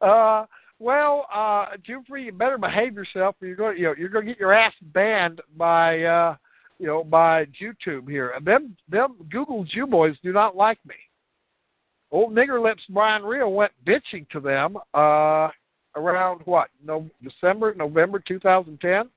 Uh, 0.00 0.44
well, 0.78 1.26
uh, 1.34 1.66
you 1.86 2.32
better 2.32 2.58
behave 2.58 2.94
yourself, 2.94 3.36
or 3.40 3.48
you're 3.48 3.56
going 3.56 3.76
you 3.78 3.84
know 3.84 3.94
you're 3.98 4.08
going 4.08 4.26
to 4.26 4.32
get 4.32 4.40
your 4.40 4.52
ass 4.52 4.74
banned 4.92 5.40
by 5.56 6.02
uh, 6.02 6.36
you 6.78 6.86
know 6.86 7.02
by 7.02 7.46
YouTube 7.60 8.08
here. 8.08 8.32
Them 8.44 8.76
them 8.88 9.16
Google 9.30 9.64
Jew 9.64 9.86
boys 9.86 10.16
do 10.22 10.32
not 10.32 10.56
like 10.56 10.78
me. 10.86 10.94
Old 12.10 12.32
nigger 12.32 12.62
lips 12.62 12.82
Brian 12.88 13.22
Rio 13.22 13.48
went 13.48 13.72
bitching 13.86 14.28
to 14.30 14.40
them 14.40 14.76
uh, 14.94 15.48
around 15.96 16.40
what 16.44 16.68
no 16.84 17.08
December 17.22 17.74
November 17.74 18.22
2010, 18.26 19.08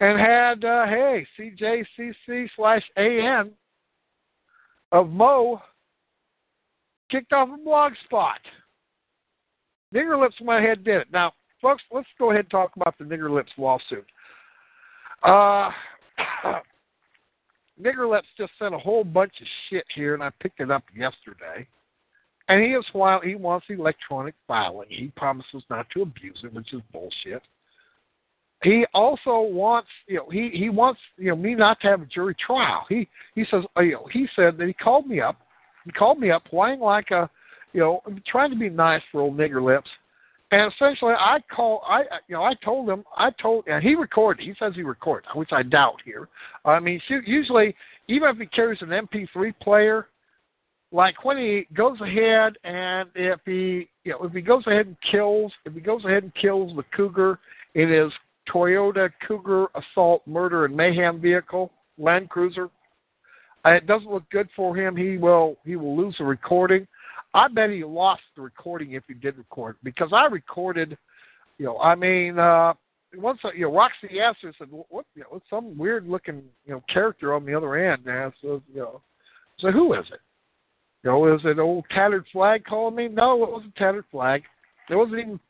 and 0.00 0.20
had 0.20 0.64
uh, 0.64 0.86
hey 0.86 1.26
CJCC 1.38 2.48
slash 2.56 2.82
AN 2.96 3.50
of 4.92 5.08
Mo 5.08 5.60
kicked 7.10 7.32
off 7.32 7.48
a 7.52 7.62
blog 7.62 7.92
spot. 8.04 8.38
Nigger 9.94 10.20
Lips 10.20 10.36
went 10.40 10.64
ahead 10.64 10.78
and 10.78 10.84
did 10.84 11.00
it. 11.02 11.08
Now, 11.12 11.32
folks, 11.60 11.82
let's 11.92 12.06
go 12.18 12.30
ahead 12.30 12.44
and 12.44 12.50
talk 12.50 12.72
about 12.76 12.96
the 12.98 13.04
Nigger 13.04 13.30
Lips 13.30 13.52
lawsuit. 13.58 14.06
Uh, 15.22 15.70
Nigger 17.80 18.10
Lips 18.10 18.28
just 18.36 18.52
sent 18.58 18.74
a 18.74 18.78
whole 18.78 19.04
bunch 19.04 19.32
of 19.40 19.46
shit 19.68 19.84
here, 19.94 20.14
and 20.14 20.22
I 20.22 20.30
picked 20.40 20.60
it 20.60 20.70
up 20.70 20.84
yesterday. 20.94 21.66
And 22.48 22.62
he 22.62 22.70
is 22.70 22.84
while 22.92 23.20
he 23.20 23.36
wants 23.36 23.66
electronic 23.68 24.34
filing. 24.48 24.88
He 24.90 25.12
promises 25.16 25.62
not 25.70 25.86
to 25.90 26.02
abuse 26.02 26.40
it, 26.42 26.52
which 26.52 26.72
is 26.72 26.80
bullshit. 26.92 27.42
He 28.62 28.84
also 28.92 29.40
wants, 29.40 29.88
you 30.06 30.16
know, 30.16 30.28
he 30.30 30.50
he 30.52 30.68
wants, 30.68 31.00
you 31.16 31.30
know, 31.30 31.36
me 31.36 31.54
not 31.54 31.80
to 31.80 31.86
have 31.86 32.02
a 32.02 32.06
jury 32.06 32.34
trial. 32.44 32.84
He 32.88 33.08
he 33.34 33.44
says, 33.50 33.62
you 33.78 33.92
know, 33.92 34.08
he 34.12 34.26
said 34.36 34.58
that 34.58 34.66
he 34.66 34.74
called 34.74 35.06
me 35.06 35.20
up. 35.20 35.40
He 35.84 35.92
called 35.92 36.18
me 36.18 36.30
up, 36.30 36.42
whining 36.50 36.80
like 36.80 37.10
a, 37.10 37.30
you 37.72 37.80
know, 37.80 38.02
trying 38.26 38.50
to 38.50 38.56
be 38.56 38.68
nice 38.68 39.02
for 39.10 39.20
old 39.20 39.36
nigger 39.36 39.62
lips. 39.62 39.88
And 40.52 40.72
essentially, 40.72 41.12
I 41.16 41.38
call, 41.54 41.82
I, 41.86 42.02
you 42.26 42.34
know, 42.34 42.42
I 42.42 42.54
told 42.64 42.88
him, 42.88 43.04
I 43.16 43.30
told, 43.40 43.68
and 43.68 43.82
he 43.82 43.94
recorded. 43.94 44.44
He 44.44 44.52
says 44.58 44.72
he 44.74 44.82
recorded, 44.82 45.28
which 45.34 45.50
I 45.52 45.62
doubt 45.62 45.98
here. 46.04 46.28
I 46.64 46.80
mean, 46.80 47.00
usually, 47.08 47.74
even 48.08 48.28
if 48.30 48.38
he 48.38 48.46
carries 48.46 48.82
an 48.82 48.88
MP3 48.88 49.54
player, 49.62 50.08
like 50.92 51.24
when 51.24 51.36
he 51.36 51.66
goes 51.74 52.00
ahead 52.00 52.54
and 52.64 53.08
if 53.14 53.40
he 53.44 53.88
you 54.04 54.12
know 54.12 54.24
if 54.24 54.32
he 54.32 54.40
goes 54.40 54.66
ahead 54.66 54.86
and 54.86 54.96
kills 55.10 55.52
if 55.64 55.74
he 55.74 55.80
goes 55.80 56.04
ahead 56.04 56.24
and 56.24 56.34
kills 56.34 56.74
the 56.76 56.84
cougar 56.96 57.38
in 57.74 57.88
his 57.88 58.12
Toyota 58.52 59.10
Cougar 59.26 59.66
assault 59.74 60.22
murder 60.26 60.64
and 60.64 60.76
mayhem 60.76 61.20
vehicle 61.20 61.70
Land 61.98 62.28
Cruiser 62.28 62.68
it 63.66 63.86
doesn't 63.86 64.10
look 64.10 64.28
good 64.30 64.48
for 64.56 64.76
him 64.76 64.96
he 64.96 65.16
will 65.16 65.56
he 65.64 65.76
will 65.76 65.96
lose 65.96 66.16
the 66.18 66.24
recording 66.24 66.86
I 67.34 67.48
bet 67.48 67.70
he 67.70 67.84
lost 67.84 68.22
the 68.36 68.42
recording 68.42 68.92
if 68.92 69.04
he 69.06 69.14
did 69.14 69.38
record 69.38 69.76
because 69.82 70.10
I 70.12 70.26
recorded 70.26 70.96
you 71.58 71.66
know 71.66 71.78
I 71.78 71.94
mean 71.94 72.38
uh 72.38 72.74
once 73.16 73.40
you 73.54 73.62
know 73.62 73.74
Roxy 73.74 74.20
asked 74.20 74.38
her 74.42 74.52
said 74.58 74.68
what 74.70 75.06
you 75.14 75.22
know 75.22 75.40
some 75.48 75.76
weird 75.76 76.06
looking 76.06 76.42
you 76.66 76.74
know 76.74 76.82
character 76.92 77.34
on 77.34 77.44
the 77.44 77.54
other 77.54 77.76
end 77.76 78.06
and 78.06 78.32
so 78.40 78.62
you 78.72 78.80
know 78.80 79.00
so 79.58 79.70
who 79.70 79.94
is 79.94 80.06
it 80.12 80.20
you 81.02 81.10
know, 81.10 81.34
is 81.34 81.40
it 81.44 81.58
old 81.58 81.86
tattered 81.90 82.26
flag 82.32 82.64
calling 82.64 82.94
me? 82.94 83.08
No, 83.08 83.42
it 83.42 83.50
wasn't 83.50 83.74
tattered 83.76 84.04
flag. 84.10 84.42
It 84.90 84.96
wasn't 84.96 85.20
even 85.20 85.40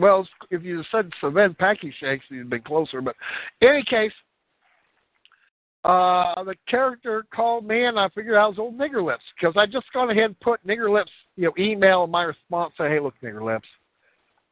well. 0.00 0.28
If 0.50 0.62
you 0.62 0.82
said 0.92 1.10
Savan 1.20 1.54
Packy 1.54 1.92
Shanks, 1.98 2.26
you'd 2.28 2.50
been 2.50 2.62
closer. 2.62 3.00
But 3.00 3.16
in 3.60 3.68
any 3.68 3.84
case, 3.84 4.12
uh, 5.84 6.44
the 6.44 6.54
character 6.68 7.24
called 7.34 7.66
me, 7.66 7.86
and 7.86 7.98
I 7.98 8.08
figured 8.10 8.36
out 8.36 8.46
it 8.46 8.50
was 8.50 8.58
old 8.58 8.78
Nigger 8.78 9.04
Lips 9.04 9.24
because 9.36 9.54
I 9.56 9.66
just 9.66 9.92
gone 9.92 10.10
ahead 10.10 10.24
and 10.24 10.40
put 10.40 10.64
Nigger 10.66 10.92
Lips, 10.92 11.10
you 11.36 11.44
know, 11.44 11.52
email 11.58 12.06
my 12.06 12.22
response. 12.22 12.72
Say, 12.78 12.88
hey, 12.88 13.00
look, 13.00 13.14
Nigger 13.22 13.44
Lips, 13.44 13.66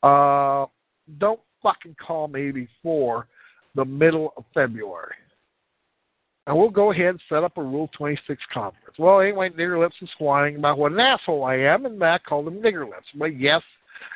uh, 0.03 0.67
don't 1.19 1.41
fucking 1.63 1.97
call 2.05 2.27
me 2.27 2.51
before 2.51 3.27
the 3.77 3.85
middle 3.85 4.33
of 4.37 4.45
February. 4.53 5.15
and 6.47 6.57
we'll 6.57 6.71
go 6.71 6.91
ahead 6.91 7.07
and 7.07 7.21
set 7.29 7.45
up 7.45 7.59
a 7.59 7.63
Rule 7.63 7.89
26 7.97 8.43
conference. 8.53 8.97
Well, 8.99 9.21
anyway, 9.21 9.51
Nigger 9.51 9.79
Lips 9.81 9.97
is 10.03 10.09
whining 10.19 10.57
about 10.57 10.79
what 10.79 10.91
an 10.91 10.99
asshole 10.99 11.45
I 11.45 11.57
am, 11.57 11.87
and 11.87 11.97
Matt 11.97 12.25
called 12.25 12.49
him 12.49 12.61
Nigger 12.61 12.87
Lips. 12.87 13.07
Well, 13.17 13.31
yes, 13.31 13.63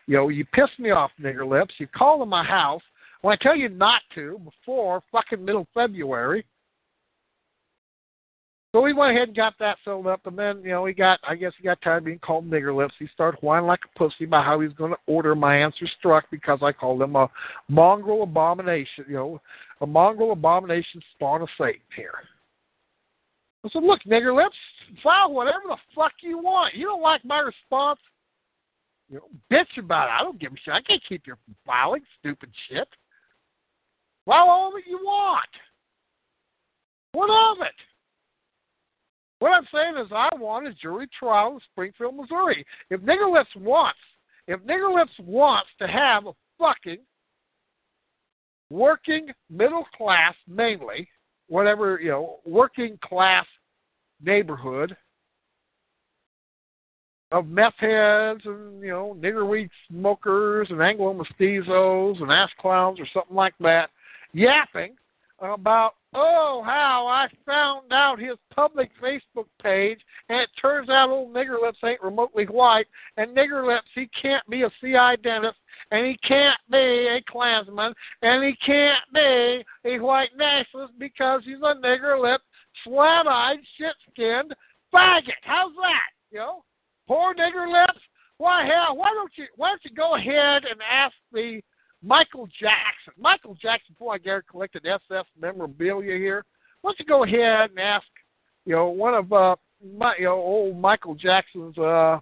you 0.07 0.17
know, 0.17 0.31
you 0.31 0.45
pissed 0.47 0.81
me 0.81 0.91
off, 0.91 1.13
Nigger 1.21 1.49
Lips. 1.49 1.75
You 1.79 1.87
called 1.87 2.23
in 2.23 2.29
my 2.29 2.43
house 2.43 2.83
when 3.21 3.33
I 3.33 3.43
tell 3.43 3.55
you 3.55 3.69
not 3.69 4.03
to 4.17 4.41
before 4.45 5.03
fucking 5.13 5.45
middle 5.45 5.69
February. 5.73 6.45
So 8.75 8.81
we 8.81 8.93
went 8.93 9.13
ahead 9.13 9.29
and 9.29 9.37
got 9.37 9.55
that 9.61 9.79
filled 9.85 10.09
up, 10.09 10.27
and 10.27 10.37
then 10.37 10.61
you 10.65 10.71
know 10.71 10.85
he 10.85 10.93
got, 10.93 11.21
I 11.23 11.37
guess 11.37 11.53
he 11.57 11.63
got 11.63 11.81
tired 11.81 11.99
of 11.99 12.07
being 12.07 12.19
called 12.19 12.51
nigger 12.51 12.77
lips. 12.77 12.95
He 12.99 13.07
started 13.15 13.41
whining 13.41 13.69
like 13.69 13.79
a 13.85 13.97
pussy 13.97 14.25
about 14.25 14.45
how 14.45 14.59
he's 14.59 14.73
going 14.73 14.91
to 14.91 14.99
order 15.07 15.37
my 15.37 15.57
answer 15.57 15.87
struck 16.01 16.25
because 16.29 16.59
I 16.61 16.73
called 16.73 17.01
him 17.01 17.15
a 17.15 17.31
mongrel 17.69 18.25
abomination, 18.25 19.05
you 19.07 19.15
know, 19.15 19.41
a 19.81 19.87
mongrel 19.87 20.33
abomination 20.33 21.01
spawn 21.15 21.43
of 21.43 21.49
Satan 21.57 21.83
here. 21.95 22.15
I 23.65 23.69
said, 23.69 23.85
look, 23.85 24.01
nigger 24.09 24.35
lips, 24.35 24.57
file 25.05 25.33
whatever 25.33 25.63
the 25.69 25.77
fuck 25.95 26.15
you 26.21 26.39
want. 26.39 26.75
You 26.75 26.87
don't 26.87 27.01
like 27.01 27.25
my 27.25 27.39
response? 27.39 28.01
You 29.09 29.19
know, 29.19 29.29
bitch 29.53 29.79
about 29.79 30.09
it. 30.09 30.21
I 30.21 30.25
don't 30.25 30.41
give 30.41 30.53
a 30.53 30.57
shit. 30.57 30.75
I 30.75 30.83
can't 30.83 31.03
keep 31.09 31.29
you 31.29 31.35
from 31.47 31.55
filing 31.65 32.03
stupid 32.19 32.51
shit. 32.69 32.89
File 34.27 34.49
all 34.49 34.73
that 34.73 34.83
you 34.85 34.97
want. 34.97 35.47
What 37.13 37.31
of 37.31 37.65
it? 37.65 37.94
What 39.45 39.53
I'm 39.53 39.69
saying 39.75 40.03
is, 40.03 40.11
I 40.11 40.31
want 40.37 40.67
a 40.67 40.73
jury 40.73 41.07
trial 41.19 41.53
in 41.53 41.61
Springfield, 41.71 42.17
Missouri. 42.17 42.65
If 42.89 43.03
Nigger 43.03 43.31
Lips 43.31 43.51
wants, 43.59 43.99
if 44.49 44.59
Nigger 44.61 44.95
Lips 44.95 45.13
wants 45.23 45.69
to 45.81 45.87
have 45.87 46.25
a 46.27 46.33
fucking 46.59 47.01
working 48.71 49.29
middle 49.51 49.85
class, 49.95 50.33
mainly, 50.49 51.07
whatever 51.49 52.01
you 52.01 52.09
know, 52.09 52.37
working 52.47 52.99
class 53.05 53.45
neighborhood 54.23 54.97
of 57.31 57.47
meth 57.47 57.75
heads 57.77 58.41
and 58.47 58.81
you 58.81 58.89
know 58.89 59.15
nigger 59.21 59.47
weed 59.47 59.69
smokers 59.91 60.69
and 60.71 60.81
Anglo 60.81 61.13
mestizos 61.13 62.23
and 62.23 62.33
ass 62.33 62.49
clowns 62.59 62.99
or 62.99 63.07
something 63.13 63.37
like 63.37 63.55
that, 63.61 63.91
yapping 64.33 64.97
about 65.39 65.97
oh 66.15 66.63
how 66.65 67.07
I 67.07 67.29
found 67.45 67.93
out 67.93 68.19
his 68.19 68.37
public 68.55 68.91
Facebook 69.03 69.47
page 69.63 69.99
and 70.29 70.41
it 70.41 70.49
turns 70.61 70.89
out 70.89 71.11
old 71.11 71.35
nigger 71.35 71.61
lips 71.61 71.79
ain't 71.85 72.03
remotely 72.03 72.45
white 72.45 72.87
and 73.17 73.37
nigger 73.37 73.67
lips 73.67 73.89
he 73.95 74.09
can't 74.21 74.49
be 74.49 74.63
a 74.63 74.71
CI 74.81 75.21
dentist 75.23 75.57
and 75.91 76.07
he 76.07 76.17
can't 76.27 76.59
be 76.71 76.79
a 76.79 77.23
Klansman 77.31 77.93
and 78.23 78.45
he 78.45 78.57
can't 78.65 79.03
be 79.13 79.65
a 79.85 79.99
white 79.99 80.31
nationalist 80.37 80.95
because 80.99 81.43
he's 81.45 81.59
a 81.63 81.75
nigger 81.85 82.21
lip, 82.21 82.41
slat 82.85 83.27
eyed, 83.27 83.59
shit 83.79 83.95
skinned 84.11 84.55
faggot. 84.95 85.43
How's 85.43 85.73
that? 85.75 86.11
You 86.31 86.39
know? 86.39 86.65
Poor 87.07 87.35
nigger 87.35 87.71
lips. 87.71 88.01
Why 88.39 88.65
hell 88.67 88.97
why 88.97 89.11
don't 89.15 89.31
you 89.37 89.47
why 89.57 89.71
don't 89.71 89.85
you 89.85 89.95
go 89.95 90.17
ahead 90.17 90.65
and 90.65 90.81
ask 90.91 91.15
the 91.33 91.61
Michael 92.05 92.47
Jackson. 92.47 93.15
Michael 93.19 93.55
Jackson, 93.55 93.95
before 93.95 94.15
I 94.15 94.19
get 94.19 94.47
collected 94.49 94.87
SS 94.87 95.25
memorabilia 95.41 96.17
here, 96.19 96.45
why 96.83 96.91
don't 96.91 96.99
you 97.01 97.07
go 97.07 97.25
ahead 97.25 97.71
and 97.71 97.79
ask, 97.79 98.07
you 98.67 98.75
know, 98.75 98.89
one 98.89 99.15
of 99.15 99.33
uh, 99.33 99.57
my, 99.97 100.15
you 100.19 100.25
know, 100.25 100.35
old 100.35 100.79
Michael 100.79 101.15
Jackson's 101.15 101.77
uh, 101.79 102.19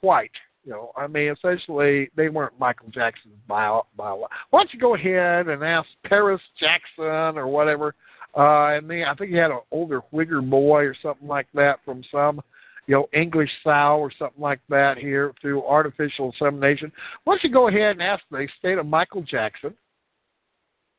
white. 0.00 0.30
You 0.64 0.72
know, 0.72 0.92
I 0.96 1.06
mean, 1.06 1.30
essentially, 1.30 2.10
they 2.16 2.28
weren't 2.28 2.58
Michael 2.58 2.88
Jackson's 2.90 3.34
bio. 3.46 3.86
bio. 3.96 4.26
Why 4.50 4.60
don't 4.60 4.72
you 4.72 4.80
go 4.80 4.94
ahead 4.94 5.48
and 5.48 5.62
ask 5.62 5.88
Paris 6.04 6.42
Jackson 6.58 7.38
or 7.38 7.46
whatever? 7.46 7.94
Uh, 8.36 8.76
and 8.76 8.90
then 8.90 9.04
I 9.04 9.14
think 9.14 9.30
he 9.30 9.36
had 9.36 9.50
an 9.50 9.60
older 9.70 10.00
Whigger 10.12 10.42
boy 10.42 10.84
or 10.84 10.94
something 11.02 11.26
like 11.26 11.46
that 11.54 11.78
from 11.84 12.02
some 12.10 12.40
you 12.88 12.94
know, 12.94 13.08
English 13.12 13.50
sow 13.62 13.98
or 13.98 14.10
something 14.18 14.40
like 14.40 14.60
that 14.70 14.96
here 14.96 15.32
through 15.42 15.64
artificial 15.64 16.32
insemination. 16.32 16.90
Why 17.22 17.34
don't 17.34 17.44
you 17.44 17.52
go 17.52 17.68
ahead 17.68 17.92
and 17.92 18.02
ask 18.02 18.24
the 18.30 18.48
state 18.58 18.78
of 18.78 18.86
Michael 18.86 19.22
Jackson 19.22 19.74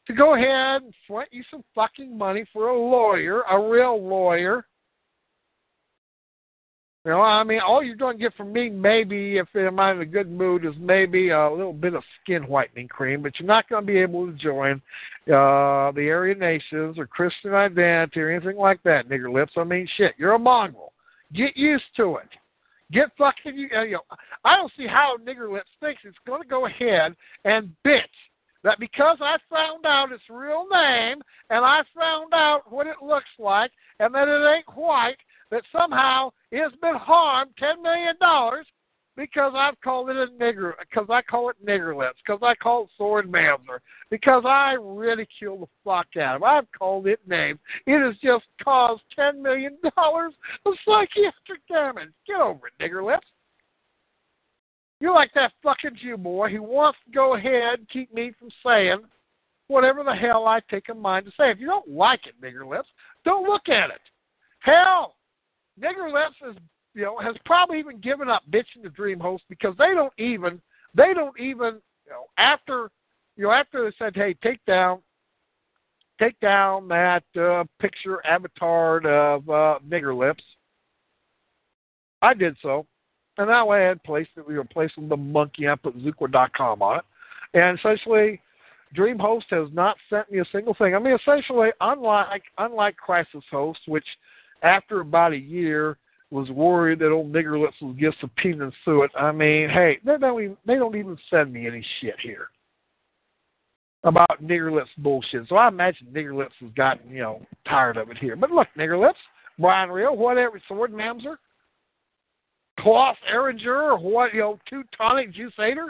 to 0.05 0.13
go 0.13 0.35
ahead 0.35 0.83
and 0.83 0.93
front 1.07 1.29
you 1.31 1.43
some 1.49 1.63
fucking 1.73 2.15
money 2.15 2.45
for 2.53 2.69
a 2.69 2.79
lawyer, 2.79 3.41
a 3.41 3.59
real 3.59 4.07
lawyer. 4.07 4.67
You 7.05 7.11
know, 7.11 7.21
I 7.21 7.43
mean, 7.43 7.59
all 7.65 7.81
you're 7.81 7.95
going 7.95 8.17
to 8.17 8.23
get 8.23 8.35
from 8.35 8.53
me, 8.53 8.69
maybe 8.69 9.37
if 9.37 9.47
I'm 9.55 9.79
in 9.79 10.01
a 10.01 10.05
good 10.05 10.29
mood, 10.29 10.65
is 10.65 10.73
maybe 10.79 11.29
a 11.29 11.49
little 11.49 11.73
bit 11.73 11.95
of 11.95 12.03
skin 12.21 12.43
whitening 12.43 12.87
cream, 12.87 13.23
but 13.23 13.39
you're 13.39 13.47
not 13.47 13.67
going 13.67 13.83
to 13.83 13.91
be 13.91 13.97
able 13.97 14.27
to 14.27 14.33
join 14.33 14.75
uh, 15.27 15.91
the 15.93 16.07
Aryan 16.11 16.37
Nations 16.37 16.99
or 16.99 17.07
Christian 17.07 17.55
Identity 17.55 18.19
or 18.19 18.29
anything 18.29 18.57
like 18.57 18.83
that, 18.83 19.09
nigger 19.09 19.33
lips. 19.33 19.53
I 19.57 19.63
mean, 19.63 19.87
shit, 19.97 20.13
you're 20.19 20.33
a 20.33 20.39
mongrel. 20.39 20.93
Get 21.33 21.55
used 21.55 21.83
to 21.97 22.17
it. 22.17 22.29
Get 22.91 23.09
fucking 23.17 23.57
you. 23.57 23.69
Uh, 23.75 23.83
know, 23.83 24.01
I 24.43 24.55
don't 24.55 24.71
see 24.75 24.87
how 24.87 25.15
Nigger 25.17 25.51
Lips 25.51 25.69
thinks 25.79 26.01
it's 26.05 26.17
going 26.25 26.41
to 26.41 26.47
go 26.47 26.65
ahead 26.65 27.15
and 27.45 27.71
bitch 27.85 28.01
that 28.63 28.79
because 28.79 29.17
I 29.21 29.37
found 29.49 29.85
out 29.85 30.11
its 30.11 30.23
real 30.29 30.65
name 30.71 31.21
and 31.49 31.63
I 31.63 31.81
found 31.95 32.33
out 32.33 32.63
what 32.69 32.87
it 32.87 32.97
looks 33.01 33.29
like 33.37 33.71
and 33.99 34.13
that 34.13 34.27
it 34.27 34.55
ain't 34.55 34.77
white, 34.77 35.17
that 35.51 35.63
somehow 35.71 36.31
it's 36.51 36.75
been 36.77 36.95
harmed 36.95 37.51
ten 37.59 37.81
million 37.81 38.15
dollars 38.19 38.65
because 39.19 39.51
I've 39.53 39.79
called 39.81 40.09
it 40.09 40.15
a 40.15 40.27
nigger, 40.41 40.71
because 40.79 41.07
I 41.09 41.21
call 41.21 41.49
it 41.49 41.57
nigger 41.65 41.95
lips, 41.95 42.19
because 42.25 42.39
I 42.41 42.55
call 42.55 42.83
it 42.83 42.89
sword 42.97 43.29
mamzer, 43.29 43.79
because 44.09 44.43
I 44.45 44.77
ridicule 44.79 45.57
the 45.59 45.67
fuck 45.83 46.07
out 46.17 46.37
of 46.37 46.41
it. 46.41 46.45
I've 46.45 46.71
called 46.71 47.05
it 47.05 47.19
names. 47.27 47.59
It 47.85 47.99
has 47.99 48.15
just 48.23 48.45
caused 48.63 49.01
$10 49.17 49.41
million 49.41 49.77
of 49.83 50.73
psychiatric 50.85 51.67
damage. 51.69 52.11
Get 52.25 52.39
over 52.39 52.67
it, 52.67 52.81
nigger 52.81 53.05
lips. 53.05 53.27
You're 55.01 55.13
like 55.13 55.31
that 55.35 55.51
fucking 55.63 55.97
Jew 56.01 56.15
boy 56.15 56.49
who 56.49 56.63
wants 56.63 56.99
to 57.05 57.11
go 57.11 57.35
ahead 57.35 57.79
and 57.79 57.89
keep 57.89 58.13
me 58.13 58.31
from 58.39 58.49
saying 58.65 58.99
whatever 59.67 60.01
the 60.01 60.15
hell 60.15 60.45
I 60.45 60.61
take 60.71 60.87
a 60.87 60.93
mind 60.93 61.25
to 61.25 61.31
say. 61.31 61.51
If 61.51 61.59
you 61.59 61.67
don't 61.67 61.89
like 61.89 62.21
it, 62.25 62.41
nigger 62.41 62.69
lips, 62.69 62.87
don't 63.25 63.47
look 63.47 63.67
at 63.67 63.89
it. 63.89 64.01
Hell, 64.59 65.15
nigger 65.77 66.11
lips 66.11 66.35
is 66.49 66.55
you 66.99 67.05
know, 67.05 67.17
has 67.17 67.35
probably 67.45 67.79
even 67.79 67.97
given 68.01 68.27
up 68.27 68.43
bitching 68.51 68.83
to 68.83 68.89
DreamHost 68.89 69.39
because 69.49 69.73
they 69.77 69.93
don't 69.93 70.11
even 70.17 70.61
they 70.93 71.13
don't 71.13 71.39
even 71.39 71.79
you 72.05 72.11
know 72.11 72.25
after 72.37 72.89
you 73.37 73.45
know 73.45 73.51
after 73.51 73.85
they 73.85 73.95
said 73.97 74.13
hey 74.15 74.35
take 74.43 74.63
down 74.65 74.99
take 76.19 76.37
down 76.41 76.89
that 76.89 77.23
uh, 77.39 77.63
picture 77.79 78.25
avatar 78.25 78.97
of 78.97 79.49
uh, 79.49 79.79
nigger 79.87 80.17
lips. 80.17 80.43
I 82.21 82.33
did 82.33 82.57
so, 82.61 82.85
and 83.37 83.47
that 83.47 83.65
way 83.65 83.85
I 83.85 83.87
had 83.87 84.03
placed 84.03 84.31
it. 84.35 84.45
We 84.45 84.57
were 84.57 84.65
placing 84.65 85.07
the 85.07 85.15
monkey. 85.15 85.69
I 85.69 85.75
put 85.75 85.97
Zookwa.com 85.97 86.81
on 86.81 86.99
it, 86.99 87.05
and 87.53 87.79
essentially. 87.79 88.41
DreamHost 88.97 89.43
has 89.51 89.67
not 89.71 89.97
sent 90.09 90.31
me 90.31 90.39
a 90.39 90.45
single 90.51 90.73
thing. 90.73 90.95
I 90.95 90.97
mean, 90.99 91.13
essentially, 91.13 91.69
unlike 91.79 92.41
unlike 92.57 92.97
Crisis 92.97 93.43
Host, 93.51 93.79
which 93.85 94.03
after 94.63 95.01
about 95.01 95.31
a 95.31 95.37
year 95.37 95.99
was 96.31 96.49
worried 96.49 96.99
that 96.99 97.11
old 97.11 97.31
nigger 97.31 97.59
lips 97.59 97.77
was 97.81 97.95
get 97.99 98.13
subpoenaed 98.21 98.73
through 98.83 99.03
it. 99.03 99.11
I 99.17 99.31
mean, 99.31 99.69
hey, 99.69 99.99
they 100.05 100.17
don't 100.17 100.43
even 100.43 100.57
they 100.65 100.75
don't 100.75 100.95
even 100.95 101.17
send 101.29 101.51
me 101.51 101.67
any 101.67 101.85
shit 102.01 102.15
here 102.21 102.49
about 104.03 104.41
nigger 104.41 104.73
lips 104.73 104.91
bullshit. 104.97 105.47
So 105.49 105.55
I 105.55 105.67
imagine 105.67 106.07
nigger 106.13 106.37
lips 106.37 106.53
has 106.59 106.71
gotten 106.75 107.09
you 107.09 107.21
know 107.21 107.41
tired 107.67 107.97
of 107.97 108.09
it 108.09 108.17
here. 108.17 108.35
But 108.35 108.51
look, 108.51 108.67
nigger 108.77 108.99
lips, 108.99 109.19
Brian 109.57 109.89
Real, 109.89 110.15
whatever, 110.15 110.61
Sword 110.67 110.93
Mamzer, 110.93 111.37
Klaus 112.79 113.17
Eringer, 113.33 113.93
or 113.93 113.97
what 113.97 114.33
you 114.33 114.41
know, 114.41 114.59
Teutonic 114.69 115.33
Juicator. 115.33 115.89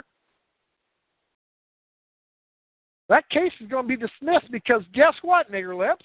That 3.08 3.28
case 3.28 3.52
is 3.60 3.68
going 3.68 3.88
to 3.88 3.88
be 3.88 3.96
dismissed 3.96 4.50
because 4.52 4.82
guess 4.94 5.14
what, 5.22 5.50
nigger 5.50 5.76
lips? 5.76 6.04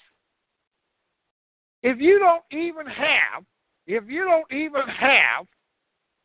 If 1.82 2.00
you 2.00 2.18
don't 2.18 2.42
even 2.50 2.84
have 2.86 3.44
if 3.86 4.04
you 4.08 4.24
don't 4.24 4.50
even 4.52 4.82
have 4.88 5.46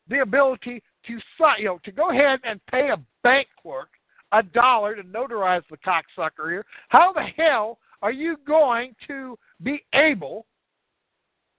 the 0.08 0.20
ability 0.22 0.84
to 1.08 1.14
you 1.58 1.66
know 1.66 1.80
to 1.84 1.92
go 1.92 2.12
ahead 2.12 2.40
and 2.44 2.60
pay 2.68 2.90
a 2.90 2.98
bank 3.24 3.48
clerk 3.62 3.90
a 4.34 4.44
dollar 4.44 4.96
to 4.96 5.04
notarize 5.04 5.64
the 5.70 5.78
cocksucker 5.78 6.50
here, 6.50 6.66
how 6.90 7.12
the 7.12 7.26
hell 7.36 7.80
are 8.02 8.12
you 8.12 8.38
going 8.48 8.96
to 9.08 9.38
be 9.62 9.84
able 9.94 10.46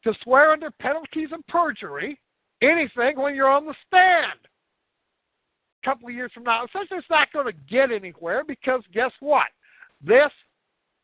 to 0.04 0.12
swear 0.22 0.52
under 0.52 0.70
penalties 0.70 1.28
of 1.32 1.46
perjury 1.48 2.18
anything 2.62 3.20
when 3.20 3.34
you're 3.34 3.50
on 3.50 3.66
the 3.66 3.74
stand? 3.86 4.38
A 5.82 5.86
couple 5.86 6.08
of 6.08 6.14
years 6.14 6.30
from 6.32 6.44
now, 6.44 6.64
essentially, 6.64 6.98
it's 6.98 7.10
not 7.10 7.32
going 7.32 7.46
to 7.46 7.58
get 7.70 7.92
anywhere 7.92 8.42
because 8.42 8.82
guess 8.92 9.12
what? 9.20 9.48
This 10.02 10.30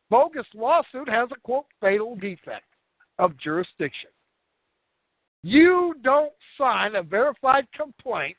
bogus 0.08 0.46
lawsuit 0.54 1.08
has 1.08 1.28
a 1.32 1.40
quote 1.42 1.66
fatal 1.80 2.16
defect 2.16 2.64
of 3.18 3.36
jurisdiction 3.38 4.10
you 5.42 5.94
don't 6.02 6.32
sign 6.56 6.96
a 6.96 7.02
verified 7.02 7.66
complaint, 7.74 8.36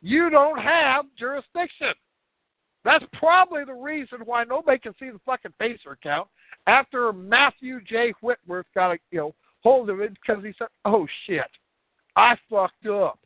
you 0.00 0.30
don't 0.30 0.58
have 0.58 1.06
jurisdiction. 1.18 1.92
That's 2.84 3.04
probably 3.12 3.64
the 3.64 3.74
reason 3.74 4.20
why 4.24 4.44
nobody 4.44 4.78
can 4.78 4.94
see 4.98 5.10
the 5.10 5.20
fucking 5.24 5.54
Pacer 5.58 5.92
account 5.92 6.28
after 6.66 7.12
Matthew 7.12 7.80
J. 7.82 8.12
Whitworth 8.20 8.66
got 8.74 8.92
a 8.92 8.98
you 9.10 9.18
know 9.18 9.34
hold 9.62 9.88
of 9.88 10.00
it 10.00 10.12
because 10.14 10.42
he 10.44 10.52
said, 10.58 10.68
"Oh 10.84 11.06
shit, 11.26 11.50
I 12.16 12.36
fucked 12.50 12.86
up." 12.86 13.18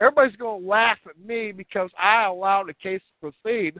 Everybody's 0.00 0.36
to 0.38 0.66
laugh 0.66 0.98
at 1.08 1.18
me 1.18 1.52
because 1.52 1.90
I 1.98 2.24
allowed 2.24 2.68
the 2.68 2.74
case 2.74 3.02
to 3.22 3.30
proceed, 3.30 3.78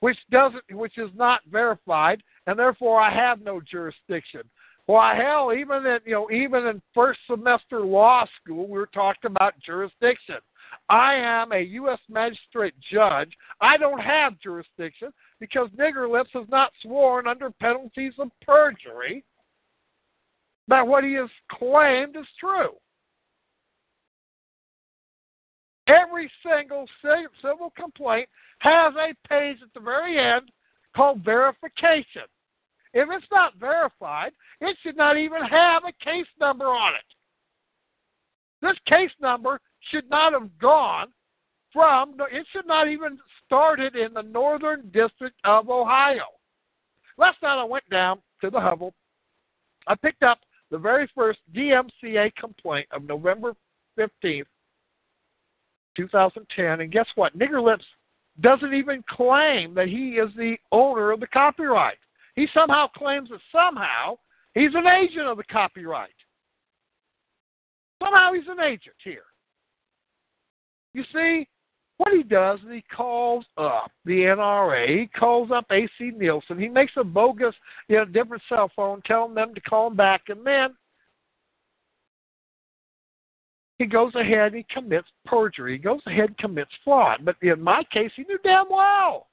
which 0.00 0.18
doesn't, 0.30 0.62
which 0.70 0.98
is 0.98 1.10
not 1.14 1.40
verified, 1.50 2.22
and 2.46 2.58
therefore 2.58 3.00
I 3.00 3.12
have 3.12 3.40
no 3.40 3.60
jurisdiction. 3.60 4.42
Why 4.86 5.14
hell, 5.14 5.52
even 5.52 5.86
in 5.86 5.98
you 6.04 6.12
know, 6.12 6.30
even 6.30 6.66
in 6.66 6.82
first 6.94 7.20
semester 7.28 7.80
law 7.80 8.24
school, 8.40 8.66
we 8.66 8.78
were 8.78 8.90
talking 8.92 9.30
about 9.30 9.54
jurisdiction. 9.64 10.36
I 10.88 11.14
am 11.14 11.52
a 11.52 11.60
U.S. 11.60 12.00
magistrate 12.08 12.74
judge. 12.92 13.32
I 13.60 13.76
don't 13.76 14.00
have 14.00 14.40
jurisdiction 14.40 15.10
because 15.38 15.68
Nigger 15.78 16.10
Lips 16.10 16.30
has 16.34 16.46
not 16.48 16.72
sworn 16.82 17.26
under 17.26 17.50
penalties 17.50 18.14
of 18.18 18.30
perjury 18.44 19.24
that 20.68 20.86
what 20.86 21.04
he 21.04 21.14
has 21.14 21.30
claimed 21.50 22.16
is 22.16 22.26
true. 22.38 22.70
Every 25.88 26.30
single 26.42 26.86
civil 27.40 27.72
complaint 27.76 28.28
has 28.58 28.94
a 28.94 29.14
page 29.28 29.58
at 29.62 29.72
the 29.74 29.80
very 29.80 30.18
end 30.18 30.50
called 30.94 31.24
verification. 31.24 32.22
If 32.94 33.08
it's 33.10 33.26
not 33.30 33.54
verified, 33.58 34.32
it 34.60 34.76
should 34.82 34.96
not 34.96 35.16
even 35.16 35.42
have 35.42 35.84
a 35.84 36.04
case 36.04 36.26
number 36.38 36.66
on 36.66 36.94
it. 36.94 37.04
This 38.60 38.76
case 38.86 39.10
number 39.20 39.60
should 39.90 40.08
not 40.10 40.32
have 40.32 40.56
gone 40.58 41.08
from, 41.72 42.14
it 42.30 42.46
should 42.52 42.66
not 42.66 42.88
even 42.88 43.18
started 43.46 43.96
in 43.96 44.12
the 44.12 44.22
Northern 44.22 44.90
District 44.92 45.36
of 45.44 45.70
Ohio. 45.70 46.26
Last 47.16 47.38
night 47.42 47.60
I 47.60 47.64
went 47.64 47.88
down 47.90 48.20
to 48.42 48.50
the 48.50 48.60
Hubble. 48.60 48.94
I 49.86 49.94
picked 49.94 50.22
up 50.22 50.38
the 50.70 50.78
very 50.78 51.10
first 51.14 51.40
DMCA 51.54 52.34
complaint 52.36 52.88
of 52.92 53.04
November 53.04 53.54
15th, 53.98 54.44
2010, 55.96 56.80
and 56.80 56.92
guess 56.92 57.06
what? 57.14 57.36
Nigger 57.38 57.62
Lips 57.62 57.84
doesn't 58.40 58.72
even 58.72 59.04
claim 59.08 59.74
that 59.74 59.88
he 59.88 60.12
is 60.12 60.30
the 60.36 60.56
owner 60.70 61.10
of 61.10 61.20
the 61.20 61.26
copyright. 61.26 61.98
He 62.34 62.46
somehow 62.54 62.88
claims 62.88 63.30
that 63.30 63.40
somehow 63.50 64.16
he's 64.54 64.74
an 64.74 64.86
agent 64.86 65.26
of 65.26 65.36
the 65.36 65.44
copyright. 65.44 66.10
Somehow 68.02 68.32
he's 68.32 68.48
an 68.48 68.60
agent 68.60 68.96
here. 69.04 69.24
You 70.94 71.04
see, 71.12 71.48
what 71.98 72.12
he 72.12 72.22
does 72.22 72.58
is 72.60 72.70
he 72.70 72.84
calls 72.94 73.44
up 73.56 73.90
the 74.04 74.12
NRA, 74.12 75.00
he 75.00 75.06
calls 75.06 75.50
up 75.50 75.66
AC 75.70 75.90
Nielsen, 76.16 76.58
he 76.58 76.68
makes 76.68 76.92
a 76.96 77.04
bogus, 77.04 77.54
you 77.88 77.96
know, 77.96 78.04
different 78.04 78.42
cell 78.48 78.70
phone, 78.74 79.02
telling 79.06 79.34
them 79.34 79.54
to 79.54 79.60
call 79.60 79.86
him 79.86 79.96
back, 79.96 80.22
and 80.28 80.44
then 80.44 80.74
he 83.78 83.86
goes 83.86 84.14
ahead 84.14 84.52
and 84.52 84.56
he 84.56 84.66
commits 84.72 85.08
perjury. 85.26 85.72
He 85.72 85.78
goes 85.78 86.00
ahead 86.06 86.28
and 86.28 86.38
commits 86.38 86.70
fraud. 86.84 87.24
But 87.24 87.34
in 87.42 87.60
my 87.60 87.82
case, 87.92 88.12
he 88.14 88.22
knew 88.22 88.38
damn 88.44 88.66
well. 88.70 89.26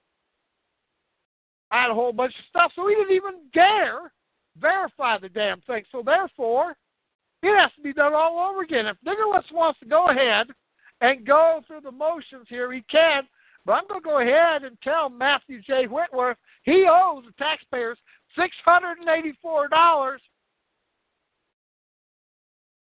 I 1.72 1.82
had 1.82 1.92
a 1.92 1.94
whole 1.94 2.14
bunch 2.14 2.34
of 2.38 2.46
stuff, 2.50 2.72
so 2.76 2.88
he 2.88 2.96
didn't 2.96 3.16
even 3.16 3.42
dare 3.54 4.12
verify 4.60 5.18
the 5.20 5.30
damn 5.30 5.62
thing. 5.62 5.84
So 5.92 6.02
therefore, 6.04 6.76
it 7.44 7.58
has 7.58 7.72
to 7.76 7.82
be 7.82 7.94
done 7.94 8.14
all 8.14 8.50
over 8.50 8.62
again. 8.62 8.88
If 8.88 8.98
Niggerless 9.06 9.52
wants 9.54 9.80
to 9.80 9.86
go 9.86 10.10
ahead 10.10 10.48
and 11.02 11.26
go 11.26 11.62
through 11.68 11.82
the 11.82 11.92
motions 11.92 12.48
here, 12.50 12.72
he 12.72 12.84
can. 12.90 13.24
But 13.66 13.74
I'm 13.74 13.88
going 13.88 14.02
to 14.02 14.06
go 14.06 14.20
ahead 14.20 14.64
and 14.64 14.78
tell 14.82 15.10
Matthew 15.10 15.62
J. 15.62 15.86
Whitworth 15.86 16.38
he 16.64 16.88
owes 16.90 17.24
the 17.26 17.34
taxpayers 17.38 17.98
$684. 18.38 20.18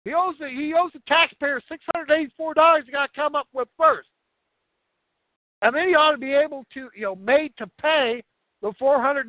He 0.04 0.14
owes 0.14 0.34
the, 0.40 0.48
he 0.48 0.72
owes 0.74 0.92
the 0.92 1.02
taxpayers 1.06 1.62
$684 1.70 2.84
he 2.84 2.92
got 2.92 3.12
to 3.12 3.12
come 3.14 3.34
up 3.34 3.46
with 3.52 3.68
first. 3.76 4.08
And 5.62 5.76
then 5.76 5.88
he 5.88 5.94
ought 5.94 6.12
to 6.12 6.18
be 6.18 6.32
able 6.32 6.64
to, 6.72 6.88
you 6.94 7.02
know, 7.02 7.16
made 7.16 7.52
to 7.58 7.66
pay 7.80 8.22
the 8.62 8.72
$400 8.80 9.26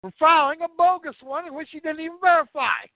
for 0.00 0.12
filing 0.18 0.60
a 0.62 0.68
bogus 0.76 1.16
one 1.22 1.46
in 1.46 1.54
which 1.54 1.68
he 1.70 1.80
didn't 1.80 2.00
even 2.00 2.18
verify. 2.22 2.86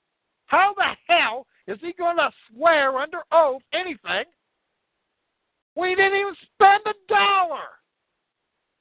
How 0.47 0.75
the 0.77 0.97
hell 1.09 1.47
is 1.67 1.79
he 1.81 1.93
going 1.99 2.17
to 2.17 2.31
swear 2.51 2.99
under 2.99 3.19
oath 3.33 3.63
anything 3.73 4.25
We 5.77 5.95
didn't 5.95 6.19
even 6.19 6.35
spend 6.55 6.83
a 6.87 6.95
dollar? 7.09 7.69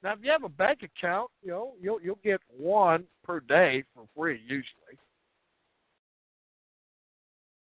Now, 0.02 0.12
if 0.14 0.18
you 0.22 0.30
have 0.30 0.44
a 0.44 0.48
bank 0.48 0.80
account, 0.82 1.30
you 1.42 1.52
know 1.52 1.74
you'll 1.80 2.00
you'll 2.00 2.18
get 2.24 2.40
one 2.48 3.04
per 3.24 3.40
day 3.40 3.84
for 3.94 4.04
free 4.16 4.40
usually. 4.42 4.98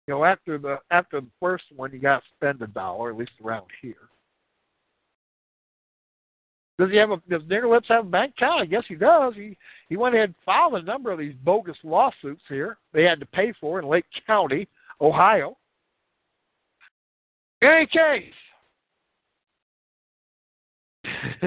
You 0.07 0.15
know, 0.15 0.25
after 0.25 0.57
the 0.57 0.79
after 0.89 1.21
the 1.21 1.27
first 1.39 1.65
one, 1.75 1.91
you 1.91 1.99
got 1.99 2.19
to 2.19 2.25
spend 2.35 2.61
a 2.61 2.67
dollar, 2.67 3.11
at 3.11 3.17
least 3.17 3.33
around 3.43 3.67
here. 3.81 4.09
Does 6.79 6.89
he 6.89 6.97
have 6.97 7.11
a 7.11 7.21
does 7.29 7.43
Nigger 7.43 7.69
Lips 7.69 7.87
have 7.89 8.05
a 8.05 8.09
bank 8.09 8.33
account? 8.37 8.61
I 8.61 8.65
guess 8.65 8.83
he 8.87 8.95
does. 8.95 9.35
He 9.35 9.55
he 9.89 9.97
went 9.97 10.15
ahead 10.15 10.29
and 10.29 10.35
filed 10.45 10.75
a 10.75 10.81
number 10.81 11.11
of 11.11 11.19
these 11.19 11.35
bogus 11.43 11.77
lawsuits 11.83 12.41
here. 12.49 12.77
They 12.93 13.03
had 13.03 13.19
to 13.19 13.25
pay 13.27 13.53
for 13.61 13.79
in 13.79 13.87
Lake 13.87 14.05
County, 14.25 14.67
Ohio. 14.99 15.55
In 17.61 17.69
any 17.69 17.85
case. 17.85 18.33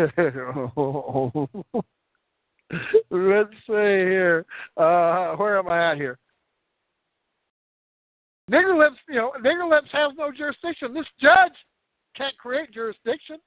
Let's 3.10 3.50
see 3.66 3.72
here. 3.72 4.44
Uh, 4.76 5.34
where 5.36 5.58
am 5.58 5.68
I 5.68 5.92
at 5.92 5.96
here? 5.96 6.18
Nigger 8.50 8.78
Lips, 8.78 8.96
you 9.08 9.16
know, 9.16 9.32
Nigger 9.44 9.68
Lips 9.68 9.88
has 9.92 10.12
no 10.16 10.30
jurisdiction. 10.30 10.94
This 10.94 11.06
judge 11.20 11.52
can't 12.16 12.36
create 12.38 12.72
jurisdiction. 12.72 13.38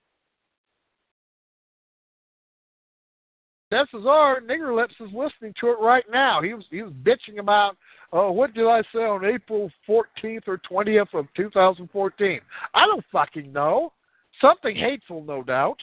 Chances 3.72 4.06
are 4.08 4.42
Nigger 4.42 4.76
Lips 4.76 4.96
is 5.00 5.10
listening 5.14 5.54
to 5.60 5.70
it 5.70 5.78
right 5.80 6.06
now. 6.12 6.42
He 6.42 6.54
was 6.54 6.66
he 6.70 6.82
was 6.82 6.94
bitching 7.04 7.40
about 7.40 7.78
oh 8.12 8.32
what 8.32 8.54
did 8.54 8.68
I 8.68 8.82
say 8.94 9.00
on 9.00 9.26
April 9.26 9.72
14th 9.88 10.48
or 10.48 10.60
20th 10.70 11.14
of 11.14 11.28
2014? 11.36 12.40
I 12.74 12.86
don't 12.86 13.06
fucking 13.12 13.52
know. 13.52 13.94
Something 14.42 14.76
hateful, 14.76 15.24
no 15.24 15.44
doubt. 15.44 15.78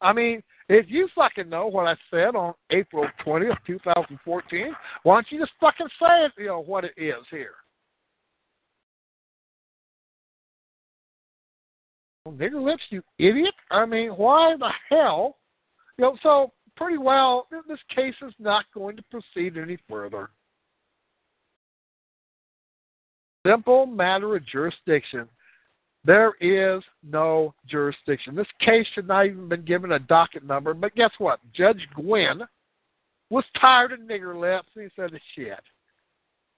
I 0.00 0.12
mean, 0.12 0.42
if 0.68 0.86
you 0.88 1.08
fucking 1.14 1.48
know 1.48 1.66
what 1.66 1.86
I 1.86 1.94
said 2.10 2.34
on 2.34 2.54
April 2.70 3.06
20th, 3.24 3.56
2014, 3.66 4.74
why 5.02 5.14
don't 5.14 5.26
you 5.30 5.38
just 5.38 5.52
fucking 5.60 5.88
say 6.00 6.26
it, 6.26 6.32
you 6.38 6.46
know, 6.46 6.60
what 6.60 6.84
it 6.84 6.92
is 6.96 7.24
here? 7.30 7.54
Nigger 12.28 12.62
lips, 12.62 12.82
you 12.88 13.02
idiot. 13.18 13.54
I 13.70 13.84
mean, 13.84 14.10
why 14.10 14.56
the 14.58 14.70
hell? 14.88 15.36
You 15.98 16.04
know, 16.04 16.18
so 16.22 16.52
pretty 16.76 16.98
well, 16.98 17.46
this 17.68 17.78
case 17.94 18.14
is 18.26 18.34
not 18.38 18.64
going 18.74 18.96
to 18.96 19.04
proceed 19.10 19.56
any 19.56 19.78
further. 19.88 20.30
Simple 23.46 23.86
matter 23.86 24.36
of 24.36 24.46
jurisdiction. 24.46 25.28
There 26.04 26.34
is 26.40 26.82
no 27.02 27.54
jurisdiction. 27.66 28.34
This 28.34 28.46
case 28.60 28.86
should 28.94 29.08
not 29.08 29.26
even 29.26 29.48
been 29.48 29.64
given 29.64 29.92
a 29.92 29.98
docket 29.98 30.44
number, 30.44 30.74
but 30.74 30.94
guess 30.94 31.12
what? 31.18 31.40
Judge 31.54 31.86
Gwin 31.94 32.42
was 33.30 33.44
tired 33.60 33.92
of 33.92 34.00
nigger 34.00 34.38
lips 34.38 34.68
and 34.74 34.84
he 34.84 34.90
said, 34.94 35.10
shit. 35.34 35.60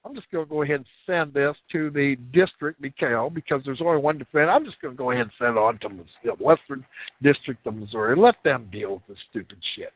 I'm 0.06 0.14
just 0.14 0.30
going 0.30 0.44
to 0.44 0.48
go 0.48 0.62
ahead 0.62 0.76
and 0.76 0.86
send 1.04 1.34
this 1.34 1.56
to 1.72 1.90
the 1.90 2.16
district 2.32 2.80
because, 2.80 3.32
because 3.34 3.62
there's 3.64 3.80
only 3.80 4.00
one 4.00 4.18
defendant. 4.18 4.52
I'm 4.52 4.64
just 4.64 4.80
going 4.80 4.94
to 4.94 4.98
go 4.98 5.10
ahead 5.10 5.22
and 5.22 5.32
send 5.36 5.52
it 5.52 5.58
on 5.58 5.78
to 5.78 5.88
the 6.24 6.30
Western 6.32 6.86
District 7.22 7.66
of 7.66 7.74
Missouri. 7.74 8.14
Let 8.16 8.36
them 8.44 8.68
deal 8.70 8.94
with 8.94 9.06
this 9.08 9.18
stupid 9.30 9.58
shit. 9.74 9.92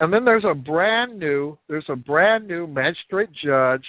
And 0.00 0.10
then 0.12 0.24
there's 0.24 0.46
a 0.46 0.54
brand 0.54 1.18
new, 1.18 1.58
there's 1.68 1.84
a 1.88 1.96
brand 1.96 2.48
new 2.48 2.66
magistrate 2.66 3.30
judge 3.32 3.84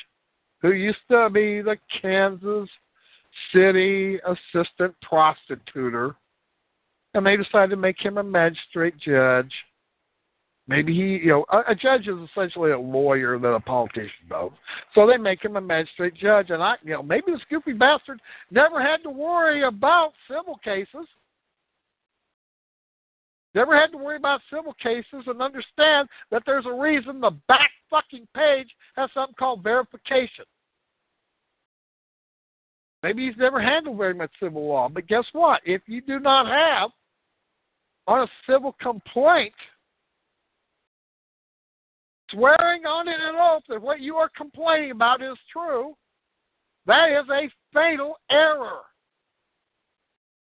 who 0.61 0.73
used 0.73 0.97
to 1.09 1.29
be 1.29 1.61
the 1.61 1.77
Kansas 2.01 2.69
City 3.53 4.19
assistant 4.27 4.93
prostitutor, 5.01 6.15
and 7.13 7.25
they 7.25 7.37
decided 7.37 7.69
to 7.69 7.77
make 7.77 7.99
him 7.99 8.17
a 8.17 8.23
magistrate 8.23 8.95
judge. 8.99 9.51
Maybe 10.67 10.93
he, 10.93 11.25
you 11.25 11.27
know, 11.27 11.45
a, 11.51 11.71
a 11.71 11.75
judge 11.75 12.07
is 12.07 12.17
essentially 12.29 12.71
a 12.71 12.79
lawyer 12.79 13.37
that 13.37 13.53
a 13.53 13.59
politician 13.59 14.27
does. 14.29 14.51
So 14.95 15.05
they 15.05 15.17
make 15.17 15.43
him 15.43 15.57
a 15.57 15.61
magistrate 15.61 16.15
judge, 16.15 16.51
and 16.51 16.63
I, 16.63 16.75
you 16.83 16.93
know, 16.93 17.03
maybe 17.03 17.33
the 17.33 17.39
goofy 17.49 17.73
bastard 17.73 18.21
never 18.49 18.81
had 18.81 19.03
to 19.03 19.09
worry 19.09 19.63
about 19.63 20.13
civil 20.29 20.57
cases 20.63 21.07
Never 23.55 23.79
had 23.79 23.91
to 23.91 23.97
worry 23.97 24.17
about 24.17 24.41
civil 24.51 24.73
cases 24.81 25.23
and 25.27 25.41
understand 25.41 26.09
that 26.31 26.43
there's 26.45 26.65
a 26.65 26.73
reason 26.73 27.21
the 27.21 27.37
back 27.47 27.69
fucking 27.89 28.27
page 28.35 28.69
has 28.95 29.09
something 29.13 29.35
called 29.37 29.63
verification. 29.63 30.45
Maybe 33.03 33.27
he's 33.27 33.37
never 33.37 33.61
handled 33.61 33.97
very 33.97 34.13
much 34.13 34.31
civil 34.41 34.67
law, 34.67 34.89
but 34.89 35.07
guess 35.07 35.25
what? 35.33 35.61
If 35.65 35.81
you 35.87 36.01
do 36.01 36.19
not 36.19 36.47
have 36.47 36.89
on 38.07 38.21
a 38.21 38.27
civil 38.49 38.75
complaint 38.81 39.53
swearing 42.33 42.85
on 42.85 43.07
it 43.07 43.19
an 43.19 43.35
oath 43.39 43.63
that 43.69 43.81
what 43.81 43.99
you 44.01 44.15
are 44.17 44.29
complaining 44.35 44.91
about 44.91 45.21
is 45.21 45.37
true, 45.51 45.95
that 46.85 47.09
is 47.11 47.29
a 47.29 47.49
fatal 47.73 48.17
error. 48.29 48.81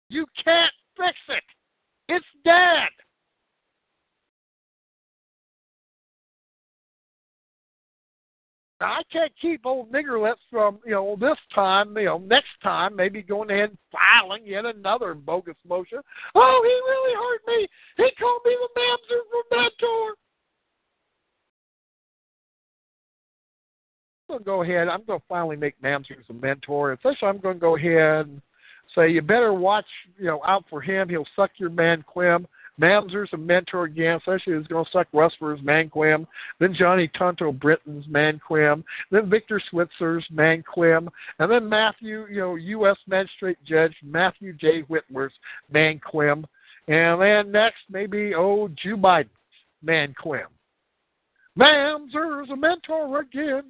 You 0.09 0.25
can't 0.43 0.71
fix 0.97 1.17
it. 1.29 1.43
It's 2.07 2.25
dead. 2.43 2.89
Now, 8.81 8.93
I 8.93 9.01
can't 9.11 9.31
keep 9.41 9.65
old 9.65 9.91
nigger 9.91 10.21
lips 10.23 10.41
from, 10.49 10.79
you 10.85 10.93
know, 10.93 11.17
this 11.19 11.37
time, 11.53 11.97
you 11.97 12.05
know, 12.05 12.17
next 12.17 12.47
time, 12.63 12.95
maybe 12.95 13.21
going 13.21 13.51
ahead 13.51 13.71
and 13.71 13.77
filing 13.91 14.43
yet 14.45 14.63
another 14.63 15.13
bogus 15.13 15.57
motion. 15.67 15.99
Oh, 16.33 16.61
he 16.63 16.71
really 16.89 17.13
hurt 17.13 17.41
me. 17.45 17.67
He 17.97 18.09
called 18.17 18.41
me 18.45 18.55
the 18.55 18.79
mamzer 18.79 19.19
from 19.29 19.59
Mentor. 19.59 20.11
I'm 20.11 20.28
going 24.29 24.39
to 24.39 24.45
go 24.45 24.63
ahead. 24.63 24.87
I'm 24.87 25.03
going 25.03 25.19
to 25.19 25.25
finally 25.27 25.57
make 25.57 25.79
Mamzers 25.81 26.29
a 26.29 26.33
mentor. 26.33 26.93
Especially, 26.93 27.27
I'm 27.27 27.39
going 27.39 27.55
to 27.55 27.59
go 27.59 27.75
ahead 27.75 28.27
and 28.27 28.41
say 28.95 29.09
you 29.09 29.21
better 29.21 29.53
watch, 29.53 29.85
you 30.17 30.25
know, 30.25 30.41
out 30.45 30.63
for 30.69 30.81
him. 30.81 31.09
He'll 31.09 31.27
suck 31.35 31.51
your 31.57 31.69
man 31.69 32.05
Quim. 32.15 32.45
Mamzer's 32.79 33.29
a 33.33 33.37
mentor 33.37 33.83
again, 33.83 34.15
especially 34.15 34.57
he's 34.57 34.67
going 34.67 34.85
to 34.85 34.91
suck 34.91 35.07
Rustler's 35.11 35.59
Manquim, 35.59 36.25
then 36.59 36.73
Johnny 36.73 37.09
Tonto 37.09 37.51
Britton's 37.51 38.05
Manquim, 38.07 38.85
then 39.11 39.29
Victor 39.29 39.61
Switzer's 39.69 40.25
Manquim, 40.33 41.09
and 41.39 41.51
then 41.51 41.67
Matthew, 41.67 42.25
you 42.29 42.39
know, 42.39 42.55
U.S. 42.55 42.95
Magistrate 43.05 43.57
Judge 43.65 43.93
Matthew 44.01 44.53
J. 44.53 44.83
Whitmer's 44.83 45.33
Manquim, 45.73 46.45
and 46.87 47.21
then 47.21 47.51
next 47.51 47.79
maybe, 47.89 48.33
oh, 48.33 48.69
Joe 48.81 48.95
Biden's 48.95 49.29
Manquim. 49.85 50.47
Mamzer's 51.57 52.49
a 52.49 52.55
mentor 52.55 53.19
again. 53.19 53.63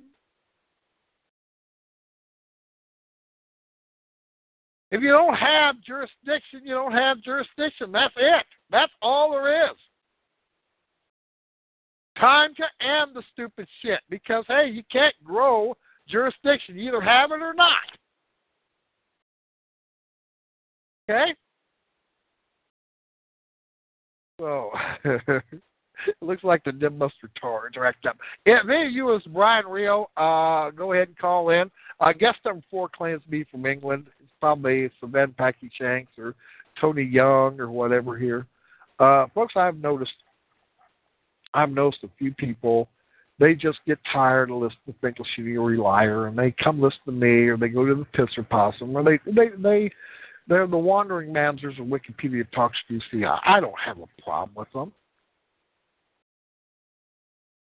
If 4.91 5.01
you 5.01 5.09
don't 5.09 5.35
have 5.35 5.81
jurisdiction, 5.81 6.61
you 6.63 6.73
don't 6.73 6.93
have 6.93 7.21
jurisdiction. 7.21 7.91
That's 7.91 8.13
it. 8.17 8.45
That's 8.71 8.91
all 9.01 9.31
there 9.31 9.65
is. 9.69 9.77
Time 12.19 12.53
to 12.55 12.63
end 12.85 13.11
the 13.13 13.23
stupid 13.31 13.67
shit 13.81 14.01
because, 14.09 14.43
hey, 14.47 14.69
you 14.73 14.83
can't 14.91 15.15
grow 15.23 15.75
jurisdiction. 16.07 16.75
You 16.75 16.89
either 16.89 17.01
have 17.01 17.31
it 17.31 17.41
or 17.41 17.53
not. 17.53 17.73
Okay? 21.09 21.33
So, 24.39 24.71
it 25.05 25.43
looks 26.21 26.43
like 26.43 26.63
the 26.63 26.71
Nimbuster 26.71 27.29
Tards 27.39 27.77
are 27.77 27.85
acting 27.85 28.09
up. 28.09 28.17
Yeah, 28.45 28.63
me 28.63 28.87
you 28.87 29.15
as 29.15 29.21
Brian 29.33 29.67
Rio, 29.67 30.09
uh, 30.17 30.71
go 30.71 30.93
ahead 30.93 31.09
and 31.09 31.17
call 31.17 31.49
in. 31.49 31.69
Uh, 31.99 32.13
guest 32.13 32.37
number 32.45 32.63
four 32.71 32.89
claims 32.89 33.21
to 33.23 33.29
be 33.29 33.43
from 33.45 33.65
England. 33.65 34.07
It's 34.21 34.31
probably 34.39 34.89
Sven 34.99 35.33
Packy 35.37 35.69
Shanks 35.77 36.11
or 36.17 36.35
Tony 36.79 37.03
Young 37.03 37.59
or 37.59 37.69
whatever 37.69 38.17
here. 38.17 38.47
Uh, 38.99 39.25
folks, 39.33 39.53
I've 39.55 39.77
noticed, 39.77 40.11
I've 41.53 41.71
noticed 41.71 42.03
a 42.03 42.09
few 42.17 42.33
people, 42.33 42.87
they 43.39 43.53
just 43.53 43.79
get 43.87 43.97
tired 44.11 44.51
of 44.51 44.57
listening 44.57 44.77
to 44.87 44.95
Finkelstein 45.01 45.57
or 45.57 45.71
Liar, 45.75 46.27
and 46.27 46.37
they 46.37 46.51
come 46.51 46.81
listen 46.81 46.99
to 47.05 47.11
me, 47.11 47.47
or 47.47 47.57
they 47.57 47.69
go 47.69 47.85
to 47.85 47.95
the 47.95 48.05
Pisser 48.17 48.47
Possum, 48.47 48.95
or 48.95 49.03
they 49.03 49.17
they 49.25 49.47
they 49.57 49.91
they're 50.47 50.67
the 50.67 50.77
wandering 50.77 51.31
mamzers 51.31 51.79
of 51.79 51.87
Wikipedia 51.87 52.45
talks 52.51 52.77
to 52.89 52.99
see. 53.11 53.23
I, 53.23 53.39
I 53.45 53.59
don't 53.61 53.79
have 53.83 53.97
a 53.99 54.21
problem 54.21 54.51
with 54.55 54.71
them. 54.73 54.91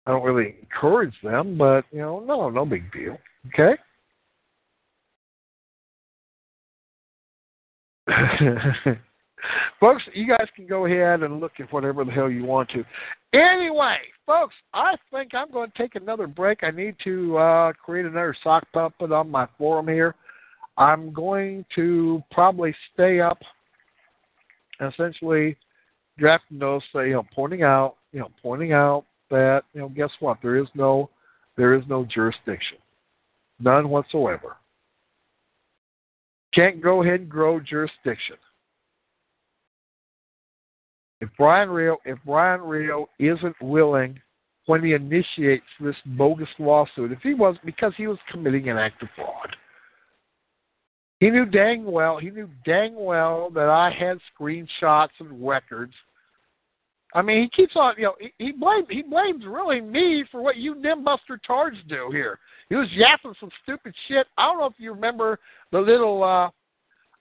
I 0.05 0.11
don't 0.11 0.23
really 0.23 0.55
encourage 0.61 1.15
them, 1.21 1.57
but 1.57 1.83
you 1.91 1.99
know, 1.99 2.23
no, 2.25 2.49
no 2.49 2.65
big 2.65 2.91
deal. 2.93 3.17
Okay. 3.47 3.75
folks, 9.79 10.03
you 10.13 10.27
guys 10.27 10.47
can 10.55 10.67
go 10.67 10.85
ahead 10.85 11.23
and 11.23 11.39
look 11.39 11.53
at 11.59 11.71
whatever 11.71 12.03
the 12.05 12.11
hell 12.11 12.29
you 12.29 12.43
want 12.43 12.69
to. 12.69 12.83
Anyway, 13.33 13.97
folks, 14.25 14.53
I 14.73 14.95
think 15.11 15.33
I'm 15.33 15.51
going 15.51 15.71
to 15.71 15.77
take 15.77 15.95
another 15.95 16.27
break. 16.27 16.59
I 16.63 16.71
need 16.71 16.95
to 17.03 17.37
uh, 17.37 17.73
create 17.73 18.05
another 18.05 18.35
sock 18.43 18.65
puppet 18.73 19.11
on 19.11 19.29
my 19.29 19.47
forum 19.57 19.87
here. 19.87 20.15
I'm 20.77 21.13
going 21.13 21.65
to 21.75 22.21
probably 22.31 22.75
stay 22.93 23.21
up, 23.21 23.39
essentially 24.81 25.55
drafting 26.17 26.59
those, 26.59 26.81
say, 26.93 27.07
you 27.07 27.13
know, 27.13 27.25
pointing 27.33 27.63
out, 27.63 27.95
you 28.11 28.19
know, 28.19 28.29
pointing 28.41 28.73
out 28.73 29.05
that, 29.29 29.63
you 29.73 29.81
know, 29.81 29.89
guess 29.89 30.11
what? 30.19 30.37
There 30.41 30.57
is 30.57 30.67
no, 30.75 31.09
there 31.57 31.73
is 31.73 31.83
no 31.87 32.05
jurisdiction, 32.05 32.77
none 33.59 33.89
whatsoever. 33.89 34.57
Can't 36.55 36.81
go 36.81 37.03
ahead 37.03 37.19
and 37.19 37.29
grow 37.29 37.59
jurisdiction. 37.59 38.37
If 41.19 41.29
Brian 41.37 41.69
Rio, 41.69 41.97
if 42.05 42.17
Brian 42.25 42.61
Rio 42.61 43.09
isn't 43.19 43.55
willing 43.61 44.19
when 44.65 44.83
he 44.83 44.93
initiates 44.93 45.65
this 45.79 45.95
bogus 46.05 46.47
lawsuit, 46.57 47.11
if 47.11 47.19
he 47.21 47.33
was 47.33 47.57
because 47.65 47.93
he 47.97 48.07
was 48.07 48.17
committing 48.31 48.69
an 48.69 48.77
act 48.77 49.03
of 49.03 49.09
fraud, 49.15 49.55
he 51.19 51.29
knew 51.29 51.45
dang 51.45 51.85
well, 51.85 52.17
he 52.17 52.29
knew 52.29 52.49
dang 52.65 52.95
well 52.95 53.49
that 53.51 53.69
I 53.69 53.91
had 53.91 54.19
screenshots 54.39 55.09
and 55.19 55.45
records. 55.45 55.93
I 57.15 57.21
mean, 57.21 57.41
he 57.41 57.49
keeps 57.49 57.77
on, 57.77 57.95
you 57.97 58.03
know, 58.03 58.15
he, 58.19 58.33
he 58.37 58.51
blames 58.51 58.87
he 58.89 59.01
blames 59.01 59.45
really 59.47 59.79
me 59.79 60.25
for 60.29 60.41
what 60.41 60.57
you 60.57 60.75
nimbuster 60.75 61.39
tards 61.47 61.77
do 61.87 62.09
here. 62.11 62.39
He 62.67 62.75
was 62.75 62.89
yapping 62.91 63.33
some 63.39 63.49
stupid 63.63 63.95
shit. 64.07 64.27
I 64.37 64.45
don't 64.45 64.59
know 64.59 64.65
if 64.65 64.73
you 64.77 64.93
remember 64.93 65.39
the 65.71 65.79
little 65.79 66.23
uh 66.23 66.49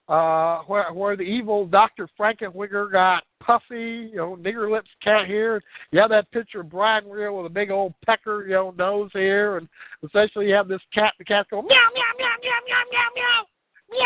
uh, 0.07 0.61
where 0.67 0.93
where 0.93 1.15
the 1.15 1.23
evil 1.23 1.65
Doctor 1.65 2.07
Frankenwinger 2.19 2.91
got 2.91 3.23
puffy, 3.39 4.09
you 4.11 4.17
know, 4.17 4.37
nigger 4.39 4.69
lips 4.69 4.89
cat 5.03 5.25
here. 5.25 5.63
You 5.91 5.99
have 5.99 6.11
that 6.11 6.29
picture 6.31 6.59
of 6.59 6.69
Brian 6.69 7.09
Real 7.09 7.37
with 7.37 7.47
a 7.47 7.53
big 7.53 7.71
old 7.71 7.93
pecker, 8.05 8.45
you 8.45 8.53
know, 8.53 8.71
nose 8.77 9.09
here, 9.13 9.57
and 9.57 9.67
essentially 10.03 10.49
you 10.49 10.53
have 10.55 10.67
this 10.67 10.81
cat. 10.93 11.13
The 11.17 11.25
cat 11.25 11.47
going 11.49 11.65
meow 11.65 11.75
meow 11.95 12.01
meow 12.19 12.27
meow 12.43 12.51
meow 12.67 12.83
meow 12.91 13.09
meow 13.15 13.99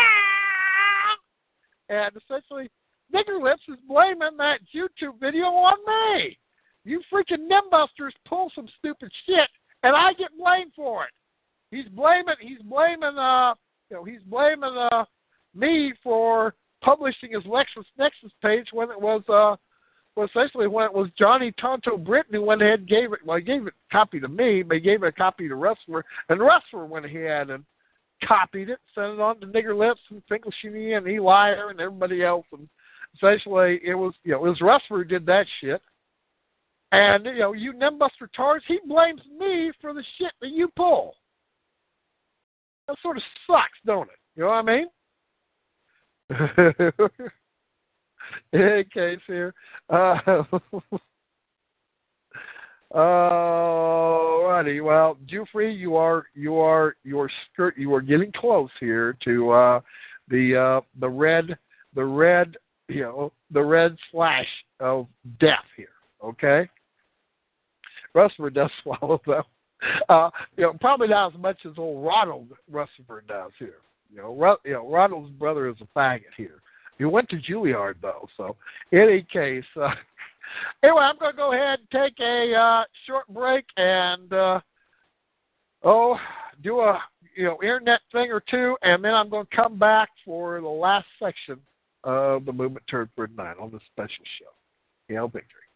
meow, 1.90 2.04
and 2.04 2.16
essentially 2.16 2.70
nigger 3.14 3.42
lips 3.42 3.62
is 3.68 3.76
blaming 3.88 4.36
that 4.38 4.60
YouTube 4.74 5.20
video 5.20 5.46
on 5.46 5.76
me. 5.86 6.38
You 6.84 7.02
freaking 7.12 7.48
nimbusters 7.48 8.12
pull 8.26 8.50
some 8.54 8.68
stupid 8.78 9.10
shit, 9.26 9.48
and 9.82 9.94
I 9.94 10.12
get 10.14 10.30
blamed 10.38 10.72
for 10.74 11.04
it. 11.04 11.10
He's 11.70 11.88
blaming. 11.88 12.34
He's 12.40 12.62
blaming. 12.62 13.18
Uh, 13.18 13.54
you 13.90 13.96
know, 13.96 14.04
he's 14.04 14.22
blaming. 14.26 14.76
Uh 14.76 15.04
me 15.54 15.92
for 16.02 16.54
publishing 16.82 17.32
his 17.32 17.44
Lexus 17.44 17.84
Nexus 17.98 18.32
page 18.42 18.68
when 18.72 18.90
it 18.90 19.00
was 19.00 19.22
uh 19.28 19.56
well 20.16 20.26
essentially 20.28 20.66
when 20.66 20.86
it 20.86 20.92
was 20.92 21.08
Johnny 21.18 21.52
Tonto 21.60 21.96
Britton 21.96 22.34
who 22.34 22.42
went 22.42 22.62
ahead 22.62 22.80
and 22.80 22.88
gave 22.88 23.12
it 23.12 23.20
well 23.24 23.38
he 23.38 23.44
gave 23.44 23.66
it 23.66 23.74
a 23.90 23.92
copy 23.92 24.20
to 24.20 24.28
me, 24.28 24.62
but 24.62 24.76
he 24.76 24.80
gave 24.80 25.02
it 25.02 25.08
a 25.08 25.12
copy 25.12 25.48
to 25.48 25.56
Rustler 25.56 26.04
and 26.28 26.40
Rustler 26.40 26.86
went 26.86 27.06
ahead 27.06 27.50
and 27.50 27.64
copied 28.26 28.68
it, 28.68 28.78
sent 28.94 29.14
it 29.14 29.20
on 29.20 29.40
to 29.40 29.46
Nigger 29.46 29.76
Lips 29.76 30.00
and 30.10 30.22
Finkelstein 30.28 30.94
and 30.94 31.08
Eli 31.08 31.50
and 31.50 31.80
everybody 31.80 32.22
else 32.22 32.46
and 32.52 32.68
essentially 33.14 33.80
it 33.84 33.94
was 33.94 34.14
you 34.24 34.32
know, 34.32 34.44
it 34.44 34.48
was 34.48 34.60
Rustler 34.60 34.98
who 34.98 35.04
did 35.04 35.24
that 35.26 35.46
shit. 35.60 35.80
And 36.92 37.24
you 37.26 37.38
know, 37.38 37.52
you 37.52 37.72
Nimbuster 37.72 38.26
Tars, 38.34 38.64
he 38.66 38.80
blames 38.86 39.20
me 39.38 39.70
for 39.80 39.94
the 39.94 40.02
shit 40.18 40.32
that 40.40 40.50
you 40.50 40.68
pull. 40.76 41.14
That 42.88 42.96
sort 43.02 43.16
of 43.16 43.22
sucks, 43.46 43.78
don't 43.86 44.08
it? 44.08 44.18
You 44.34 44.42
know 44.42 44.48
what 44.48 44.54
I 44.54 44.62
mean? 44.62 44.86
hey, 48.52 48.84
Case 48.92 49.20
here. 49.26 49.54
Uh, 49.88 50.42
Alrighty. 52.92 54.84
Well, 54.84 55.16
Jufrey, 55.26 55.78
you 55.78 55.94
are 55.94 56.26
you 56.34 56.56
are 56.56 56.96
your 57.04 57.30
skirt. 57.52 57.78
You 57.78 57.94
are 57.94 58.00
getting 58.00 58.32
close 58.32 58.70
here 58.80 59.16
to 59.24 59.50
uh, 59.50 59.80
the 60.28 60.56
uh, 60.56 60.80
the 60.98 61.08
red 61.08 61.56
the 61.94 62.04
red 62.04 62.56
you 62.90 63.02
know 63.02 63.32
the 63.50 63.62
red 63.62 63.96
slash 64.10 64.46
of 64.80 65.06
death 65.38 65.64
here. 65.76 65.88
Okay. 66.22 66.68
Rustler 68.14 68.50
does 68.50 68.70
swallow 68.82 69.20
though. 69.26 69.44
Uh, 70.08 70.30
you 70.56 70.64
know, 70.64 70.74
probably 70.80 71.08
not 71.08 71.34
as 71.34 71.40
much 71.40 71.58
as 71.64 71.72
old 71.78 72.04
Ronald 72.04 72.48
Rustler 72.70 73.22
does 73.26 73.52
here. 73.58 73.76
You 74.10 74.18
know, 74.18 74.34
Ro- 74.34 74.60
you 74.64 74.72
know, 74.72 74.90
Ronald's 74.90 75.30
brother 75.30 75.68
is 75.68 75.76
a 75.80 75.98
faggot 75.98 76.34
here. 76.36 76.60
He 76.98 77.04
went 77.06 77.30
to 77.30 77.36
Juilliard 77.36 77.94
though, 78.02 78.28
so 78.36 78.56
in 78.92 78.98
any 78.98 79.22
case. 79.22 79.64
Uh, 79.74 79.88
anyway, 80.82 81.02
I'm 81.02 81.18
going 81.18 81.32
to 81.32 81.36
go 81.36 81.52
ahead 81.52 81.78
and 81.78 81.90
take 81.90 82.18
a 82.20 82.54
uh, 82.54 82.84
short 83.06 83.26
break 83.28 83.64
and 83.76 84.30
uh, 84.32 84.60
oh, 85.82 86.18
do 86.62 86.80
a 86.80 87.00
you 87.36 87.44
know 87.44 87.58
internet 87.62 88.00
thing 88.12 88.30
or 88.30 88.42
two, 88.50 88.76
and 88.82 89.02
then 89.02 89.14
I'm 89.14 89.30
going 89.30 89.46
to 89.46 89.56
come 89.56 89.78
back 89.78 90.10
for 90.26 90.60
the 90.60 90.68
last 90.68 91.06
section 91.18 91.58
of 92.04 92.44
the 92.44 92.52
Movement 92.52 92.86
for 93.14 93.28
Night 93.36 93.56
on 93.60 93.70
the 93.70 93.80
special 93.92 94.24
show. 94.38 94.52
Hail 95.08 95.28
Victory. 95.28 95.69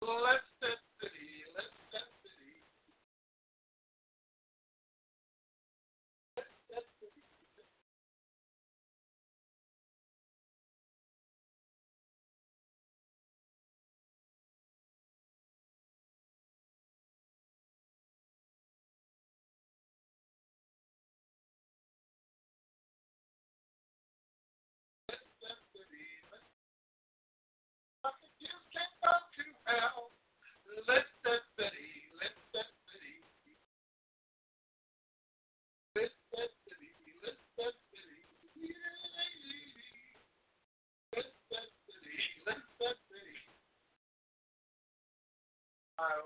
Blessed 0.00 0.78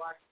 Black 0.07 0.23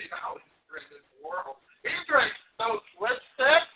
came 0.00 0.16
out 0.24 0.36
in 0.36 0.40
this 0.72 1.04
world. 1.22 1.56
He 1.82 1.90
drank 2.08 2.32
those 2.58 2.80
lipsticks. 3.00 3.68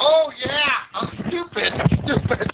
Oh 0.00 0.30
yeah, 0.44 0.78
I'm 0.94 1.08
stupid, 1.28 1.72
stupid. 2.04 2.50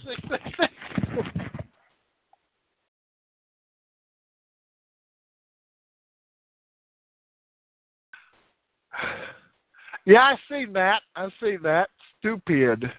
yeah, 10.05 10.19
I 10.19 10.35
seen 10.49 10.73
that. 10.73 11.01
I 11.15 11.29
seen 11.41 11.59
that. 11.63 11.89
Stupid. 12.19 12.91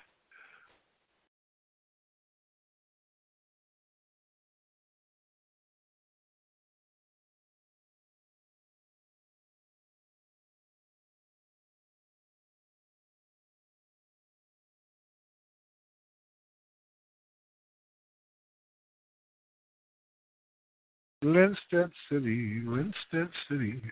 Linstead 21.22 21.90
City, 22.10 22.62
Linstead 22.64 23.28
City. 23.50 23.82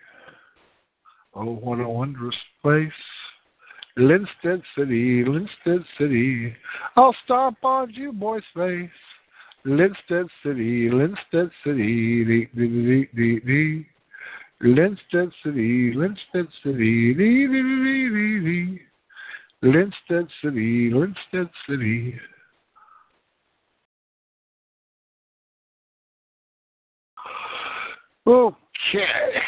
Oh, 1.35 1.53
what 1.57 1.79
a 1.79 1.87
wondrous 1.87 2.35
place. 2.63 2.91
Linstead 3.99 4.63
City, 4.75 5.23
Linstead 5.23 5.85
City. 5.99 6.55
I'll 6.95 7.15
stomp 7.25 7.63
on 7.63 7.91
you 7.93 8.11
boy's 8.13 8.41
face. 8.55 8.89
Linstead 9.63 10.27
City, 10.41 10.89
Linstead 10.89 11.51
City, 11.63 12.25
dee, 12.25 12.49
dee, 12.55 12.67
dee, 12.67 13.09
dee, 13.15 13.39
dee. 13.41 13.87
Linstead 14.63 15.31
City, 15.43 15.93
Linstead 15.93 16.47
City, 16.63 17.13
dee, 17.13 17.47
dee, 17.47 17.47
dee, 17.47 18.09
dee, 18.09 18.39
dee. 18.39 18.81
Linstead 19.63 20.27
City, 20.41 20.89
Linstead 20.89 21.49
City. 21.67 22.19
Okay. 28.29 29.41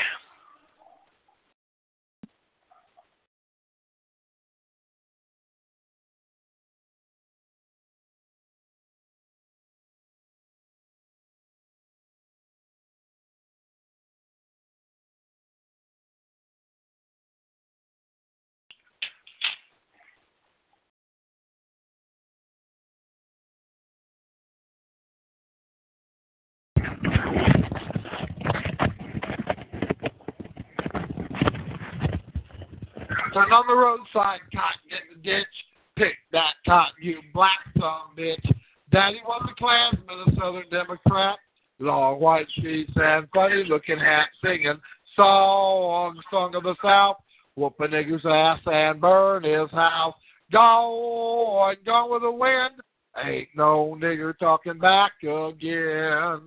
Turn 33.33 33.51
on 33.53 33.65
the 33.67 33.75
roadside, 33.75 34.41
cotton 34.53 34.91
in 34.91 35.15
the 35.15 35.23
ditch. 35.23 35.47
Pick 35.95 36.15
that 36.33 36.55
cotton, 36.65 36.93
you 37.01 37.19
black 37.33 37.59
son 37.79 38.15
bitch. 38.17 38.43
Daddy 38.91 39.21
was 39.25 39.47
a 39.49 39.55
Klansman, 39.55 40.27
a 40.27 40.39
Southern 40.39 40.69
Democrat. 40.69 41.37
Long 41.79 42.19
white 42.19 42.47
sheets 42.55 42.91
and 42.95 43.27
funny 43.33 43.63
looking 43.67 43.99
hat, 43.99 44.27
singing 44.43 44.79
song, 45.15 46.19
song 46.29 46.55
of 46.55 46.63
the 46.63 46.75
South. 46.83 47.17
Whoop 47.55 47.75
a 47.79 47.87
nigger's 47.87 48.25
ass 48.25 48.59
and 48.65 48.99
burn 48.99 49.43
his 49.43 49.71
house. 49.71 50.15
Gone, 50.51 51.75
gone 51.85 52.11
with 52.11 52.21
the 52.23 52.31
wind. 52.31 52.81
Ain't 53.23 53.49
no 53.55 53.97
nigger 53.99 54.37
talking 54.37 54.77
back 54.77 55.13
again. 55.23 56.41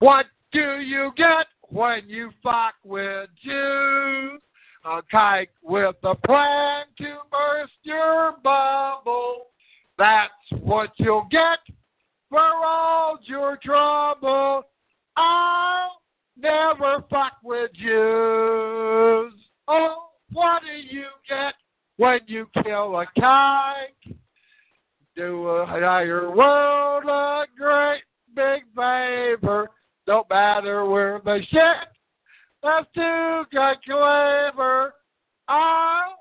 What 0.00 0.26
do 0.52 0.80
you 0.80 1.10
get 1.16 1.46
when 1.70 2.08
you 2.08 2.30
fuck 2.42 2.74
with 2.84 3.28
Jews? 3.42 4.40
A 4.84 5.02
kike 5.12 5.48
with 5.62 5.96
a 6.04 6.14
plan 6.14 6.84
to 6.98 7.16
burst 7.30 7.72
your 7.82 8.36
bubble. 8.44 9.46
That's 9.98 10.30
what 10.62 10.90
you'll 10.98 11.26
get 11.32 11.58
for 12.30 12.38
all 12.38 13.18
your 13.24 13.58
trouble. 13.62 14.62
I'll 15.16 16.00
never 16.36 17.04
fuck 17.10 17.32
with 17.42 17.72
Jews. 17.74 19.32
Oh, 19.66 20.10
what 20.32 20.62
do 20.62 20.96
you 20.96 21.06
get 21.28 21.54
when 21.96 22.20
you 22.28 22.46
kill 22.62 23.00
a 23.00 23.06
kike? 23.18 24.16
Do 25.16 25.48
a 25.48 25.66
higher 25.66 26.30
world 26.30 27.04
a 27.06 27.46
great 27.58 28.02
big 28.36 28.62
favor. 28.76 29.68
Don't 30.08 30.28
matter 30.30 30.86
where 30.86 31.20
the 31.22 31.40
shit. 31.50 31.60
That's 32.62 32.86
too 32.94 33.44
flavor. 33.52 34.94
I'll 35.46 36.16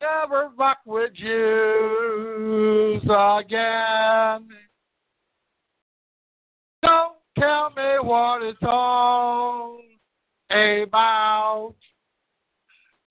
never 0.00 0.50
fuck 0.56 0.78
with 0.86 1.12
Jews 1.14 3.02
again. 3.02 4.48
Don't 6.80 7.16
tell 7.36 7.70
me 7.76 7.98
what 8.02 8.42
it's 8.42 8.56
all 8.62 9.80
about. 10.60 11.74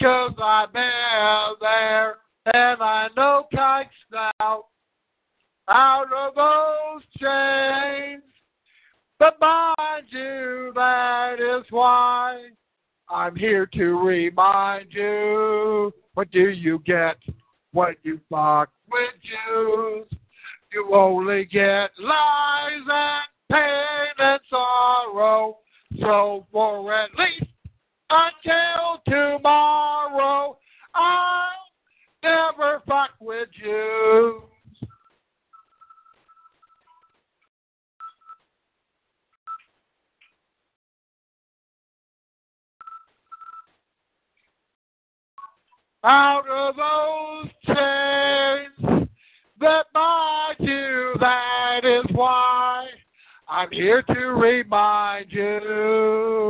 Cause 0.01 0.35
I've 0.41 0.71
been 0.71 0.89
there 1.59 2.15
and 2.45 2.81
I 2.81 3.09
know 3.17 3.47
kikes 3.53 3.91
now 4.09 4.67
out 5.67 6.07
of 6.13 6.35
those 6.35 7.03
chains. 7.19 8.32
But 9.23 9.39
mind 9.39 10.07
you, 10.09 10.73
that 10.75 11.35
is 11.39 11.63
why 11.69 12.49
I'm 13.09 13.37
here 13.37 13.65
to 13.67 14.05
remind 14.05 14.87
you. 14.91 15.93
What 16.13 16.29
do 16.31 16.49
you 16.49 16.79
get 16.85 17.15
when 17.71 17.95
you 18.03 18.19
fuck 18.29 18.69
with 18.91 19.13
Jews? 19.23 20.19
You 20.73 20.93
only 20.93 21.45
get 21.45 21.91
lies 21.99 22.81
and 22.85 23.23
pain 23.49 24.13
and 24.17 24.41
sorrow. 24.49 25.59
So 26.01 26.45
for 26.51 26.93
at 26.93 27.11
least 27.17 27.49
until 28.09 29.03
tomorrow, 29.07 30.57
I'll 30.93 31.47
never 32.21 32.81
fuck 32.85 33.11
with 33.21 33.47
Jews. 33.57 34.41
Out 46.03 46.47
of 46.49 46.75
those 46.75 47.47
chains 47.65 49.07
that 49.59 49.85
bind 49.93 50.57
you. 50.59 51.15
That 51.19 51.81
is 51.85 52.03
why 52.13 52.87
I'm 53.47 53.69
here 53.71 54.01
to 54.01 54.19
remind 54.27 55.31
you 55.31 56.41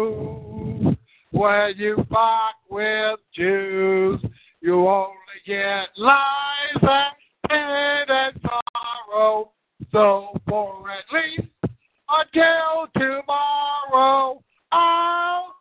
when 1.31 1.73
you 1.77 1.95
fuck 2.09 2.55
with 2.69 3.19
Jews, 3.35 4.21
you 4.61 4.87
only 4.87 5.13
get 5.45 5.89
lies 5.97 6.81
and 6.81 7.13
pain 7.49 8.05
and 8.07 8.39
sorrow. 8.41 9.51
So 9.91 10.39
for 10.47 10.89
at 10.89 11.05
least 11.13 11.49
until 12.09 12.87
tomorrow, 12.95 14.41
I'll 14.71 15.52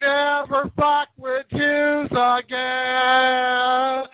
never 0.00 0.70
fuck 0.76 1.08
with 1.16 1.46
Jews 1.50 2.10
again. 2.10 4.04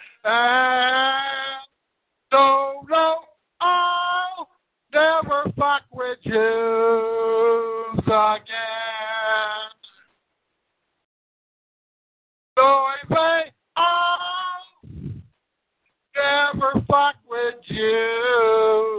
No, 2.32 2.82
no, 2.88 3.16
I'll 3.60 4.48
never 4.92 5.44
fuck 5.56 5.82
with 5.92 6.18
Jews 6.24 8.04
again. 8.06 8.44
So 12.56 12.62
I 12.62 12.96
say, 13.08 13.52
I'll 13.76 14.64
never 16.16 16.84
fuck 16.88 17.16
with 17.28 17.54
Jews. 17.68 18.93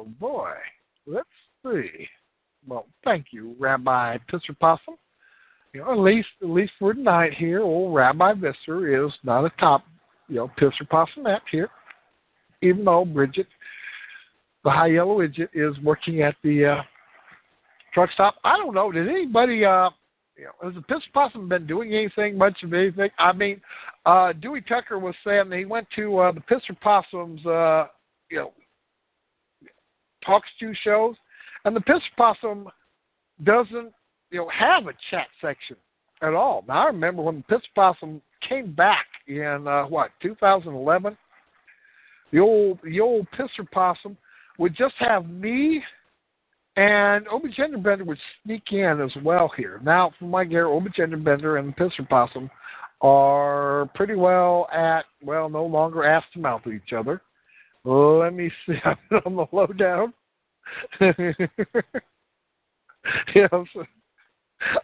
Oh 0.00 0.06
boy, 0.18 0.52
let's 1.06 1.28
see. 1.62 2.08
Well, 2.66 2.86
thank 3.04 3.26
you, 3.32 3.54
Rabbi 3.58 4.16
Pisser 4.32 4.58
Possum. 4.58 4.94
You 5.74 5.80
know, 5.80 5.92
at 5.92 5.98
least 5.98 6.28
at 6.42 6.48
least 6.48 6.72
for 6.78 6.94
tonight 6.94 7.34
here, 7.34 7.60
old 7.60 7.94
Rabbi 7.94 8.32
Visser 8.32 9.06
is 9.06 9.12
not 9.24 9.44
a 9.44 9.50
top, 9.60 9.84
you 10.28 10.36
know, 10.36 10.50
Pisser 10.58 10.88
Possumette 10.90 11.42
here. 11.50 11.68
Even 12.62 12.86
though 12.86 13.04
Bridget, 13.04 13.46
the 14.64 14.70
high 14.70 14.86
yellow 14.86 15.20
idiot, 15.20 15.50
is 15.52 15.78
working 15.82 16.22
at 16.22 16.34
the 16.42 16.64
uh, 16.64 16.82
truck 17.92 18.10
stop. 18.14 18.36
I 18.42 18.56
don't 18.56 18.74
know. 18.74 18.90
Did 18.90 19.06
anybody 19.06 19.66
uh 19.66 19.90
you 20.34 20.44
know, 20.44 20.52
has 20.62 20.74
the 20.74 20.80
Pisser 20.80 21.12
Possum 21.12 21.46
been 21.46 21.66
doing 21.66 21.92
anything 21.92 22.38
much 22.38 22.62
of 22.62 22.72
anything? 22.72 23.10
I 23.18 23.34
mean, 23.34 23.60
uh 24.06 24.32
Dewey 24.32 24.62
Tucker 24.62 24.98
was 24.98 25.14
saying 25.26 25.50
that 25.50 25.58
he 25.58 25.66
went 25.66 25.88
to 25.96 26.18
uh 26.20 26.32
the 26.32 26.40
Pisser 26.40 26.78
Possum's 26.80 27.44
uh 27.44 27.88
you 28.30 28.38
know 28.38 28.52
talks 30.24 30.48
to 30.60 30.72
shows, 30.82 31.16
and 31.64 31.74
the 31.74 31.80
Piss 31.80 32.02
Possum 32.16 32.68
doesn't, 33.44 33.92
you 34.30 34.38
know, 34.38 34.48
have 34.48 34.86
a 34.86 34.92
chat 35.10 35.26
section 35.40 35.76
at 36.22 36.34
all. 36.34 36.64
Now 36.68 36.84
I 36.84 36.86
remember 36.86 37.22
when 37.22 37.36
the 37.36 37.56
Piss 37.56 37.66
Possum 37.74 38.20
came 38.46 38.72
back 38.72 39.06
in 39.26 39.66
uh, 39.66 39.84
what 39.84 40.10
2011. 40.22 41.16
The 42.32 42.38
old 42.38 42.78
the 42.84 43.00
old 43.00 43.26
Pisser 43.32 43.68
Possum 43.70 44.16
would 44.58 44.76
just 44.76 44.94
have 44.98 45.28
me 45.28 45.82
and 46.76 47.26
Obi 47.28 47.52
Bender 47.56 48.04
would 48.04 48.18
sneak 48.44 48.62
in 48.70 49.00
as 49.00 49.10
well 49.22 49.50
here. 49.56 49.80
Now, 49.82 50.12
from 50.18 50.30
my 50.30 50.44
gear, 50.44 50.66
Obi 50.66 50.90
Bender 50.96 51.56
and 51.56 51.68
the 51.68 51.72
Pisser 51.72 52.08
Possum 52.08 52.48
are 53.00 53.90
pretty 53.94 54.14
well 54.14 54.68
at 54.72 55.04
well, 55.22 55.48
no 55.48 55.64
longer 55.64 56.04
ass 56.04 56.24
to 56.34 56.38
mouth 56.38 56.62
with 56.64 56.74
each 56.74 56.92
other. 56.92 57.22
Let 57.84 58.34
me 58.34 58.50
see. 58.66 58.74
I'm 58.84 58.96
on 59.24 59.36
the 59.36 59.46
lowdown. 59.52 60.12
so 63.34 63.66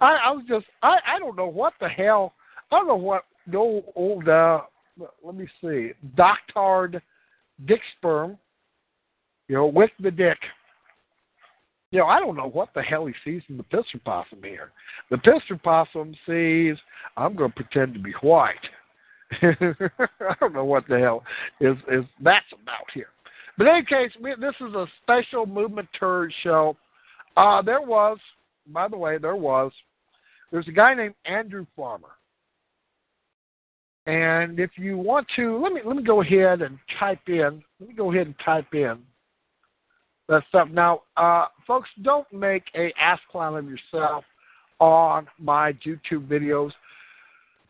I, 0.01 0.16
I 0.24 0.31
was 0.31 0.44
just 0.48 0.66
I, 0.82 0.97
I 1.06 1.18
don't 1.18 1.36
know 1.36 1.48
what 1.48 1.74
the 1.81 1.89
hell 1.89 2.35
I 2.70 2.78
don't 2.78 2.89
know 2.89 2.97
what 2.97 3.24
the 3.47 3.82
old, 3.94 4.28
uh 4.28 4.62
let 5.23 5.35
me 5.35 5.47
see 5.60 5.93
doctored 6.16 7.02
dick 7.66 7.81
sperm 7.97 8.39
you 9.48 9.55
know 9.55 9.66
with 9.66 9.90
the 10.01 10.10
dick 10.10 10.39
you 11.90 11.98
know 11.98 12.06
I 12.06 12.18
don't 12.18 12.36
know 12.36 12.48
what 12.48 12.70
the 12.74 12.82
hell 12.82 13.06
he 13.06 13.14
sees 13.24 13.43
in 13.48 13.59
the 13.59 13.64
pisser 13.64 14.02
possum 14.05 14.43
here 14.43 14.73
the 15.10 15.16
pisser 15.16 15.62
possum 15.62 16.14
sees 16.27 16.77
I'm 17.16 17.36
going 17.36 17.52
to 17.52 17.56
pretend 17.56 17.94
to 17.94 18.01
be 18.01 18.12
white 18.23 18.55
I 19.43 20.35
don't 20.40 20.55
know 20.55 20.65
what 20.65 20.86
the 20.89 20.98
hell 20.98 21.24
is 21.61 21.77
is 21.90 22.05
that's 22.20 22.47
about 22.53 22.90
here 22.94 23.09
but 23.57 23.66
in 23.66 23.74
any 23.74 23.85
case, 23.85 24.11
we, 24.20 24.35
this 24.39 24.55
is 24.61 24.74
a 24.74 24.86
special 25.03 25.47
movement 25.47 25.89
turd 25.98 26.32
show. 26.43 26.77
Uh, 27.36 27.62
there 27.62 27.81
was, 27.81 28.19
by 28.66 28.89
the 28.89 28.97
way, 28.97 29.19
there 29.19 29.36
was, 29.36 29.73
there's 30.53 30.69
a 30.69 30.73
guy 30.73 30.94
named 30.94 31.15
Andrew 31.24 31.66
Farmer. 31.74 32.09
And 34.07 34.61
if 34.61 34.70
you 34.77 34.97
want 34.98 35.27
to, 35.35 35.59
let 35.61 35.73
me 35.73 35.81
let 35.85 35.97
me 35.97 36.05
go 36.05 36.23
ahead 36.23 36.62
and 36.62 36.78
type 37.01 37.19
in. 37.27 37.62
Let 37.81 37.89
me 37.89 37.94
go 37.94 38.12
ahead 38.12 38.28
and 38.28 38.36
type 38.44 38.73
in 38.73 38.98
that 40.28 40.44
stuff. 40.48 40.69
Now, 40.70 41.03
uh, 41.16 41.47
folks, 41.66 41.89
don't 42.03 42.31
make 42.32 42.62
a 42.77 42.93
ass 43.01 43.19
clown 43.32 43.57
of 43.57 43.65
yourself 43.69 44.24
on 44.78 45.27
my 45.40 45.73
YouTube 45.85 46.28
videos 46.28 46.70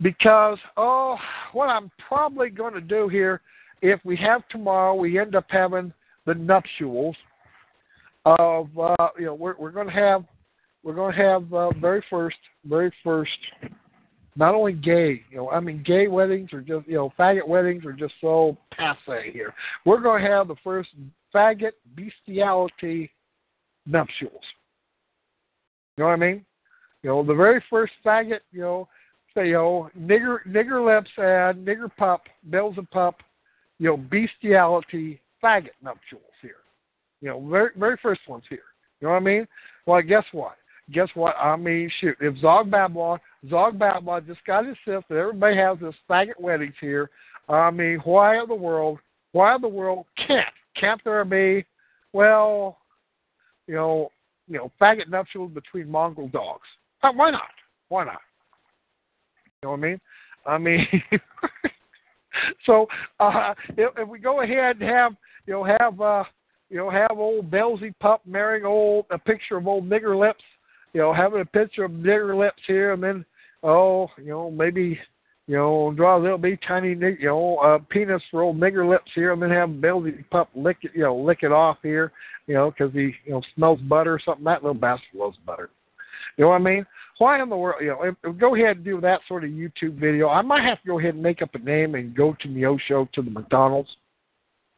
because 0.02 0.58
oh, 0.76 1.16
what 1.52 1.68
I'm 1.68 1.90
probably 2.06 2.50
going 2.50 2.74
to 2.74 2.80
do 2.80 3.08
here, 3.08 3.40
if 3.82 4.00
we 4.04 4.16
have 4.16 4.46
tomorrow, 4.48 4.94
we 4.94 5.18
end 5.18 5.34
up 5.34 5.46
having 5.48 5.92
the 6.26 6.34
nuptials 6.34 7.16
of 8.26 8.68
uh, 8.78 9.08
you 9.18 9.26
know 9.26 9.34
we're 9.34 9.54
we're 9.58 9.70
going 9.70 9.86
to 9.86 9.92
have 9.92 10.24
we're 10.82 10.94
going 10.94 11.14
to 11.14 11.22
have 11.22 11.52
uh, 11.52 11.70
very 11.80 12.04
first 12.10 12.36
very 12.64 12.92
first 13.02 13.30
not 14.34 14.54
only 14.54 14.72
gay 14.72 15.22
you 15.30 15.36
know 15.36 15.50
I 15.50 15.60
mean 15.60 15.82
gay 15.86 16.08
weddings 16.08 16.52
are 16.52 16.60
just 16.60 16.86
you 16.88 16.96
know 16.96 17.12
faggot 17.18 17.46
weddings 17.46 17.84
are 17.86 17.92
just 17.92 18.14
so 18.20 18.56
passe 18.72 19.30
here. 19.32 19.54
We're 19.84 20.00
going 20.00 20.22
to 20.22 20.28
have 20.28 20.48
the 20.48 20.56
first 20.64 20.90
faggot 21.34 21.72
bestiality 21.94 23.10
nuptials. 23.86 24.42
You 25.96 26.02
know 26.02 26.06
what 26.06 26.14
I 26.14 26.16
mean? 26.16 26.44
You 27.02 27.10
know 27.10 27.24
the 27.24 27.34
very 27.34 27.62
first 27.70 27.92
faggot 28.04 28.40
you 28.50 28.60
know 28.60 28.88
know 29.44 29.90
nigger 29.98 30.38
nigger 30.46 30.84
lips 30.84 31.10
and 31.16 31.66
nigger 31.66 31.90
pup 31.96 32.22
bells 32.44 32.74
and 32.78 32.90
pup 32.90 33.16
you 33.78 33.88
know 33.88 33.96
bestiality 33.96 35.20
faggot 35.42 35.70
nuptials 35.82 36.22
here. 36.42 36.56
You 37.20 37.28
know, 37.28 37.48
very 37.48 37.70
very 37.76 37.96
first 38.02 38.22
ones 38.28 38.44
here. 38.48 38.58
You 39.00 39.08
know 39.08 39.14
what 39.14 39.20
I 39.20 39.24
mean? 39.24 39.48
Well, 39.86 40.02
guess 40.02 40.24
what? 40.32 40.56
Guess 40.92 41.08
what? 41.14 41.34
I 41.36 41.56
mean, 41.56 41.90
shoot, 42.00 42.16
if 42.20 42.38
Zog 42.38 42.70
Babylon, 42.70 43.18
Zog 43.50 43.78
Babylon 43.78 44.24
just 44.26 44.44
got 44.44 44.66
his 44.66 44.76
that 44.86 45.02
everybody 45.10 45.56
has 45.56 45.78
this 45.80 45.94
faggot 46.08 46.38
weddings 46.38 46.74
here. 46.80 47.10
I 47.48 47.70
mean, 47.70 48.00
why 48.04 48.40
in 48.40 48.48
the 48.48 48.54
world? 48.54 48.98
Why 49.32 49.54
in 49.56 49.60
the 49.60 49.68
world 49.68 50.06
can't 50.26 50.46
can't 50.78 51.00
there 51.04 51.24
be? 51.24 51.64
Well, 52.12 52.78
you 53.66 53.74
know, 53.74 54.10
you 54.48 54.58
know, 54.58 54.70
faggot 54.80 55.08
nuptials 55.08 55.52
between 55.52 55.90
mongrel 55.90 56.28
dogs. 56.28 56.66
Uh, 57.02 57.12
why 57.12 57.30
not? 57.30 57.42
Why 57.88 58.04
not? 58.04 58.20
Know 59.66 59.72
what 59.72 59.78
I 59.78 59.82
mean? 59.82 60.00
I 60.46 60.58
mean, 60.58 60.86
so 62.66 62.86
uh, 63.18 63.52
if, 63.70 63.92
if 63.98 64.08
we 64.08 64.20
go 64.20 64.42
ahead 64.42 64.76
and 64.80 64.88
have 64.88 65.12
you 65.44 65.54
know 65.54 65.64
have 65.64 66.00
uh, 66.00 66.22
you 66.70 66.76
know, 66.76 66.88
have 66.88 67.18
old 67.18 67.50
Belsy 67.50 67.92
Pup 67.98 68.22
marrying 68.26 68.64
old 68.64 69.06
a 69.10 69.18
picture 69.18 69.56
of 69.56 69.66
old 69.66 69.90
nigger 69.90 70.16
lips, 70.16 70.44
you 70.92 71.00
know, 71.00 71.12
having 71.12 71.40
a 71.40 71.44
picture 71.44 71.84
of 71.84 71.90
nigger 71.90 72.38
lips 72.38 72.62
here, 72.68 72.92
and 72.92 73.02
then 73.02 73.24
oh, 73.64 74.06
you 74.18 74.28
know, 74.28 74.52
maybe 74.52 75.00
you 75.48 75.56
know, 75.56 75.92
draw 75.96 76.16
a 76.16 76.22
little 76.22 76.38
bitty 76.38 76.60
tiny, 76.66 76.90
you 76.90 77.16
know, 77.22 77.56
uh, 77.56 77.78
penis 77.90 78.22
for 78.30 78.42
old 78.42 78.60
nigger 78.60 78.88
lips 78.88 79.10
here, 79.16 79.32
and 79.32 79.42
then 79.42 79.50
have 79.50 79.80
Belsy 79.80 80.12
Pup 80.30 80.48
lick 80.54 80.76
it, 80.82 80.92
you 80.94 81.02
know, 81.02 81.16
lick 81.16 81.38
it 81.42 81.50
off 81.50 81.78
here, 81.82 82.12
you 82.46 82.54
know, 82.54 82.70
because 82.70 82.92
he, 82.92 83.12
you 83.24 83.32
know, 83.32 83.42
smells 83.56 83.80
butter 83.80 84.14
or 84.14 84.20
something. 84.24 84.44
That 84.44 84.62
little 84.62 84.74
bastard 84.74 85.08
loves 85.14 85.38
butter. 85.44 85.70
You 86.36 86.44
know 86.44 86.50
what 86.50 86.60
I 86.60 86.64
mean? 86.64 86.86
Why 87.18 87.42
in 87.42 87.48
the 87.48 87.56
world, 87.56 87.80
you 87.80 87.88
know, 87.88 88.32
go 88.32 88.54
ahead 88.54 88.76
and 88.76 88.84
do 88.84 89.00
that 89.00 89.20
sort 89.26 89.44
of 89.44 89.50
YouTube 89.50 89.98
video. 89.98 90.28
I 90.28 90.42
might 90.42 90.64
have 90.64 90.80
to 90.82 90.86
go 90.86 90.98
ahead 90.98 91.14
and 91.14 91.22
make 91.22 91.40
up 91.40 91.54
a 91.54 91.58
name 91.58 91.94
and 91.94 92.14
go 92.14 92.36
to 92.40 92.48
Neosho 92.48 93.10
to 93.12 93.22
the 93.22 93.30
McDonald's 93.30 93.88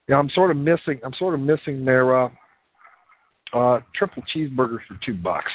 yeah, 0.09 0.17
I'm 0.17 0.31
sort 0.31 0.51
of 0.51 0.57
missing. 0.57 0.99
I'm 1.05 1.13
sort 1.19 1.35
of 1.35 1.41
missing 1.41 1.85
their 1.85 2.25
uh, 2.25 2.31
uh, 3.53 3.81
triple 3.95 4.23
cheeseburger 4.35 4.79
for 4.89 4.99
two 5.05 5.15
bucks. 5.15 5.53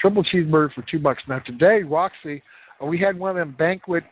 Triple 0.00 0.24
cheeseburger 0.24 0.72
for 0.72 0.82
two 0.90 0.98
bucks. 0.98 1.22
Now 1.28 1.40
today, 1.40 1.82
Roxy, 1.82 2.42
uh, 2.82 2.86
we 2.86 2.98
had 2.98 3.18
one 3.18 3.30
of 3.30 3.36
them 3.36 3.54
banquet. 3.58 4.04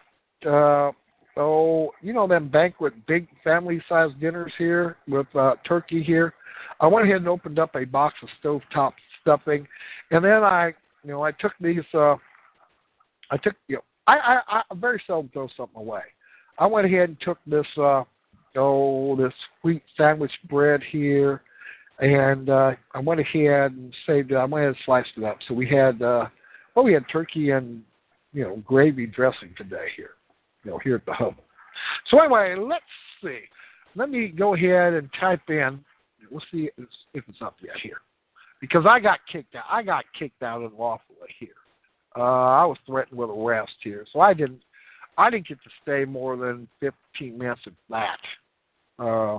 Uh, 0.47 0.93
oh, 1.39 1.93
you 2.03 2.13
know 2.13 2.29
them 2.29 2.49
banquet 2.49 2.93
big 3.07 3.27
family-sized 3.43 4.21
dinners 4.21 4.53
here 4.59 4.99
with 5.09 5.27
uh, 5.35 5.55
turkey 5.67 6.03
here. 6.03 6.35
I 6.81 6.87
went 6.87 7.07
ahead 7.07 7.19
and 7.19 7.29
opened 7.29 7.59
up 7.59 7.75
a 7.77 7.85
box 7.85 8.17
of 8.23 8.29
stovetop 8.43 8.93
stuffing, 9.25 9.67
and 10.11 10.25
then 10.25 10.45
I, 10.45 10.73
you 11.03 11.11
know, 11.11 11.23
I 11.23 11.33
took 11.33 11.53
these. 11.61 11.83
Uh, 11.93 12.17
I 13.31 13.39
took, 13.43 13.55
you 13.69 13.77
know, 13.77 13.85
I, 14.07 14.41
I, 14.49 14.63
I 14.71 14.75
very 14.75 15.03
seldom 15.07 15.31
throw 15.33 15.49
something 15.57 15.81
away. 15.81 16.03
I 16.59 16.67
went 16.67 16.87
ahead 16.87 17.09
and 17.09 17.21
took 17.21 17.39
this. 17.47 17.67
Uh, 17.77 18.05
oh, 18.57 19.17
this 19.17 19.33
wheat 19.63 19.83
sandwich 19.97 20.33
bread 20.49 20.83
here, 20.91 21.43
and 22.01 22.51
uh, 22.51 22.73
I 22.95 23.01
went 23.01 23.21
ahead 23.21 23.73
and 23.73 23.95
saved 24.07 24.33
it. 24.33 24.37
I 24.37 24.45
went 24.45 24.65
ahead 24.65 24.69
and 24.69 24.85
sliced 24.85 25.11
it 25.17 25.25
up. 25.25 25.39
So 25.49 25.55
we 25.55 25.69
had, 25.69 26.01
uh, 26.03 26.27
well, 26.75 26.85
we 26.85 26.93
had 26.93 27.05
turkey 27.11 27.51
and 27.51 27.83
you 28.33 28.45
know 28.45 28.63
gravy 28.67 29.07
dressing 29.07 29.55
today 29.57 29.87
here, 29.97 30.11
you 30.65 30.71
know, 30.71 30.79
here 30.79 30.97
at 30.97 31.07
the 31.07 31.13
hub. 31.13 31.35
So 32.11 32.21
anyway, 32.21 32.57
let's 32.59 32.85
see. 33.23 33.41
Let 33.97 34.11
me 34.11 34.29
go 34.29 34.55
ahead 34.55 34.95
and 34.95 35.09
type 35.19 35.49
in. 35.49 35.81
We'll 36.31 36.43
see 36.51 36.71
if 36.79 37.25
it's 37.29 37.43
up 37.43 37.57
yet 37.63 37.77
here, 37.83 37.99
because 38.67 38.87
I 38.89 38.99
got 38.99 39.19
kicked 39.31 39.55
out. 39.55 39.65
I 39.71 39.83
got 39.83 40.05
kicked 40.19 40.43
out 40.43 40.63
unlawfully 40.63 41.29
here. 41.39 41.49
Uh, 42.17 42.23
I 42.23 42.65
was 42.65 42.79
threatened 42.87 43.19
with 43.19 43.31
arrest 43.31 43.75
here, 43.83 44.07
so 44.13 44.21
I 44.21 44.33
didn't. 44.35 44.61
I 45.17 45.31
didn't 45.31 45.49
get 45.49 45.63
to 45.63 45.71
stay 45.83 46.05
more 46.05 46.37
than 46.37 46.67
15 46.81 47.39
minutes 47.39 47.61
at 47.67 47.73
that. 47.91 48.19
Uh, 48.99 49.39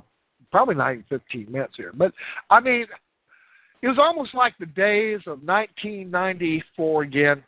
probably 0.51 0.75
not 0.75 0.93
even 0.93 1.03
15 1.09 1.51
minutes 1.51 1.73
here. 1.75 1.91
But, 1.93 2.13
I 2.49 2.61
mean, 2.61 2.85
it 3.81 3.87
was 3.87 3.97
almost 3.99 4.33
like 4.33 4.53
the 4.57 4.67
days 4.67 5.19
of 5.27 5.43
1994 5.43 7.03
again 7.03 7.43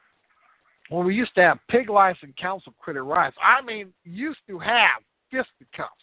when 0.90 1.06
we 1.06 1.16
used 1.16 1.36
to 1.36 1.42
have 1.42 1.60
pig 1.70 1.90
license 1.90 2.34
council 2.38 2.74
critter 2.78 3.06
rights. 3.06 3.38
I 3.42 3.64
mean, 3.66 3.94
used 4.04 4.40
to 4.50 4.60
have 4.60 5.02
fisticuffs. 5.32 5.94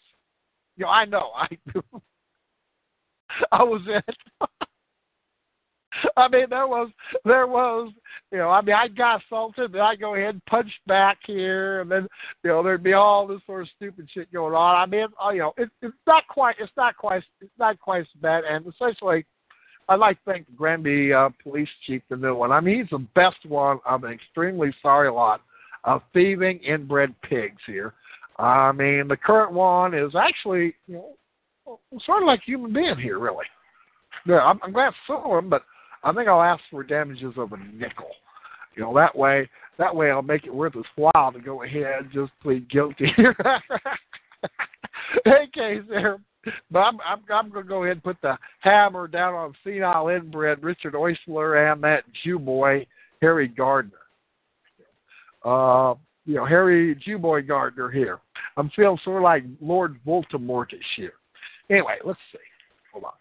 You 0.78 0.86
know, 0.86 0.90
I 0.90 1.04
know. 1.04 1.30
I 1.36 1.48
do. 1.72 1.82
I 3.52 3.62
was 3.62 3.82
in. 3.86 4.46
I 6.16 6.28
mean, 6.28 6.46
there 6.50 6.66
was 6.66 6.90
there 7.24 7.46
was 7.46 7.92
you 8.30 8.38
know, 8.38 8.50
I 8.50 8.60
mean, 8.62 8.74
I 8.74 8.88
got 8.88 9.22
assaulted, 9.24 9.72
and 9.72 9.82
I 9.82 9.96
go 9.96 10.14
ahead 10.14 10.34
and 10.34 10.46
punch 10.46 10.70
back 10.86 11.18
here, 11.26 11.80
and 11.80 11.90
then 11.90 12.08
you 12.42 12.50
know 12.50 12.62
there'd 12.62 12.82
be 12.82 12.94
all 12.94 13.26
this 13.26 13.40
sort 13.46 13.62
of 13.62 13.68
stupid 13.76 14.08
shit 14.12 14.32
going 14.32 14.54
on. 14.54 14.76
I 14.76 14.86
mean, 14.86 15.06
uh, 15.24 15.30
you 15.30 15.40
know, 15.40 15.54
it, 15.56 15.70
it's 15.82 15.94
not 16.06 16.26
quite 16.28 16.56
it's 16.58 16.72
not 16.76 16.96
quite 16.96 17.22
it's 17.40 17.50
not 17.58 17.78
quite 17.80 18.02
as 18.02 18.06
bad, 18.20 18.44
and 18.44 18.66
essentially. 18.66 19.24
I'd 19.86 19.96
like 20.00 20.16
to 20.24 20.30
thank 20.32 20.46
the 20.46 20.52
Granby 20.52 21.12
uh, 21.12 21.28
police 21.42 21.68
chief, 21.86 22.00
the 22.08 22.16
new 22.16 22.34
one. 22.34 22.52
I 22.52 22.60
mean, 22.60 22.80
he's 22.80 22.88
the 22.90 23.06
best 23.14 23.36
one 23.46 23.80
of 23.84 24.02
an 24.04 24.12
extremely 24.12 24.74
sorry 24.80 25.10
lot 25.10 25.42
of 25.84 26.00
thieving 26.14 26.58
inbred 26.60 27.14
pigs 27.20 27.60
here. 27.66 27.92
I 28.38 28.72
mean, 28.72 29.08
the 29.08 29.16
current 29.18 29.52
one 29.52 29.94
is 29.94 30.14
actually, 30.14 30.74
you 30.86 30.94
know, 30.94 31.78
sort 32.04 32.22
of 32.22 32.26
like 32.26 32.40
human 32.42 32.72
being 32.72 32.96
here, 32.96 33.18
really. 33.18 33.44
Yeah, 34.26 34.40
I'm, 34.40 34.58
I'm 34.62 34.72
glad 34.72 34.90
to 34.90 34.96
sue 35.06 35.36
him, 35.36 35.50
but 35.50 35.62
I 36.04 36.12
think 36.12 36.28
I'll 36.28 36.42
ask 36.42 36.62
for 36.70 36.84
damages 36.84 37.34
of 37.36 37.52
a 37.52 37.56
nickel. 37.56 38.10
You 38.76 38.82
know, 38.82 38.94
that 38.94 39.16
way 39.16 39.48
that 39.78 39.94
way 39.94 40.10
I'll 40.10 40.22
make 40.22 40.44
it 40.44 40.54
worth 40.54 40.74
his 40.74 40.84
while 40.96 41.32
to 41.32 41.40
go 41.40 41.62
ahead 41.62 42.00
and 42.00 42.12
just 42.12 42.32
plead 42.42 42.70
guilty. 42.70 43.10
hey, 45.24 45.80
there. 45.88 46.18
But 46.70 46.80
I'm 46.80 46.98
I'm 47.00 47.20
I'm 47.32 47.50
gonna 47.50 47.66
go 47.66 47.84
ahead 47.84 47.96
and 47.96 48.04
put 48.04 48.20
the 48.20 48.36
hammer 48.60 49.08
down 49.08 49.34
on 49.34 49.54
senile 49.64 50.08
inbred 50.08 50.62
Richard 50.62 50.94
Oisler 50.94 51.72
and 51.72 51.82
that 51.82 52.04
Jew 52.22 52.38
boy 52.38 52.86
Harry 53.22 53.48
Gardner. 53.48 53.92
Uh, 55.42 55.94
you 56.26 56.34
know, 56.34 56.44
Harry 56.44 56.94
Jew 56.96 57.18
boy 57.18 57.42
Gardner 57.42 57.90
here. 57.90 58.20
I'm 58.56 58.70
feeling 58.76 58.98
sort 59.04 59.18
of 59.18 59.22
like 59.22 59.44
Lord 59.60 59.98
Voldemortish 60.06 60.78
here. 60.96 61.14
Anyway, 61.70 61.96
let's 62.04 62.18
see. 62.30 62.38
Hold 62.92 63.04
on. 63.04 63.12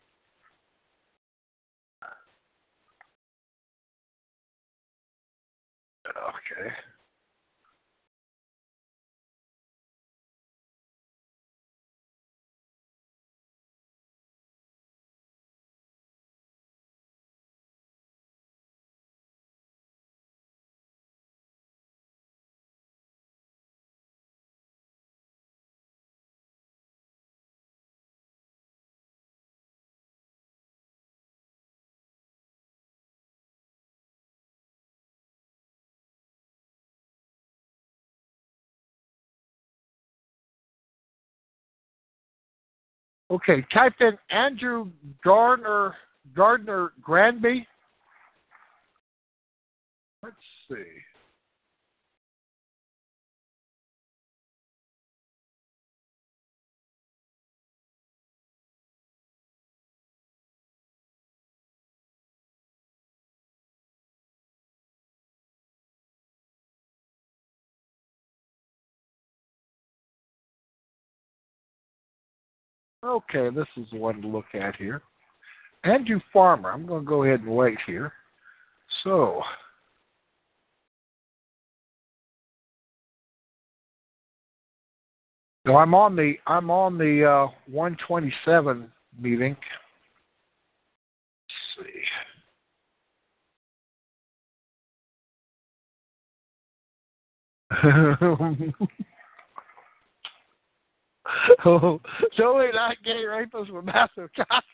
Okay. 6.24 6.93
Okay, 43.34 43.65
type 43.73 43.95
in 43.99 44.15
Andrew 44.30 44.91
Gardner 45.23 45.95
Gardner 46.35 46.93
Granby. 47.01 47.68
Let's 50.22 50.35
see. 50.69 50.84
Okay, 73.03 73.49
this 73.53 73.67
is 73.75 73.85
the 73.91 73.97
one 73.97 74.21
to 74.21 74.27
look 74.27 74.45
at 74.53 74.77
here. 74.77 75.01
Andrew 75.84 76.21
Farmer. 76.31 76.71
I'm 76.71 76.85
going 76.85 77.03
to 77.03 77.09
go 77.09 77.23
ahead 77.23 77.41
and 77.41 77.49
wait 77.49 77.77
here. 77.85 78.13
So, 79.03 79.41
I'm 85.65 85.93
on 85.93 86.15
the 86.15 86.35
I'm 86.47 86.69
on 86.69 86.97
the 86.97 87.25
uh, 87.25 87.47
127 87.71 88.89
meeting. 89.19 89.57
Let's 91.77 91.89
see. 98.80 99.03
oh, 101.66 102.02
Joey 102.38 102.72
not 102.74 102.98
gay 103.04 103.24
rapists 103.26 103.72
with 103.72 103.86
massive 103.86 104.30
cocks. 104.36 104.66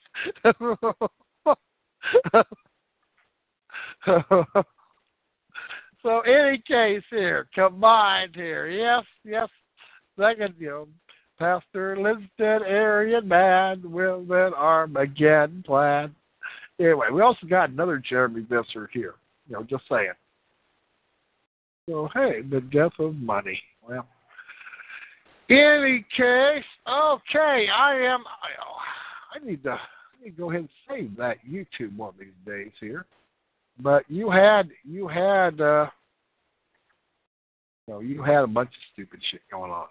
so 6.01 6.19
any 6.21 6.57
case 6.67 7.03
here, 7.09 7.47
combined 7.53 8.35
here, 8.35 8.67
yes, 8.67 9.03
yes, 9.23 9.49
second, 10.17 10.55
you 10.57 10.67
know, 10.67 10.87
Pastor 11.37 11.95
Linston, 11.95 12.63
Aryan 12.63 13.27
man, 13.27 13.81
will 13.83 14.19
women 14.21 14.53
Armageddon 14.53 15.63
plan. 15.65 16.13
Anyway, 16.79 17.07
we 17.13 17.21
also 17.21 17.47
got 17.47 17.69
another 17.69 17.97
Jeremy 17.97 18.41
Visser 18.41 18.89
here. 18.91 19.15
You 19.47 19.55
know, 19.55 19.63
just 19.63 19.83
saying. 19.89 20.11
So 21.87 22.09
hey, 22.13 22.41
the 22.41 22.61
death 22.61 22.91
of 22.99 23.15
money. 23.15 23.59
Well, 23.87 24.05
any 25.49 26.05
case, 26.15 26.63
okay, 26.87 27.67
I 27.73 27.95
am. 27.95 28.23
I, 28.27 29.37
I 29.37 29.45
need 29.45 29.63
to. 29.63 29.71
I 29.71 30.23
need 30.23 30.31
to 30.31 30.37
go 30.37 30.49
ahead 30.49 30.61
and 30.61 30.69
save 30.87 31.17
that 31.17 31.37
YouTube 31.49 31.95
one 31.95 32.09
of 32.09 32.15
these 32.19 32.27
days 32.45 32.71
here. 32.79 33.05
But 33.81 34.03
you 34.09 34.29
had 34.29 34.69
you 34.83 35.07
had 35.07 35.61
uh, 35.61 35.87
no, 37.87 38.01
you 38.01 38.21
had 38.21 38.43
a 38.43 38.47
bunch 38.47 38.69
of 38.69 38.81
stupid 38.93 39.19
shit 39.31 39.41
going 39.49 39.71
on. 39.71 39.87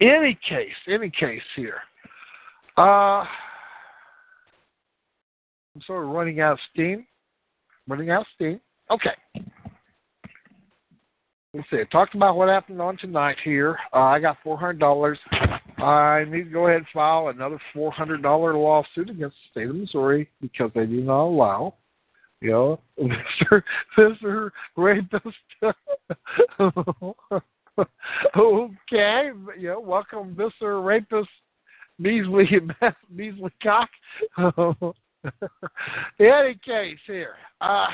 Any 0.00 0.38
case, 0.48 0.74
any 0.88 1.10
case 1.10 1.42
here. 1.56 1.78
Uh, 2.76 3.24
I'm 5.74 5.82
sort 5.86 6.04
of 6.04 6.10
running 6.10 6.40
out 6.40 6.52
of 6.52 6.58
steam. 6.72 7.06
Running 7.88 8.10
out 8.10 8.22
of 8.22 8.26
steam. 8.34 8.60
Okay. 8.90 9.14
Let's 11.54 11.70
see. 11.70 11.76
I 11.76 11.84
talked 11.84 12.16
about 12.16 12.36
what 12.36 12.48
happened 12.48 12.80
on 12.80 12.96
tonight 12.96 13.36
here. 13.44 13.78
Uh, 13.92 13.98
I 13.98 14.18
got 14.18 14.38
four 14.42 14.58
hundred 14.58 14.80
dollars. 14.80 15.20
I 15.78 16.24
need 16.28 16.44
to 16.44 16.50
go 16.50 16.66
ahead 16.66 16.78
and 16.78 16.86
file 16.92 17.28
another 17.28 17.60
four 17.72 17.92
hundred 17.92 18.22
dollar 18.22 18.56
lawsuit 18.56 19.08
against 19.08 19.36
the 19.36 19.50
state 19.52 19.70
of 19.70 19.76
Missouri 19.76 20.28
because 20.40 20.72
they 20.74 20.84
do 20.84 21.00
not 21.00 21.26
allow, 21.26 21.74
you 22.40 22.50
know, 22.50 22.80
Mr. 23.00 23.62
Mr. 23.96 24.50
Rapist. 24.76 25.36
okay, 28.36 29.30
you 29.56 29.68
know, 29.68 29.80
welcome, 29.80 30.34
Mr. 30.34 30.84
Rapist, 30.84 31.30
measly 32.00 32.48
measly 33.08 33.52
cock. 33.62 33.90
In 36.18 36.26
any 36.26 36.58
case, 36.66 36.98
here. 37.06 37.36
Uh, 37.60 37.86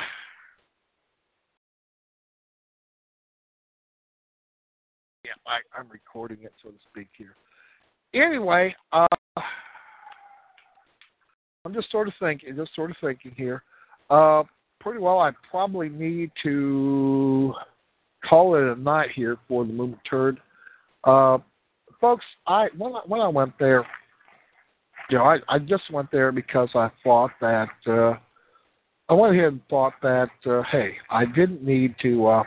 I, 5.51 5.59
I'm 5.79 5.89
recording 5.89 6.39
it, 6.43 6.53
so 6.63 6.71
to 6.71 6.77
speak, 6.91 7.09
here. 7.19 7.35
Anyway, 8.15 8.75
uh, 8.93 9.07
I'm 11.65 11.75
just 11.75 11.91
sort 11.91 12.07
of 12.07 12.15
thinking, 12.21 12.55
just 12.57 12.75
sort 12.75 12.91
of 12.91 12.97
thinking 13.01 13.33
here. 13.37 13.65
Uh, 14.11 14.45
pretty 14.79 15.01
well, 15.01 15.19
I 15.19 15.33
probably 15.51 15.89
need 15.89 16.31
to 16.45 17.53
call 18.29 18.55
it 18.55 18.63
a 18.63 18.81
night 18.81 19.11
here 19.15 19.39
for 19.49 19.65
the 19.65 19.73
movement 19.73 20.03
turd. 20.09 20.41
Uh, 21.03 21.39
folks, 22.01 22.25
I 22.47 22.69
when 22.79 22.95
I, 22.95 23.01
when 23.07 23.21
I 23.21 23.29
went 23.29 23.53
there, 23.59 23.85
you 25.11 25.19
know, 25.19 25.25
I, 25.25 25.39
I 25.49 25.59
just 25.59 25.91
went 25.93 26.13
there 26.13 26.31
because 26.31 26.69
I 26.75 26.91
thought 27.03 27.33
that 27.41 27.69
uh, 27.87 28.15
I 29.09 29.15
went 29.15 29.35
ahead 29.35 29.53
and 29.53 29.61
thought 29.69 29.95
that 30.03 30.31
uh, 30.47 30.63
hey, 30.71 30.93
I 31.11 31.25
didn't 31.25 31.65
need 31.65 31.97
to. 32.03 32.27
Uh, 32.27 32.43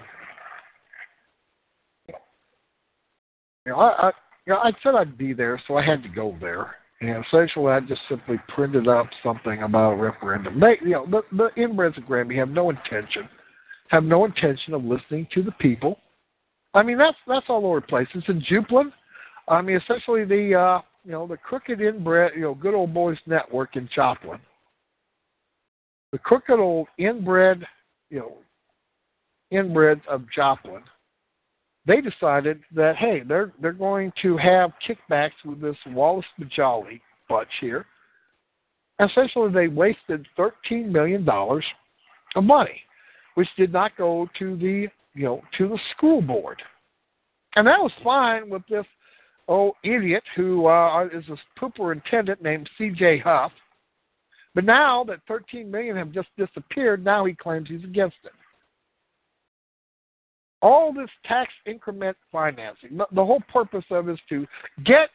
know, 3.72 3.80
I, 3.80 4.07
I 4.07 4.11
you 4.45 4.53
know, 4.53 4.60
I 4.60 4.72
said 4.84 4.95
I'd 4.95 5.18
be 5.18 5.34
there, 5.34 5.61
so 5.68 5.77
I 5.77 5.85
had 5.85 6.03
to 6.03 6.10
go 6.10 6.35
there. 6.41 6.76
And 7.02 7.26
essentially, 7.26 7.72
I 7.72 7.80
just 7.81 8.02
simply 8.10 8.38
printed 8.49 8.88
up 8.88 9.07
something 9.22 9.64
about 9.64 9.94
a 9.94 9.95
referendum. 9.95 10.60
They, 10.60 10.77
you 10.81 10.91
know, 10.91 11.06
the, 11.06 11.22
the 11.35 11.49
inbreds 11.61 11.98
of 11.98 12.06
Granby 12.06 12.38
have 12.38 12.49
no 12.49 12.69
intention, 12.69 13.27
have 13.90 14.03
no 14.03 14.26
intention 14.26 14.73
of 14.73 14.84
listening 14.84 15.27
to 15.34 15.44
the 15.44 15.52
people. 15.52 15.99
I 16.73 16.84
mean, 16.84 16.98
that's 16.98 17.18
that's 17.27 17.45
all 17.49 17.65
over 17.65 17.81
the 17.81 17.88
place. 17.88 18.07
It's 18.14 18.27
in 18.30 18.44
Joplin. 18.49 18.91
I 19.48 19.61
mean, 19.61 19.77
essentially 19.77 20.23
the 20.23 20.56
uh, 20.56 20.81
you 21.03 21.11
know 21.11 21.27
the 21.27 21.38
crooked 21.38 21.81
inbred, 21.81 22.31
you 22.35 22.44
know, 22.44 22.56
good 22.56 22.73
old 22.73 22.94
boys 22.94 23.18
network 23.26 23.76
in 23.76 23.90
Joplin. 23.94 24.40
The 26.11 26.19
crooked 26.19 26.60
old 26.60 26.88
inbred, 26.98 27.65
you 28.10 28.19
know, 28.19 28.38
inbreds 29.52 30.06
of 30.07 30.23
Joplin 30.34 30.84
they 31.85 32.01
decided 32.01 32.61
that 32.76 32.95
hey, 32.95 33.22
they're 33.27 33.51
they're 33.61 33.73
going 33.73 34.11
to 34.22 34.38
have 34.38 34.72
kickbacks 34.88 35.31
with 35.45 35.61
this 35.61 35.76
Wallace 35.88 36.26
Bajjali 36.39 37.01
bunch 37.27 37.49
here. 37.60 37.85
Essentially, 38.99 39.51
they 39.51 39.68
wasted 39.68 40.27
thirteen 40.38 40.91
million 40.91 41.26
dollars 41.26 41.65
of 42.35 42.43
money, 42.43 42.81
which 43.35 43.49
did 43.57 43.73
not 43.73 43.97
go 43.97 44.30
to 44.39 44.55
the 44.57 44.88
you 45.14 45.26
know 45.26 45.41
to 45.57 45.68
the 45.68 45.80
school 45.95 46.22
board, 46.22 46.61
and 47.55 47.68
that 47.68 47.80
was 47.80 47.91
fine 48.03 48.49
with 48.49 48.64
this 48.69 48.85
old 49.49 49.76
idiot 49.84 50.23
who 50.38 50.68
uh, 50.68 51.05
is 51.07 51.27
a 51.27 51.35
superintendent 51.60 52.41
named 52.41 52.69
C.J. 52.77 53.19
Huff. 53.19 53.51
But 54.55 54.64
now 54.64 55.03
that 55.05 55.19
thirteen 55.27 55.69
million 55.69 55.97
have 55.97 56.14
just 56.14 56.30
disappeared, 56.38 57.03
now 57.03 57.26
he 57.26 57.34
claims 57.34 57.68
he's 57.68 57.84
against 57.84 58.18
it 58.23 58.31
all 60.64 60.94
this 60.94 61.10
tax 61.26 61.52
increment 61.68 62.15
financing, 62.31 62.98
the 62.98 63.26
whole 63.26 63.44
purpose 63.52 63.84
of 63.91 64.10
is 64.10 64.18
to 64.30 64.48
get 64.85 65.10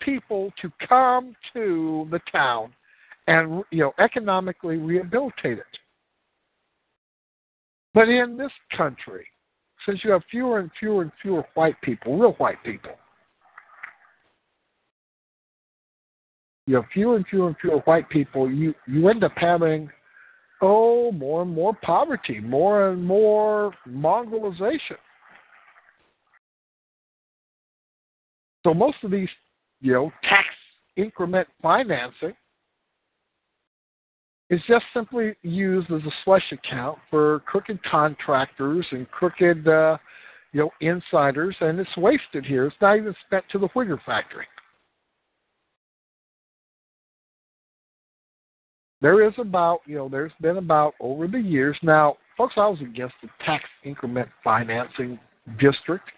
people 0.00 0.50
to 0.60 0.72
come 0.88 1.36
to 1.52 2.08
the 2.10 2.20
town 2.32 2.72
and 3.26 3.62
you 3.70 3.80
know 3.80 3.92
economically 3.98 4.78
rehabilitate 4.78 5.58
it. 5.58 5.78
But 7.92 8.08
in 8.08 8.36
this 8.36 8.50
country, 8.76 9.26
since 9.86 10.00
you 10.02 10.10
have 10.10 10.22
fewer 10.30 10.58
and 10.58 10.70
fewer 10.80 11.02
and 11.02 11.12
fewer 11.20 11.46
white 11.54 11.80
people, 11.82 12.18
real 12.18 12.32
white 12.32 12.62
people, 12.64 12.92
you 16.66 16.76
have 16.76 16.86
fewer 16.92 17.16
and 17.16 17.26
fewer 17.26 17.48
and 17.48 17.56
fewer 17.60 17.78
white 17.80 18.08
people, 18.08 18.50
you, 18.50 18.74
you 18.86 19.08
end 19.08 19.22
up 19.22 19.32
having 19.36 19.90
oh, 20.62 21.12
more 21.12 21.42
and 21.42 21.50
more 21.50 21.74
poverty, 21.82 22.40
more 22.40 22.90
and 22.90 23.04
more 23.04 23.72
mongrelization. 23.88 24.96
So 28.64 28.72
most 28.72 28.96
of 29.02 29.10
these, 29.10 29.28
you 29.80 29.92
know, 29.92 30.10
tax 30.22 30.48
increment 30.96 31.48
financing 31.60 32.32
is 34.50 34.60
just 34.66 34.84
simply 34.94 35.34
used 35.42 35.90
as 35.90 36.02
a 36.02 36.12
slush 36.24 36.52
account 36.52 36.98
for 37.10 37.40
crooked 37.40 37.82
contractors 37.84 38.86
and 38.92 39.10
crooked, 39.10 39.66
uh, 39.68 39.96
you 40.52 40.60
know, 40.60 40.70
insiders, 40.80 41.56
and 41.60 41.78
it's 41.78 41.96
wasted 41.96 42.44
here. 42.44 42.66
It's 42.66 42.76
not 42.80 42.96
even 42.96 43.14
spent 43.26 43.44
to 43.52 43.58
the 43.58 43.68
Whigger 43.68 44.00
factory. 44.06 44.46
There 49.04 49.22
is 49.22 49.34
about, 49.36 49.80
you 49.84 49.96
know, 49.96 50.08
there's 50.08 50.32
been 50.40 50.56
about 50.56 50.94
over 50.98 51.28
the 51.28 51.38
years. 51.38 51.76
Now, 51.82 52.16
folks, 52.38 52.54
I 52.56 52.66
was 52.66 52.80
against 52.80 53.14
the 53.22 53.28
tax 53.44 53.62
increment 53.84 54.30
financing 54.42 55.18
district. 55.60 56.08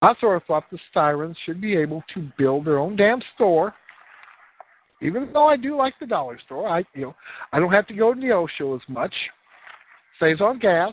I 0.00 0.14
sort 0.20 0.36
of 0.36 0.44
thought 0.44 0.70
the 0.70 0.78
Sirens 0.94 1.36
should 1.44 1.60
be 1.60 1.74
able 1.76 2.04
to 2.14 2.30
build 2.38 2.66
their 2.66 2.78
own 2.78 2.94
damn 2.94 3.20
store. 3.34 3.74
Even 5.02 5.28
though 5.32 5.48
I 5.48 5.56
do 5.56 5.76
like 5.76 5.94
the 5.98 6.06
dollar 6.06 6.38
store, 6.46 6.68
I 6.68 6.84
you 6.94 7.02
know 7.02 7.16
I 7.52 7.58
don't 7.58 7.72
have 7.72 7.88
to 7.88 7.94
go 7.94 8.14
to 8.14 8.20
the 8.20 8.30
O 8.30 8.46
show 8.56 8.76
as 8.76 8.82
much. 8.86 9.12
Saves 10.20 10.40
on 10.40 10.60
gas. 10.60 10.92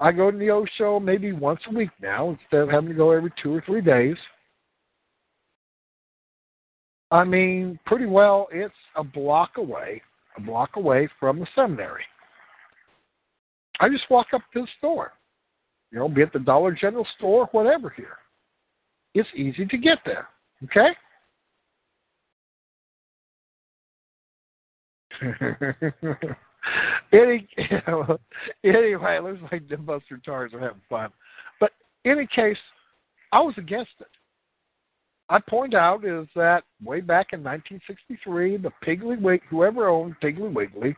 I 0.00 0.10
go 0.10 0.32
to 0.32 0.36
the 0.36 0.50
O 0.50 0.66
show 0.76 0.98
maybe 0.98 1.30
once 1.30 1.60
a 1.70 1.74
week 1.74 1.90
now 2.02 2.30
instead 2.30 2.62
of 2.62 2.70
having 2.70 2.88
to 2.88 2.94
go 2.96 3.12
every 3.12 3.32
two 3.40 3.54
or 3.54 3.62
three 3.64 3.82
days. 3.82 4.16
I 7.10 7.24
mean, 7.24 7.78
pretty 7.86 8.06
well, 8.06 8.48
it's 8.52 8.74
a 8.96 9.02
block 9.02 9.56
away, 9.56 10.02
a 10.36 10.40
block 10.40 10.76
away 10.76 11.08
from 11.18 11.40
the 11.40 11.46
seminary. 11.54 12.04
I 13.80 13.88
just 13.88 14.10
walk 14.10 14.28
up 14.34 14.42
to 14.52 14.62
the 14.62 14.68
store, 14.78 15.12
you 15.90 15.98
know, 15.98 16.08
be 16.08 16.22
at 16.22 16.32
the 16.32 16.38
Dollar 16.38 16.72
General 16.72 17.06
store, 17.16 17.48
whatever 17.52 17.90
here. 17.90 18.18
It's 19.14 19.28
easy 19.34 19.64
to 19.66 19.78
get 19.78 19.98
there, 20.04 20.28
okay? 20.64 20.90
any, 27.12 27.48
anyway, 28.64 29.16
it 29.16 29.24
looks 29.24 29.40
like 29.50 29.68
the 29.68 29.76
Buster 29.76 30.20
Tars 30.24 30.52
are 30.52 30.60
having 30.60 30.82
fun. 30.88 31.10
But 31.58 31.72
in 32.04 32.12
any 32.12 32.26
case, 32.26 32.58
I 33.32 33.40
was 33.40 33.54
against 33.56 33.92
it. 34.00 34.08
I 35.30 35.38
point 35.40 35.74
out 35.74 36.04
is 36.04 36.26
that 36.34 36.64
way 36.82 37.00
back 37.00 37.28
in 37.32 37.40
1963, 37.40 38.56
the 38.58 38.72
Piggly 38.84 39.20
Wiggly, 39.20 39.46
whoever 39.50 39.88
owned 39.88 40.16
Piggly 40.22 40.52
Wiggly, 40.52 40.96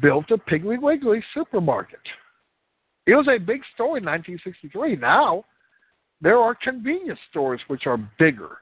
built 0.00 0.30
a 0.30 0.38
Piggly 0.38 0.80
Wiggly 0.80 1.22
supermarket. 1.34 2.00
It 3.06 3.14
was 3.14 3.28
a 3.28 3.38
big 3.38 3.60
story 3.74 4.00
in 4.00 4.06
1963. 4.06 4.96
Now, 4.96 5.44
there 6.20 6.38
are 6.38 6.54
convenience 6.54 7.20
stores 7.30 7.60
which 7.68 7.86
are 7.86 7.98
bigger 8.18 8.58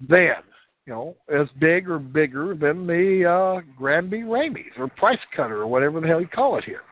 than, 0.00 0.42
you 0.86 0.92
know, 0.92 1.16
as 1.32 1.46
big 1.60 1.88
or 1.88 1.98
bigger 1.98 2.54
than 2.54 2.86
the 2.86 3.24
uh, 3.24 3.60
Granby 3.78 4.22
Ramey's 4.22 4.72
or 4.76 4.88
Price 4.88 5.18
Cutter 5.34 5.62
or 5.62 5.66
whatever 5.66 6.00
the 6.00 6.08
hell 6.08 6.20
you 6.20 6.26
call 6.26 6.58
it 6.58 6.64
here. 6.64 6.82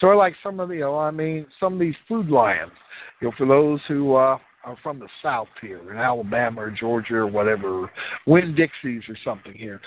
So 0.00 0.08
like 0.08 0.34
some 0.42 0.60
of 0.60 0.68
the, 0.68 0.76
you 0.76 0.80
know, 0.80 0.98
I 0.98 1.10
mean, 1.10 1.46
some 1.58 1.74
of 1.74 1.78
these 1.78 1.94
food 2.06 2.28
lions, 2.28 2.72
you 3.20 3.28
know, 3.28 3.34
for 3.38 3.46
those 3.46 3.80
who 3.88 4.14
uh, 4.14 4.38
are 4.64 4.76
from 4.82 4.98
the 4.98 5.08
South 5.22 5.48
here, 5.60 5.80
in 5.90 5.96
Alabama 5.96 6.62
or 6.62 6.70
Georgia 6.70 7.16
or 7.16 7.26
whatever, 7.26 7.90
Winn 8.26 8.54
Dixie's 8.54 9.08
or 9.08 9.16
something 9.24 9.54
here. 9.54 9.80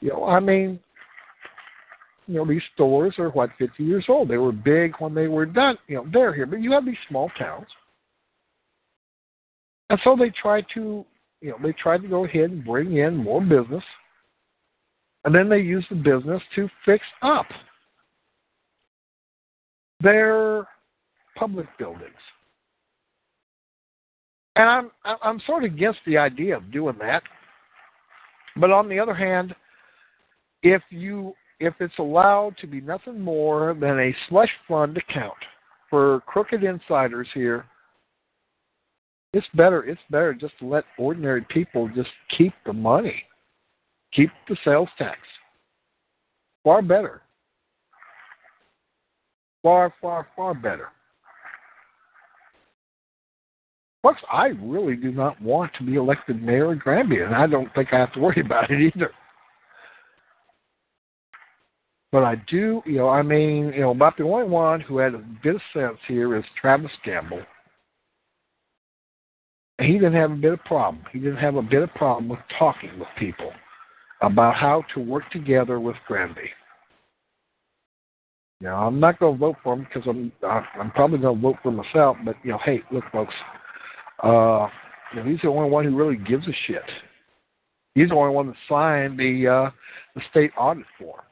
You 0.00 0.10
know, 0.10 0.24
I 0.24 0.38
mean, 0.38 0.78
you 2.26 2.36
know, 2.36 2.46
these 2.46 2.62
stores 2.74 3.14
are 3.18 3.30
what 3.30 3.50
50 3.58 3.82
years 3.82 4.04
old. 4.08 4.28
They 4.28 4.36
were 4.36 4.52
big 4.52 4.94
when 5.00 5.14
they 5.14 5.26
were 5.26 5.46
done. 5.46 5.76
You 5.88 5.96
know, 5.96 6.06
they're 6.12 6.32
here, 6.32 6.46
but 6.46 6.60
you 6.60 6.70
have 6.72 6.86
these 6.86 6.94
small 7.08 7.28
towns, 7.36 7.66
and 9.90 9.98
so 10.04 10.16
they 10.16 10.30
try 10.30 10.60
to, 10.74 11.04
you 11.40 11.50
know, 11.50 11.56
they 11.60 11.72
try 11.72 11.98
to 11.98 12.06
go 12.06 12.24
ahead 12.24 12.50
and 12.50 12.64
bring 12.64 12.98
in 12.98 13.16
more 13.16 13.40
business, 13.40 13.82
and 15.24 15.34
then 15.34 15.48
they 15.48 15.58
use 15.58 15.84
the 15.90 15.96
business 15.96 16.40
to 16.54 16.68
fix 16.86 17.04
up 17.22 17.46
their 20.00 20.66
public 21.36 21.66
buildings. 21.78 22.10
And 24.56 24.68
I'm 24.68 24.90
I'm 25.22 25.40
sort 25.46 25.64
of 25.64 25.72
against 25.72 26.00
the 26.06 26.18
idea 26.18 26.56
of 26.56 26.72
doing 26.72 26.96
that. 26.98 27.22
But 28.56 28.70
on 28.70 28.88
the 28.88 28.98
other 28.98 29.14
hand, 29.14 29.54
if 30.62 30.82
you 30.90 31.34
if 31.60 31.74
it's 31.80 31.98
allowed 31.98 32.56
to 32.58 32.66
be 32.66 32.80
nothing 32.80 33.20
more 33.20 33.76
than 33.78 33.98
a 33.98 34.14
slush 34.28 34.50
fund 34.66 34.96
account 34.96 35.38
for 35.88 36.20
crooked 36.26 36.64
insiders 36.64 37.28
here, 37.32 37.64
it's 39.32 39.46
better 39.54 39.84
it's 39.84 40.00
better 40.10 40.34
just 40.34 40.58
to 40.58 40.66
let 40.66 40.84
ordinary 40.98 41.44
people 41.48 41.88
just 41.94 42.10
keep 42.36 42.52
the 42.66 42.72
money. 42.72 43.22
Keep 44.12 44.30
the 44.48 44.56
sales 44.64 44.88
tax. 44.98 45.18
Far 46.64 46.82
better. 46.82 47.22
Far, 49.62 49.92
far, 50.00 50.26
far 50.34 50.54
better. 50.54 50.88
Folks, 54.02 54.20
I 54.32 54.46
really 54.62 54.96
do 54.96 55.12
not 55.12 55.40
want 55.42 55.72
to 55.78 55.84
be 55.84 55.96
elected 55.96 56.42
mayor 56.42 56.72
of 56.72 56.78
Granby, 56.78 57.20
and 57.20 57.34
I 57.34 57.46
don't 57.46 57.72
think 57.74 57.92
I 57.92 57.98
have 57.98 58.12
to 58.14 58.20
worry 58.20 58.40
about 58.44 58.70
it 58.70 58.80
either. 58.80 59.10
But 62.12 62.24
I 62.24 62.36
do, 62.48 62.82
you 62.86 62.98
know, 62.98 63.08
I 63.08 63.22
mean, 63.22 63.72
you 63.72 63.82
know, 63.82 63.90
about 63.90 64.16
the 64.16 64.24
only 64.24 64.48
one 64.48 64.80
who 64.80 64.98
had 64.98 65.14
a 65.14 65.24
bit 65.42 65.56
of 65.56 65.60
sense 65.72 65.98
here 66.08 66.36
is 66.36 66.44
Travis 66.60 66.90
Gamble. 67.04 67.42
And 69.78 69.88
he 69.88 69.94
didn't 69.94 70.14
have 70.14 70.32
a 70.32 70.36
bit 70.36 70.54
of 70.54 70.64
problem. 70.64 71.04
He 71.12 71.20
didn't 71.20 71.36
have 71.36 71.56
a 71.56 71.62
bit 71.62 71.82
of 71.82 71.94
problem 71.94 72.28
with 72.28 72.40
talking 72.58 72.98
with 72.98 73.08
people 73.18 73.52
about 74.22 74.56
how 74.56 74.82
to 74.94 75.00
work 75.00 75.30
together 75.30 75.78
with 75.78 75.96
Granby. 76.06 76.50
Now, 78.60 78.86
I'm 78.86 79.00
not 79.00 79.18
going 79.18 79.34
to 79.34 79.38
vote 79.38 79.56
for 79.62 79.74
him 79.74 79.84
because 79.84 80.02
I'm 80.06 80.32
I'm 80.42 80.90
probably 80.90 81.18
going 81.18 81.36
to 81.36 81.42
vote 81.42 81.56
for 81.62 81.72
myself. 81.72 82.16
But 82.24 82.36
you 82.42 82.50
know, 82.50 82.58
hey, 82.64 82.82
look, 82.92 83.04
folks, 83.10 83.34
uh, 84.22 84.68
you 85.12 85.22
know, 85.22 85.30
he's 85.30 85.40
the 85.42 85.48
only 85.48 85.70
one 85.70 85.84
who 85.84 85.96
really 85.96 86.16
gives 86.16 86.46
a 86.46 86.52
shit. 86.66 86.82
He's 87.94 88.10
the 88.10 88.14
only 88.14 88.34
one 88.34 88.48
that 88.48 88.56
signed 88.68 89.18
the 89.18 89.48
uh, 89.48 89.70
the 90.14 90.20
state 90.30 90.50
audit 90.58 90.84
form. 90.98 91.22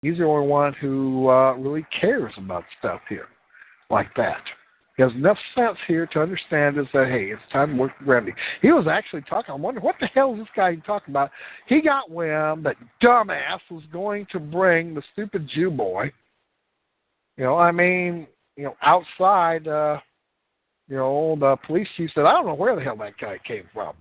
He's 0.00 0.18
the 0.18 0.24
only 0.24 0.48
one 0.48 0.72
who 0.80 1.28
uh, 1.28 1.52
really 1.54 1.86
cares 2.00 2.32
about 2.36 2.64
stuff 2.78 3.00
here 3.08 3.28
like 3.90 4.08
that. 4.16 4.42
He 4.96 5.02
has 5.02 5.12
enough 5.12 5.38
sense 5.54 5.78
here 5.88 6.06
to 6.08 6.20
understand 6.20 6.78
is 6.78 6.86
that 6.92 7.08
hey, 7.08 7.30
it's 7.32 7.52
time 7.52 7.70
to 7.70 7.76
work 7.76 7.92
with 7.98 8.06
Granby. 8.06 8.32
He 8.60 8.72
was 8.72 8.86
actually 8.90 9.22
talking. 9.22 9.52
I 9.52 9.56
wonder 9.56 9.80
what 9.80 9.96
the 10.00 10.06
hell 10.08 10.34
is 10.34 10.40
this 10.40 10.48
guy 10.54 10.74
talking 10.76 11.12
about? 11.12 11.30
He 11.66 11.80
got 11.80 12.10
wind 12.10 12.64
that 12.66 12.76
dumbass 13.02 13.60
was 13.70 13.84
going 13.92 14.26
to 14.32 14.38
bring 14.38 14.94
the 14.94 15.02
stupid 15.12 15.48
Jew 15.54 15.70
boy. 15.70 16.12
You 17.36 17.44
know, 17.44 17.56
I 17.56 17.72
mean, 17.72 18.26
you 18.56 18.64
know, 18.64 18.76
outside. 18.82 19.66
uh 19.66 19.98
You 20.88 20.96
know, 20.98 21.36
the 21.40 21.56
police 21.66 21.88
chief 21.96 22.10
said, 22.14 22.26
I 22.26 22.32
don't 22.32 22.44
know 22.46 22.54
where 22.54 22.76
the 22.76 22.82
hell 22.82 22.96
that 22.98 23.16
guy 23.18 23.38
came 23.46 23.66
from. 23.72 23.94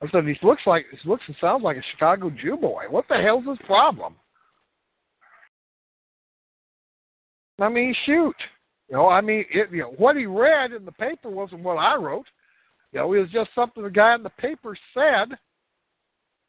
I 0.00 0.10
said, 0.10 0.24
he 0.26 0.36
looks 0.42 0.62
like 0.64 0.86
he 0.90 1.08
looks 1.08 1.24
and 1.26 1.36
sounds 1.40 1.62
like 1.62 1.76
a 1.76 1.82
Chicago 1.90 2.30
Jew 2.30 2.56
boy. 2.56 2.84
What 2.88 3.04
the 3.08 3.16
hell's 3.16 3.44
his 3.46 3.58
problem? 3.66 4.14
I 7.60 7.68
mean, 7.68 7.94
shoot. 8.06 8.36
You 8.88 8.96
know, 8.96 9.08
I 9.08 9.20
mean, 9.20 9.44
it, 9.50 9.70
you 9.70 9.82
know, 9.82 9.94
what 9.96 10.16
he 10.16 10.26
read 10.26 10.72
in 10.72 10.84
the 10.84 10.92
paper 10.92 11.30
wasn't 11.30 11.62
what 11.62 11.76
I 11.76 11.96
wrote. 11.96 12.26
You 12.92 13.00
know, 13.00 13.12
it 13.14 13.20
was 13.20 13.30
just 13.30 13.50
something 13.54 13.82
the 13.82 13.90
guy 13.90 14.14
in 14.14 14.22
the 14.22 14.30
paper 14.30 14.76
said. 14.92 15.36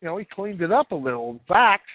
You 0.01 0.07
know, 0.07 0.17
he 0.17 0.25
cleaned 0.25 0.61
it 0.61 0.71
up 0.71 0.91
a 0.91 0.95
little. 0.95 1.31
In 1.31 1.39
fact, 1.47 1.85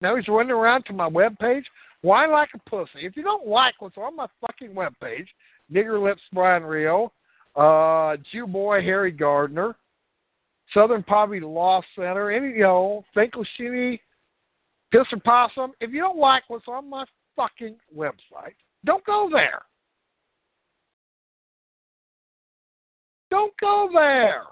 now 0.00 0.16
he's 0.16 0.28
running 0.28 0.50
around 0.50 0.84
to 0.86 0.92
my 0.92 1.06
web 1.06 1.38
page. 1.38 1.64
Why 2.02 2.26
like 2.26 2.50
a 2.54 2.70
pussy? 2.70 3.06
If 3.06 3.16
you 3.16 3.22
don't 3.22 3.48
like 3.48 3.74
what's 3.78 3.96
on 3.96 4.16
my 4.16 4.26
fucking 4.40 4.74
web 4.74 4.92
page, 5.00 5.28
Nigger 5.72 6.02
Lips 6.02 6.20
Brian 6.32 6.64
Rio, 6.64 7.12
uh, 7.56 8.16
Jew 8.30 8.46
Boy 8.46 8.82
Harry 8.82 9.10
Gardner, 9.10 9.74
Southern 10.74 11.02
Poverty 11.02 11.40
Law 11.40 11.80
Center, 11.96 12.30
any 12.30 12.48
you 12.48 12.64
know, 12.64 13.04
Finkelstein, 13.14 13.98
Pisser 14.92 15.22
Possum. 15.22 15.72
If 15.80 15.92
you 15.92 16.00
don't 16.00 16.18
like 16.18 16.42
what's 16.48 16.68
on 16.68 16.90
my 16.90 17.06
fucking 17.36 17.76
website, 17.96 18.56
don't 18.84 19.04
go 19.04 19.28
there. 19.32 19.62
Don't 23.30 23.52
go 23.60 23.88
there. 23.92 24.44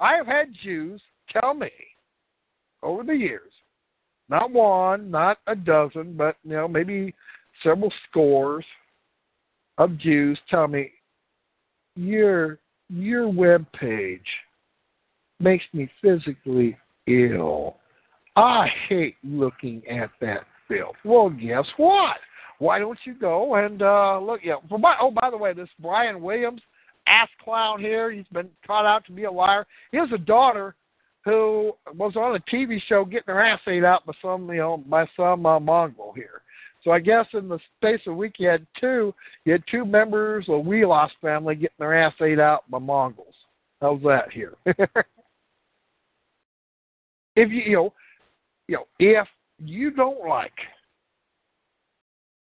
I 0.00 0.16
have 0.16 0.26
had 0.26 0.54
Jews 0.62 1.00
tell 1.30 1.54
me 1.54 1.70
over 2.82 3.04
the 3.04 3.14
years, 3.14 3.52
not 4.28 4.50
one, 4.50 5.10
not 5.10 5.38
a 5.46 5.54
dozen, 5.54 6.16
but 6.16 6.36
you 6.42 6.52
know, 6.52 6.66
maybe 6.66 7.14
several 7.62 7.92
scores 8.08 8.64
of 9.78 9.96
Jews 9.98 10.38
tell 10.50 10.68
me, 10.68 10.90
your 11.94 12.58
your 12.88 13.28
web 13.28 13.64
page 13.72 14.26
makes 15.40 15.64
me 15.72 15.88
physically 16.00 16.76
ill. 17.06 17.76
I 18.36 18.68
hate 18.88 19.16
looking 19.22 19.82
at 19.88 20.10
that 20.20 20.44
filth. 20.72 20.96
Well, 21.04 21.30
guess 21.30 21.66
what? 21.76 22.16
Why 22.58 22.78
don't 22.78 22.98
you 23.04 23.14
go 23.14 23.56
and 23.56 23.82
uh 23.82 24.20
look? 24.20 24.40
Yeah. 24.44 24.56
Oh, 24.70 25.10
by 25.10 25.30
the 25.30 25.36
way, 25.36 25.52
this 25.52 25.68
Brian 25.80 26.22
Williams 26.22 26.62
ass 27.06 27.28
clown 27.42 27.80
here. 27.80 28.10
He's 28.10 28.26
been 28.32 28.48
caught 28.66 28.86
out 28.86 29.04
to 29.06 29.12
be 29.12 29.24
a 29.24 29.30
liar. 29.30 29.66
He 29.90 29.98
has 29.98 30.08
a 30.14 30.18
daughter 30.18 30.74
who 31.24 31.72
was 31.94 32.16
on 32.16 32.36
a 32.36 32.54
TV 32.54 32.80
show 32.88 33.04
getting 33.04 33.34
her 33.34 33.42
ass 33.42 33.60
ate 33.66 33.84
out 33.84 34.04
by 34.06 34.12
some, 34.20 34.48
you 34.50 34.56
know, 34.56 34.76
by 34.88 35.06
some 35.16 35.46
uh, 35.46 35.60
Mongol 35.60 36.12
here. 36.14 36.42
So 36.84 36.90
I 36.90 36.98
guess 36.98 37.26
in 37.32 37.48
the 37.48 37.60
space 37.76 38.00
of 38.06 38.14
a 38.14 38.16
week, 38.16 38.34
you 38.38 38.48
had 38.48 38.66
two. 38.80 39.14
You 39.44 39.52
had 39.52 39.62
two 39.70 39.84
members 39.84 40.46
of 40.48 40.64
the 40.64 40.70
Wheelos 40.70 41.10
family 41.20 41.54
getting 41.54 41.76
their 41.78 42.00
ass 42.00 42.14
ate 42.20 42.40
out 42.40 42.68
by 42.70 42.78
Mongols. 42.78 43.34
How's 43.80 44.02
that 44.02 44.32
here? 44.32 44.54
if 44.66 44.76
you, 47.36 47.62
you 47.62 47.76
know, 47.76 47.92
you 48.66 48.76
know, 48.76 48.86
if 48.98 49.28
you 49.64 49.90
don't 49.90 50.26
like 50.26 50.52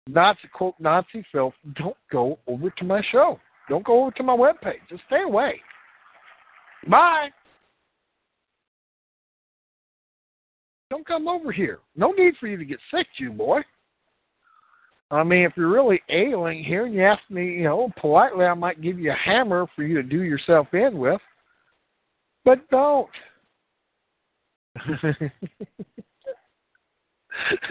Nazi 0.08 0.48
quote 0.52 0.74
Nazi 0.78 1.24
filth, 1.30 1.54
don't 1.74 1.96
go 2.10 2.38
over 2.46 2.70
to 2.70 2.84
my 2.84 3.02
show. 3.12 3.38
Don't 3.68 3.84
go 3.84 4.02
over 4.02 4.10
to 4.12 4.22
my 4.22 4.36
webpage. 4.36 4.80
Just 4.88 5.02
stay 5.06 5.22
away. 5.22 5.60
Bye. 6.88 7.28
Don't 10.90 11.06
come 11.06 11.28
over 11.28 11.52
here. 11.52 11.78
No 11.94 12.10
need 12.10 12.34
for 12.40 12.48
you 12.48 12.56
to 12.56 12.64
get 12.64 12.80
sick, 12.92 13.06
you 13.18 13.30
boy. 13.30 13.60
I 15.12 15.22
mean, 15.24 15.42
if 15.42 15.52
you're 15.56 15.68
really 15.68 16.02
ailing 16.08 16.64
here 16.64 16.86
and 16.86 16.94
you 16.94 17.02
ask 17.02 17.22
me, 17.30 17.46
you 17.46 17.64
know, 17.64 17.90
politely, 18.00 18.44
I 18.44 18.54
might 18.54 18.80
give 18.80 18.98
you 18.98 19.10
a 19.10 19.16
hammer 19.16 19.66
for 19.74 19.82
you 19.82 19.96
to 19.96 20.02
do 20.02 20.22
yourself 20.22 20.72
in 20.72 20.98
with. 20.98 21.20
But 22.44 22.68
don't. 22.70 23.10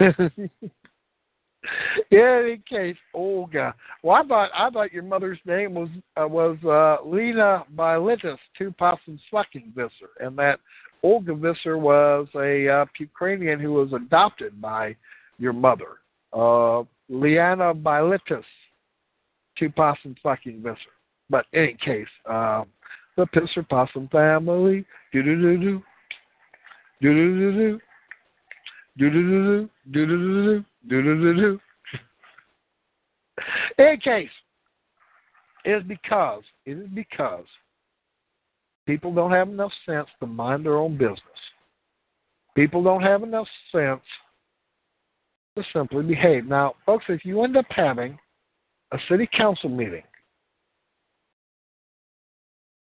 In 2.10 2.18
any 2.18 2.62
case, 2.68 2.96
Olga. 3.12 3.74
Well, 4.02 4.16
I 4.16 4.26
thought 4.26 4.50
I 4.56 4.70
thought 4.70 4.92
your 4.92 5.02
mother's 5.02 5.38
name 5.44 5.74
was 5.74 5.88
uh, 6.20 6.26
was 6.26 6.56
uh, 6.64 7.06
Lena 7.06 7.64
Bilitis, 7.76 8.38
two 8.56 8.72
possums 8.72 9.20
fucking 9.30 9.72
Visser, 9.76 10.10
and 10.20 10.36
that 10.38 10.58
Olga 11.02 11.34
Visser 11.34 11.76
was 11.76 12.28
a 12.34 12.68
uh, 12.68 12.86
Ukrainian 12.98 13.60
who 13.60 13.74
was 13.74 13.92
adopted 13.92 14.60
by 14.60 14.96
your 15.38 15.52
mother, 15.52 15.98
uh, 16.32 16.82
Liana 17.08 17.74
Bilitis, 17.74 18.44
two 19.58 19.70
possum 19.70 20.16
Visser. 20.24 20.76
But 21.28 21.46
in 21.52 21.62
any 21.62 21.76
case, 21.84 22.08
um, 22.26 22.66
the 23.16 23.26
Pisser 23.26 23.66
Possum 23.68 24.08
family, 24.08 24.84
do 25.12 25.22
do 25.22 25.36
do 25.36 25.58
do, 25.58 25.82
do 27.00 27.14
do 27.14 27.38
do 27.38 27.52
do. 27.52 27.80
Do 29.00 29.08
do 29.08 29.22
do 29.22 29.70
do 29.90 30.06
do 30.06 30.64
do 30.86 31.02
do 31.02 31.02
do 31.02 31.34
do. 31.34 31.60
In 33.78 33.84
any 33.86 33.96
case, 33.96 34.28
it 35.64 35.70
is 35.70 35.82
because 35.88 36.42
it 36.66 36.72
is 36.72 36.86
because 36.94 37.46
people 38.86 39.14
don't 39.14 39.30
have 39.30 39.48
enough 39.48 39.72
sense 39.86 40.06
to 40.20 40.26
mind 40.26 40.66
their 40.66 40.76
own 40.76 40.98
business. 40.98 41.18
People 42.54 42.82
don't 42.82 43.02
have 43.02 43.22
enough 43.22 43.46
sense 43.72 44.02
to 45.56 45.64
simply 45.72 46.02
behave. 46.02 46.44
Now, 46.44 46.74
folks, 46.84 47.06
if 47.08 47.24
you 47.24 47.42
end 47.42 47.56
up 47.56 47.64
having 47.70 48.18
a 48.92 48.98
city 49.08 49.26
council 49.34 49.70
meeting, 49.70 50.02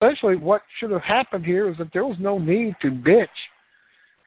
essentially 0.01 0.35
what 0.35 0.63
should 0.79 0.91
have 0.91 1.03
happened 1.03 1.45
here 1.45 1.69
is 1.69 1.77
that 1.77 1.93
there 1.93 2.05
was 2.05 2.17
no 2.19 2.37
need 2.37 2.75
to 2.81 2.89
bitch 2.91 3.27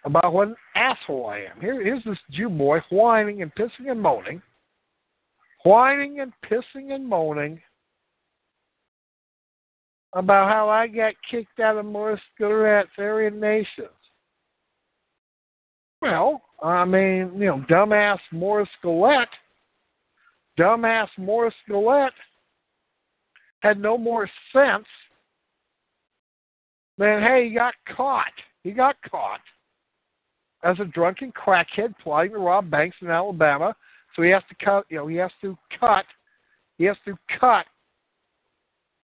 about 0.05 0.33
what 0.33 0.49
an 0.49 0.57
asshole 0.75 1.27
I 1.27 1.39
am. 1.39 1.61
Here, 1.61 1.83
here's 1.83 2.05
this 2.05 2.19
Jew 2.31 2.49
boy 2.49 2.81
whining 2.91 3.43
and 3.43 3.55
pissing 3.55 3.91
and 3.91 4.01
moaning, 4.01 4.43
whining 5.65 6.21
and 6.21 6.33
pissing 6.45 6.93
and 6.93 7.07
moaning 7.07 7.61
about 10.15 10.51
how 10.51 10.69
I 10.69 10.89
got 10.89 11.15
kicked 11.31 11.61
out 11.61 11.79
of 11.79 11.87
Morris 11.87 12.21
Gulett's 12.39 12.91
Aryan 12.99 13.41
Nations. 13.41 13.89
Well, 16.01 16.43
I 16.63 16.85
mean, 16.85 17.31
you 17.37 17.47
know, 17.47 17.65
dumbass 17.71 18.19
Morris 18.33 18.69
Gulett, 18.83 19.29
dumbass 20.59 21.09
Morris 21.17 21.55
Gulett 21.69 22.13
had 23.61 23.79
no 23.79 23.97
more 23.97 24.29
sense 24.53 24.85
than, 26.99 27.23
hey, 27.23 27.49
he 27.49 27.55
got 27.55 27.75
caught. 27.97 28.33
He 28.65 28.73
got 28.73 28.97
caught 29.09 29.41
as 30.65 30.79
a 30.81 30.85
drunken 30.85 31.33
crackhead 31.33 31.95
plotting 32.03 32.33
to 32.33 32.39
rob 32.39 32.71
banks 32.71 32.97
in 33.01 33.09
Alabama. 33.09 33.75
So 34.15 34.23
he 34.23 34.31
has 34.31 34.43
to 34.49 34.65
cut, 34.65 34.85
you 34.89 34.99
know, 34.99 35.07
he 35.07 35.17
has 35.17 35.31
to 35.41 35.57
cut, 35.79 36.05
he 36.79 36.85
has 36.85 36.97
to 37.07 37.17
cut 37.41 37.67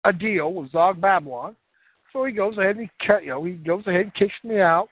a 0.03 0.13
deal 0.13 0.53
with 0.53 0.71
Zog 0.71 0.99
Babylon. 0.99 1.55
So 2.11 2.25
he 2.25 2.33
goes 2.33 2.57
ahead 2.57 2.77
and 2.77 2.89
he 2.89 3.05
cut, 3.05 3.23
you 3.23 3.29
know, 3.29 3.43
he 3.43 3.53
goes 3.53 3.85
ahead 3.87 4.01
and 4.01 4.13
kicks 4.15 4.33
me 4.43 4.59
out, 4.59 4.89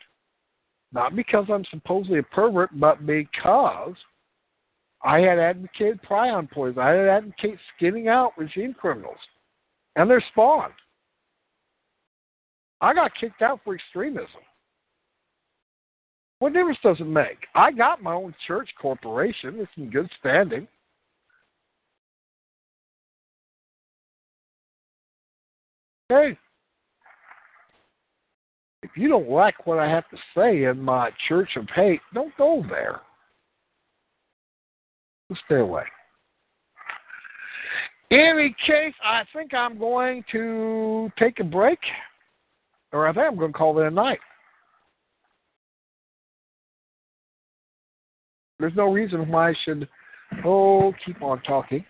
not 0.94 1.16
because 1.16 1.46
I'm 1.50 1.66
supposedly 1.72 2.20
a 2.20 2.24
pervert, 2.24 2.70
but 2.80 3.06
because 3.06 3.96
I 5.04 5.20
had 5.20 5.40
advocated 5.40 6.02
prion 6.04 6.50
poison. 6.50 6.80
I 6.80 6.92
had 6.92 7.08
advocated 7.08 7.60
skinning 7.76 8.08
out 8.08 8.34
regime 8.38 8.74
criminals 8.74 9.18
and 9.96 10.10
their 10.10 10.24
spawn. 10.32 10.72
I 12.82 12.94
got 12.94 13.12
kicked 13.20 13.42
out 13.42 13.60
for 13.64 13.76
extremism. 13.76 14.42
What 16.40 16.54
difference 16.54 16.80
does 16.84 16.98
it 17.00 17.08
make? 17.08 17.48
I 17.56 17.72
got 17.72 18.04
my 18.04 18.14
own 18.14 18.36
church 18.46 18.70
corporation. 18.80 19.56
It's 19.58 19.72
in 19.76 19.90
good 19.90 20.10
standing. 20.20 20.68
Hey, 26.10 26.38
if 28.84 28.92
you 28.96 29.10
don't 29.10 29.30
like 29.30 29.66
what 29.68 29.80
I 29.80 29.90
have 29.90 30.08
to 30.10 30.18
say 30.36 30.64
in 30.64 30.80
my 30.80 31.10
church 31.28 31.50
of 31.58 31.68
hate, 31.76 32.00
don't 32.14 32.36
go 32.38 32.64
there. 32.70 33.02
Just 35.30 35.42
stay 35.46 35.60
away. 35.60 35.84
In 38.10 38.20
any 38.20 38.56
case, 38.66 38.94
I 39.04 39.24
think 39.34 39.54
I'm 39.54 39.78
going 39.78 40.24
to 40.32 41.12
take 41.20 41.42
a 41.42 41.44
break, 41.44 41.80
or 42.94 43.06
I 43.08 43.14
think 43.14 43.26
I'm 43.26 43.36
going 43.36 43.52
to 43.52 43.58
call 43.58 43.78
it 43.80 43.88
a 43.88 43.92
night. 43.92 44.20
There's 48.60 48.76
no 48.76 48.92
reason 48.92 49.30
why 49.30 49.50
I 49.50 49.54
should, 49.66 49.88
oh, 50.44 50.94
keep 51.06 51.22
on 51.22 51.42
talking. 51.42 51.86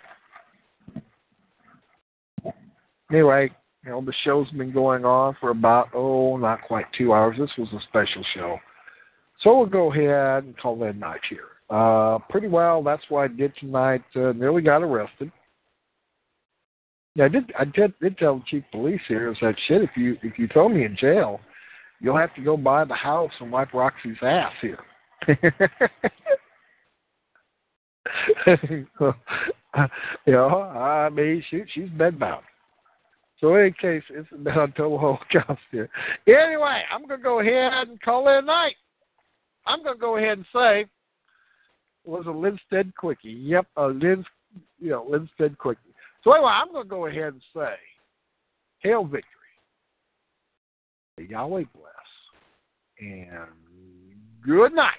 Anyway, 3.10 3.50
you 3.86 3.92
know, 3.92 4.02
the 4.02 4.14
show's 4.26 4.50
been 4.52 4.74
going 4.74 5.06
on 5.06 5.38
for 5.40 5.50
about, 5.50 5.90
oh, 5.94 6.36
not 6.36 6.62
quite 6.64 6.86
two 6.98 7.14
hours. 7.14 7.38
This 7.40 7.50
was 7.58 7.70
a 7.74 7.80
special 7.88 8.24
show. 8.36 8.58
So 9.42 9.58
we'll 9.58 9.68
go 9.68 9.92
ahead 9.92 10.44
and 10.44 10.58
call 10.58 10.84
a 10.84 10.92
night 10.92 11.22
here. 11.30 11.48
Uh, 11.70 12.20
pretty 12.30 12.48
well, 12.48 12.82
that's 12.84 13.04
what 13.10 13.22
I 13.22 13.28
did 13.28 13.54
tonight. 13.60 14.04
Uh, 14.16 14.34
nearly 14.34 14.62
got 14.62 14.84
arrested. 14.84 15.32
Yeah, 17.16 17.26
I 17.26 17.30
did. 17.30 17.52
I 17.58 17.66
did, 17.66 17.94
did 18.00 18.18
tell 18.18 18.38
the 18.38 18.44
chief 18.48 18.64
police 18.72 19.02
here 19.08 19.32
is 19.32 19.38
that 19.42 19.56
shit. 19.68 19.82
If 19.82 19.90
you 19.98 20.18
if 20.22 20.38
you 20.38 20.48
throw 20.48 20.70
me 20.70 20.86
in 20.86 20.96
jail, 20.96 21.40
you'll 22.00 22.18
have 22.18 22.34
to 22.36 22.42
go 22.42 22.56
buy 22.56 22.86
the 22.86 22.94
house 22.94 23.32
and 23.40 23.52
wipe 23.52 23.74
Roxy's 23.74 24.18
ass 24.22 24.54
here. 24.62 24.80
you 30.26 30.34
know, 30.34 30.62
I 30.62 31.10
mean, 31.10 31.44
she, 31.50 31.64
she's 31.74 31.90
bedbound. 31.90 32.42
So 33.40 33.56
in 33.56 33.62
any 33.62 33.72
case, 33.72 34.04
it's 34.10 34.30
been 34.30 34.48
a 34.48 34.68
total 34.70 34.98
holocaust 34.98 35.62
here. 35.72 35.90
Anyway, 36.28 36.82
I'm 36.92 37.08
to 37.08 37.18
go 37.18 37.40
ahead 37.40 37.88
and 37.88 38.02
call 38.02 38.28
it 38.30 38.44
a 38.44 38.46
night. 38.46 38.76
I'm 39.66 39.84
to 39.84 39.94
go 40.00 40.18
ahead 40.18 40.38
and 40.40 40.46
say 40.54 40.82
it 40.82 40.90
was 42.06 42.26
a 42.26 42.30
Linstead 42.30 42.94
quickie. 42.96 43.30
Yep, 43.30 43.68
a 43.78 43.88
Lin, 43.88 44.26
you 44.80 44.90
know, 44.90 45.06
Linstead 45.10 45.58
quickie. 45.58 45.82
So 46.24 46.34
anyway, 46.34 46.52
I'm 46.52 46.74
to 46.74 46.88
go 46.88 47.06
ahead 47.06 47.34
and 47.34 47.42
say, 47.56 47.76
hail 48.80 49.04
victory. 49.04 49.32
Yahweh 51.30 51.64
bless. 51.74 51.94
And 53.00 53.48
good 54.44 54.74
night. 54.74 54.94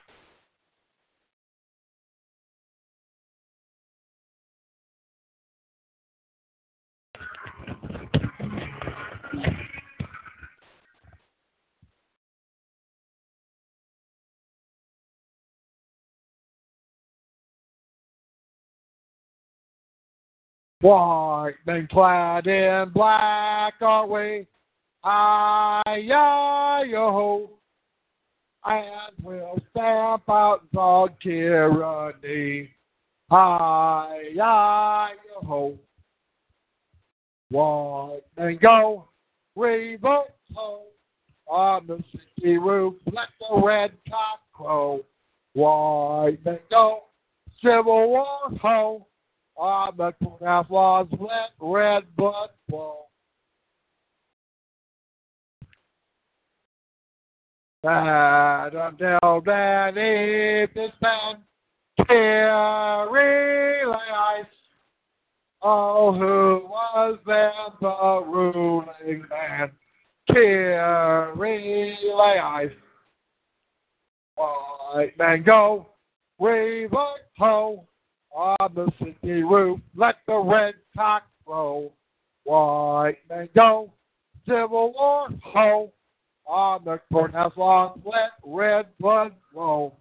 White 20.80 21.54
men 21.66 21.88
clad 21.90 22.46
in 22.46 22.90
black 22.94 23.74
are 23.80 24.06
we, 24.06 24.46
I-yo, 25.02 26.84
oh 26.96 27.50
and 28.64 29.12
we'll 29.22 29.58
stamp 29.70 30.28
out 30.28 30.60
the 30.72 31.08
tyranny, 31.22 32.70
I-yo. 33.30 35.08
Oh 35.50 35.78
White 37.50 38.20
men 38.36 38.58
go, 38.62 39.08
vote 40.00 40.28
ho, 40.54 40.82
on 41.48 41.86
the 41.86 42.02
city 42.36 42.58
roof, 42.58 42.94
let 43.12 43.28
the 43.40 43.60
red 43.64 43.92
cock 44.08 44.40
crow. 44.52 45.00
White 45.54 46.38
men 46.44 46.58
go, 46.70 47.04
Civil 47.62 48.08
War 48.08 48.28
ho, 48.62 49.06
on 49.56 49.96
the 49.96 50.12
courthouse 50.22 50.70
laws, 50.70 51.08
let 51.18 51.50
red 51.60 52.04
blood 52.16 52.50
flow. 52.68 53.06
And 57.82 58.74
until 58.74 59.40
then, 59.44 59.94
if 59.96 60.74
this 60.74 60.92
man 61.00 61.36
carry 62.06 63.82
ice, 63.84 64.46
oh, 65.62 66.12
who 66.12 66.68
was 66.68 67.18
then 67.26 67.50
the 67.80 68.22
ruling 68.26 69.24
man? 69.28 69.70
Carry 70.30 72.02
ice. 72.40 72.70
White 74.36 75.18
man 75.18 75.42
go, 75.42 75.88
wave 76.38 76.92
a 76.92 77.14
on 78.32 78.74
the 78.74 78.90
city 78.98 79.42
roof. 79.42 79.80
Let 79.96 80.16
the 80.26 80.36
red 80.36 80.74
cock 80.96 81.24
crow. 81.44 81.90
White 82.44 83.18
man 83.28 83.48
go. 83.54 83.92
Civil 84.46 84.92
War 84.92 85.28
ho. 85.42 85.92
On 86.46 86.82
the 86.82 86.98
courthouse 87.12 87.52
lawn, 87.58 88.00
let 88.06 88.30
red 88.42 88.86
blood 88.98 89.34
flow. 89.52 89.92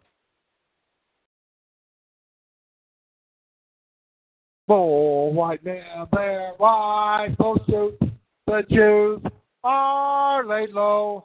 Four 4.68 5.32
white 5.32 5.64
men, 5.64 5.82
their 6.12 6.52
rifles 6.60 7.60
shoot. 7.70 7.98
The 8.46 8.64
Jews 8.70 9.22
are 9.64 10.46
laid 10.46 10.72
low. 10.72 11.24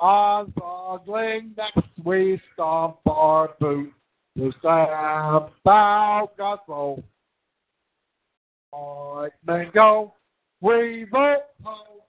On 0.00 0.52
struggling 0.52 1.54
necks 1.56 1.88
we 2.04 2.40
stomp 2.54 2.98
our 3.06 3.50
boots 3.60 3.92
to 4.36 4.52
stamp 4.60 5.50
out 5.66 6.30
God's 6.38 6.62
soul. 6.66 7.04
White 8.70 9.30
men 9.46 9.70
go, 9.74 10.14
we 10.60 11.04
vote 11.10 11.42
ho 11.62 12.02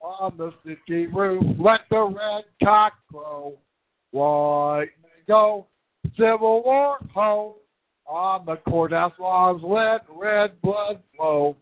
on 0.00 0.36
the 0.36 0.52
city 0.66 1.06
roof. 1.06 1.44
Let 1.58 1.82
the 1.90 2.02
red 2.02 2.44
cock 2.62 2.94
crow. 3.12 3.58
White 4.10 4.90
men 5.02 5.22
go, 5.28 5.66
Civil 6.16 6.62
War 6.64 6.96
ho 7.14 7.56
on 8.06 8.44
the 8.46 8.56
courthouse 8.68 9.12
lawns. 9.18 9.62
Let 9.62 10.04
red 10.08 10.60
blood 10.62 11.00
flow. 11.16 11.56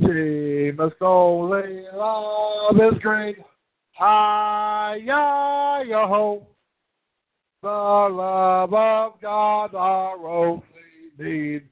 Team 0.00 0.78
of 0.78 0.92
solely 0.98 1.84
love 1.92 2.76
is 2.76 2.98
great. 3.00 3.36
Hi, 3.94 5.00
ya, 5.02 5.80
yo, 5.80 6.46
The 7.62 7.68
love 7.68 8.72
of 8.72 9.20
God 9.20 9.74
our 9.74 10.24
only 10.24 10.62
need. 11.18 11.62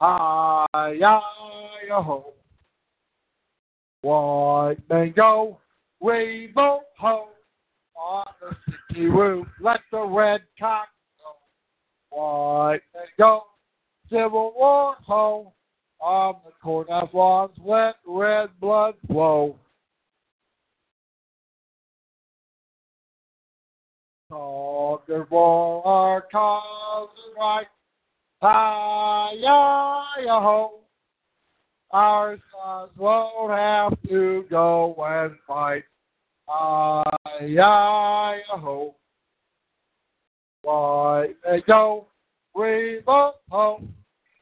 Hi, 0.00 0.66
ya, 0.96 1.20
yo, 1.88 2.34
White 4.02 4.78
men 4.88 5.12
go, 5.16 5.58
we 6.00 6.50
vote 6.54 6.82
ho 6.98 7.28
on 7.96 8.26
the 8.40 8.56
Let 9.60 9.80
the 9.90 10.02
red 10.02 10.42
cock 10.58 10.88
go. 11.18 11.32
White 12.16 12.82
men 12.94 13.04
go, 13.18 13.42
Civil 14.10 14.52
War 14.56 14.96
ho 15.06 15.54
on 16.00 16.34
the 16.44 16.52
courthouse 16.62 17.08
lawns. 17.14 17.56
Let 17.64 17.94
red 18.06 18.50
blood 18.60 18.94
flow. 19.06 19.56
Conquer 24.30 25.26
for 25.28 25.86
our 25.86 26.22
cause 26.32 27.08
is 27.10 27.34
right. 27.38 27.66
Hi-ya-ya-ho. 28.42 29.60
Our 31.92 32.38
sons 32.50 32.90
won't 32.96 33.52
have 33.52 34.00
to 34.08 34.44
go 34.50 34.94
and 34.98 35.36
fight. 35.46 35.84
Hi-ya-ya-ho. 36.48 37.84
Why 40.62 41.28
they 41.44 41.60
go, 41.66 42.06
we 42.54 43.00
home 43.06 43.94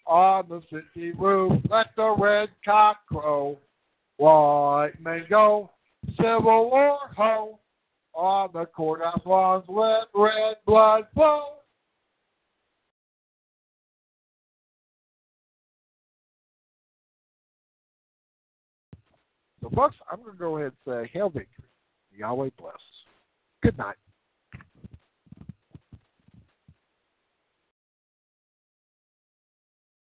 on 0.07 0.45
the 0.49 0.61
city 0.71 1.13
roof. 1.13 1.53
Let 1.71 1.95
the 1.97 2.15
red 2.19 2.51
cock 2.65 3.07
crow. 3.07 3.59
White 4.17 5.01
men 5.01 5.25
go, 5.31 5.71
Civil 6.17 6.71
War 6.71 6.99
ho. 7.17 7.59
On 8.13 8.51
the 8.53 8.67
courthouse 8.67 9.25
lawns, 9.25 9.65
let 9.69 10.09
red 10.15 10.57
blood 10.67 11.07
flow. 11.15 11.61
So, 19.63 19.71
folks, 19.75 19.97
I'm 20.11 20.21
going 20.23 20.33
to 20.33 20.39
go 20.39 20.57
ahead 20.57 20.73
and 20.87 21.07
say, 21.07 21.11
Hail 21.13 21.31
Victory. 21.31 21.70
Yahweh 22.17 22.51
bless. 22.59 22.75
Good 23.63 23.77
night. 23.79 23.97